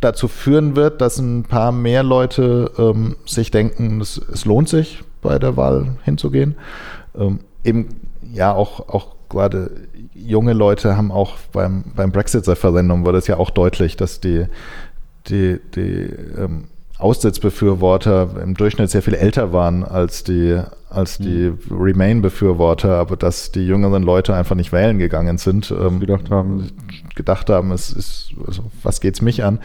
[0.00, 5.04] dazu führen wird, dass ein paar mehr Leute ähm, sich denken, es, es, lohnt sich,
[5.20, 6.56] bei der Wahl hinzugehen.
[7.14, 7.88] Ähm, eben
[8.32, 9.70] ja auch, auch gerade
[10.14, 14.46] junge Leute haben auch beim, beim Brexit-Referendum war das ja auch deutlich, dass die,
[15.28, 16.64] die, die ähm,
[16.98, 21.58] Austrittsbefürworter im Durchschnitt sehr viel älter waren als die, als die mhm.
[21.70, 25.72] Remain-Befürworter, aber dass die jüngeren Leute einfach nicht wählen gegangen sind.
[25.72, 26.70] Ähm, gedacht haben.
[27.16, 29.58] Gedacht haben, es ist, also, was geht's mich an?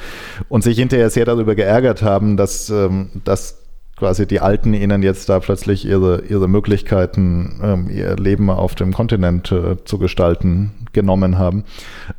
[0.49, 3.58] Und sich hinterher sehr darüber geärgert haben, dass, ähm, dass
[3.99, 8.93] quasi die Alten ihnen jetzt da plötzlich ihre, ihre Möglichkeiten, ähm, ihr Leben auf dem
[8.93, 11.65] Kontinent äh, zu gestalten, genommen haben.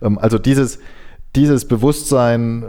[0.03, 0.79] Ähm, also dieses,
[1.35, 2.67] dieses Bewusstsein,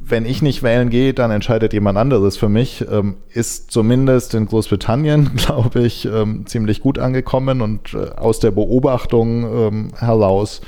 [0.00, 4.46] wenn ich nicht wählen gehe, dann entscheidet jemand anderes für mich, ähm, ist zumindest in
[4.46, 10.62] Großbritannien, glaube ich, ähm, ziemlich gut angekommen und äh, aus der Beobachtung ähm, heraus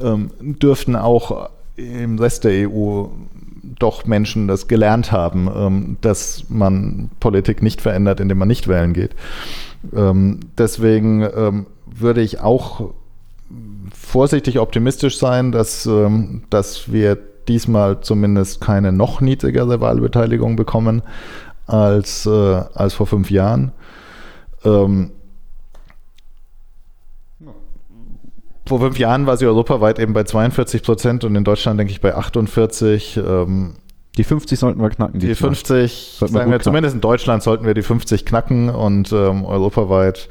[0.00, 3.06] ähm, dürften auch im Rest der EU
[3.78, 8.92] doch Menschen das gelernt haben, ähm, dass man Politik nicht verändert, indem man nicht wählen
[8.92, 9.10] geht.
[9.94, 12.92] Ähm, deswegen ähm, würde ich auch
[13.94, 17.18] vorsichtig optimistisch sein, dass, ähm, dass wir
[17.48, 21.02] diesmal zumindest keine noch niedrigere Wahlbeteiligung bekommen
[21.66, 23.72] als, äh, als vor fünf Jahren.
[24.64, 25.10] Ähm,
[28.66, 32.00] vor fünf Jahren war sie europaweit eben bei 42 Prozent und in Deutschland denke ich
[32.00, 33.18] bei 48.
[33.18, 33.74] Ähm,
[34.16, 35.20] die 50 sollten wir knacken.
[35.20, 36.60] Die 50, sagen wir, knacken.
[36.60, 40.28] zumindest in Deutschland sollten wir die 50 knacken und ähm, europaweit,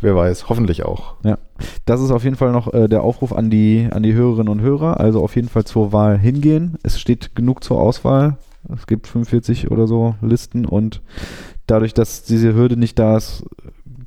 [0.00, 1.14] wer weiß, hoffentlich auch.
[1.24, 1.38] Ja,
[1.86, 4.60] das ist auf jeden Fall noch äh, der Aufruf an die, an die Hörerinnen und
[4.60, 5.00] Hörer.
[5.00, 6.76] Also auf jeden Fall zur Wahl hingehen.
[6.82, 8.36] Es steht genug zur Auswahl.
[8.74, 11.02] Es gibt 45 oder so Listen und
[11.66, 13.44] dadurch, dass diese Hürde nicht da ist,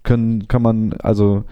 [0.04, 1.44] können, kann man, also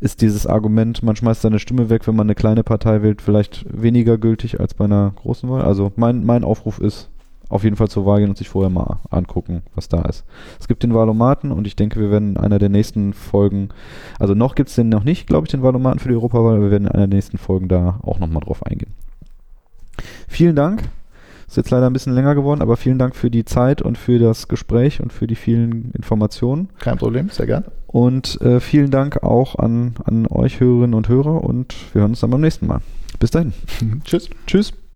[0.00, 3.64] ist dieses Argument, man schmeißt seine Stimme weg, wenn man eine kleine Partei wählt, vielleicht
[3.70, 5.62] weniger gültig als bei einer großen Wahl.
[5.62, 7.10] Also mein, mein Aufruf ist,
[7.50, 10.24] auf jeden Fall zur Wahl gehen und sich vorher mal angucken, was da ist.
[10.58, 13.70] Es gibt den Wahlomaten und ich denke, wir werden in einer der nächsten Folgen,
[14.18, 16.64] also noch gibt es den noch nicht, glaube ich, den Wahlomaten für die Europawahl, aber
[16.64, 18.94] wir werden in einer der nächsten Folgen da auch nochmal drauf eingehen.
[20.28, 20.84] Vielen Dank
[21.50, 24.20] ist jetzt leider ein bisschen länger geworden, aber vielen Dank für die Zeit und für
[24.20, 26.68] das Gespräch und für die vielen Informationen.
[26.78, 27.64] Kein Problem, sehr gern.
[27.90, 32.20] Und äh, vielen Dank auch an, an euch Hörerinnen und Hörer und wir hören uns
[32.20, 32.80] dann beim nächsten Mal.
[33.18, 33.52] Bis dahin.
[34.04, 34.30] Tschüss.
[34.46, 34.72] Tschüss.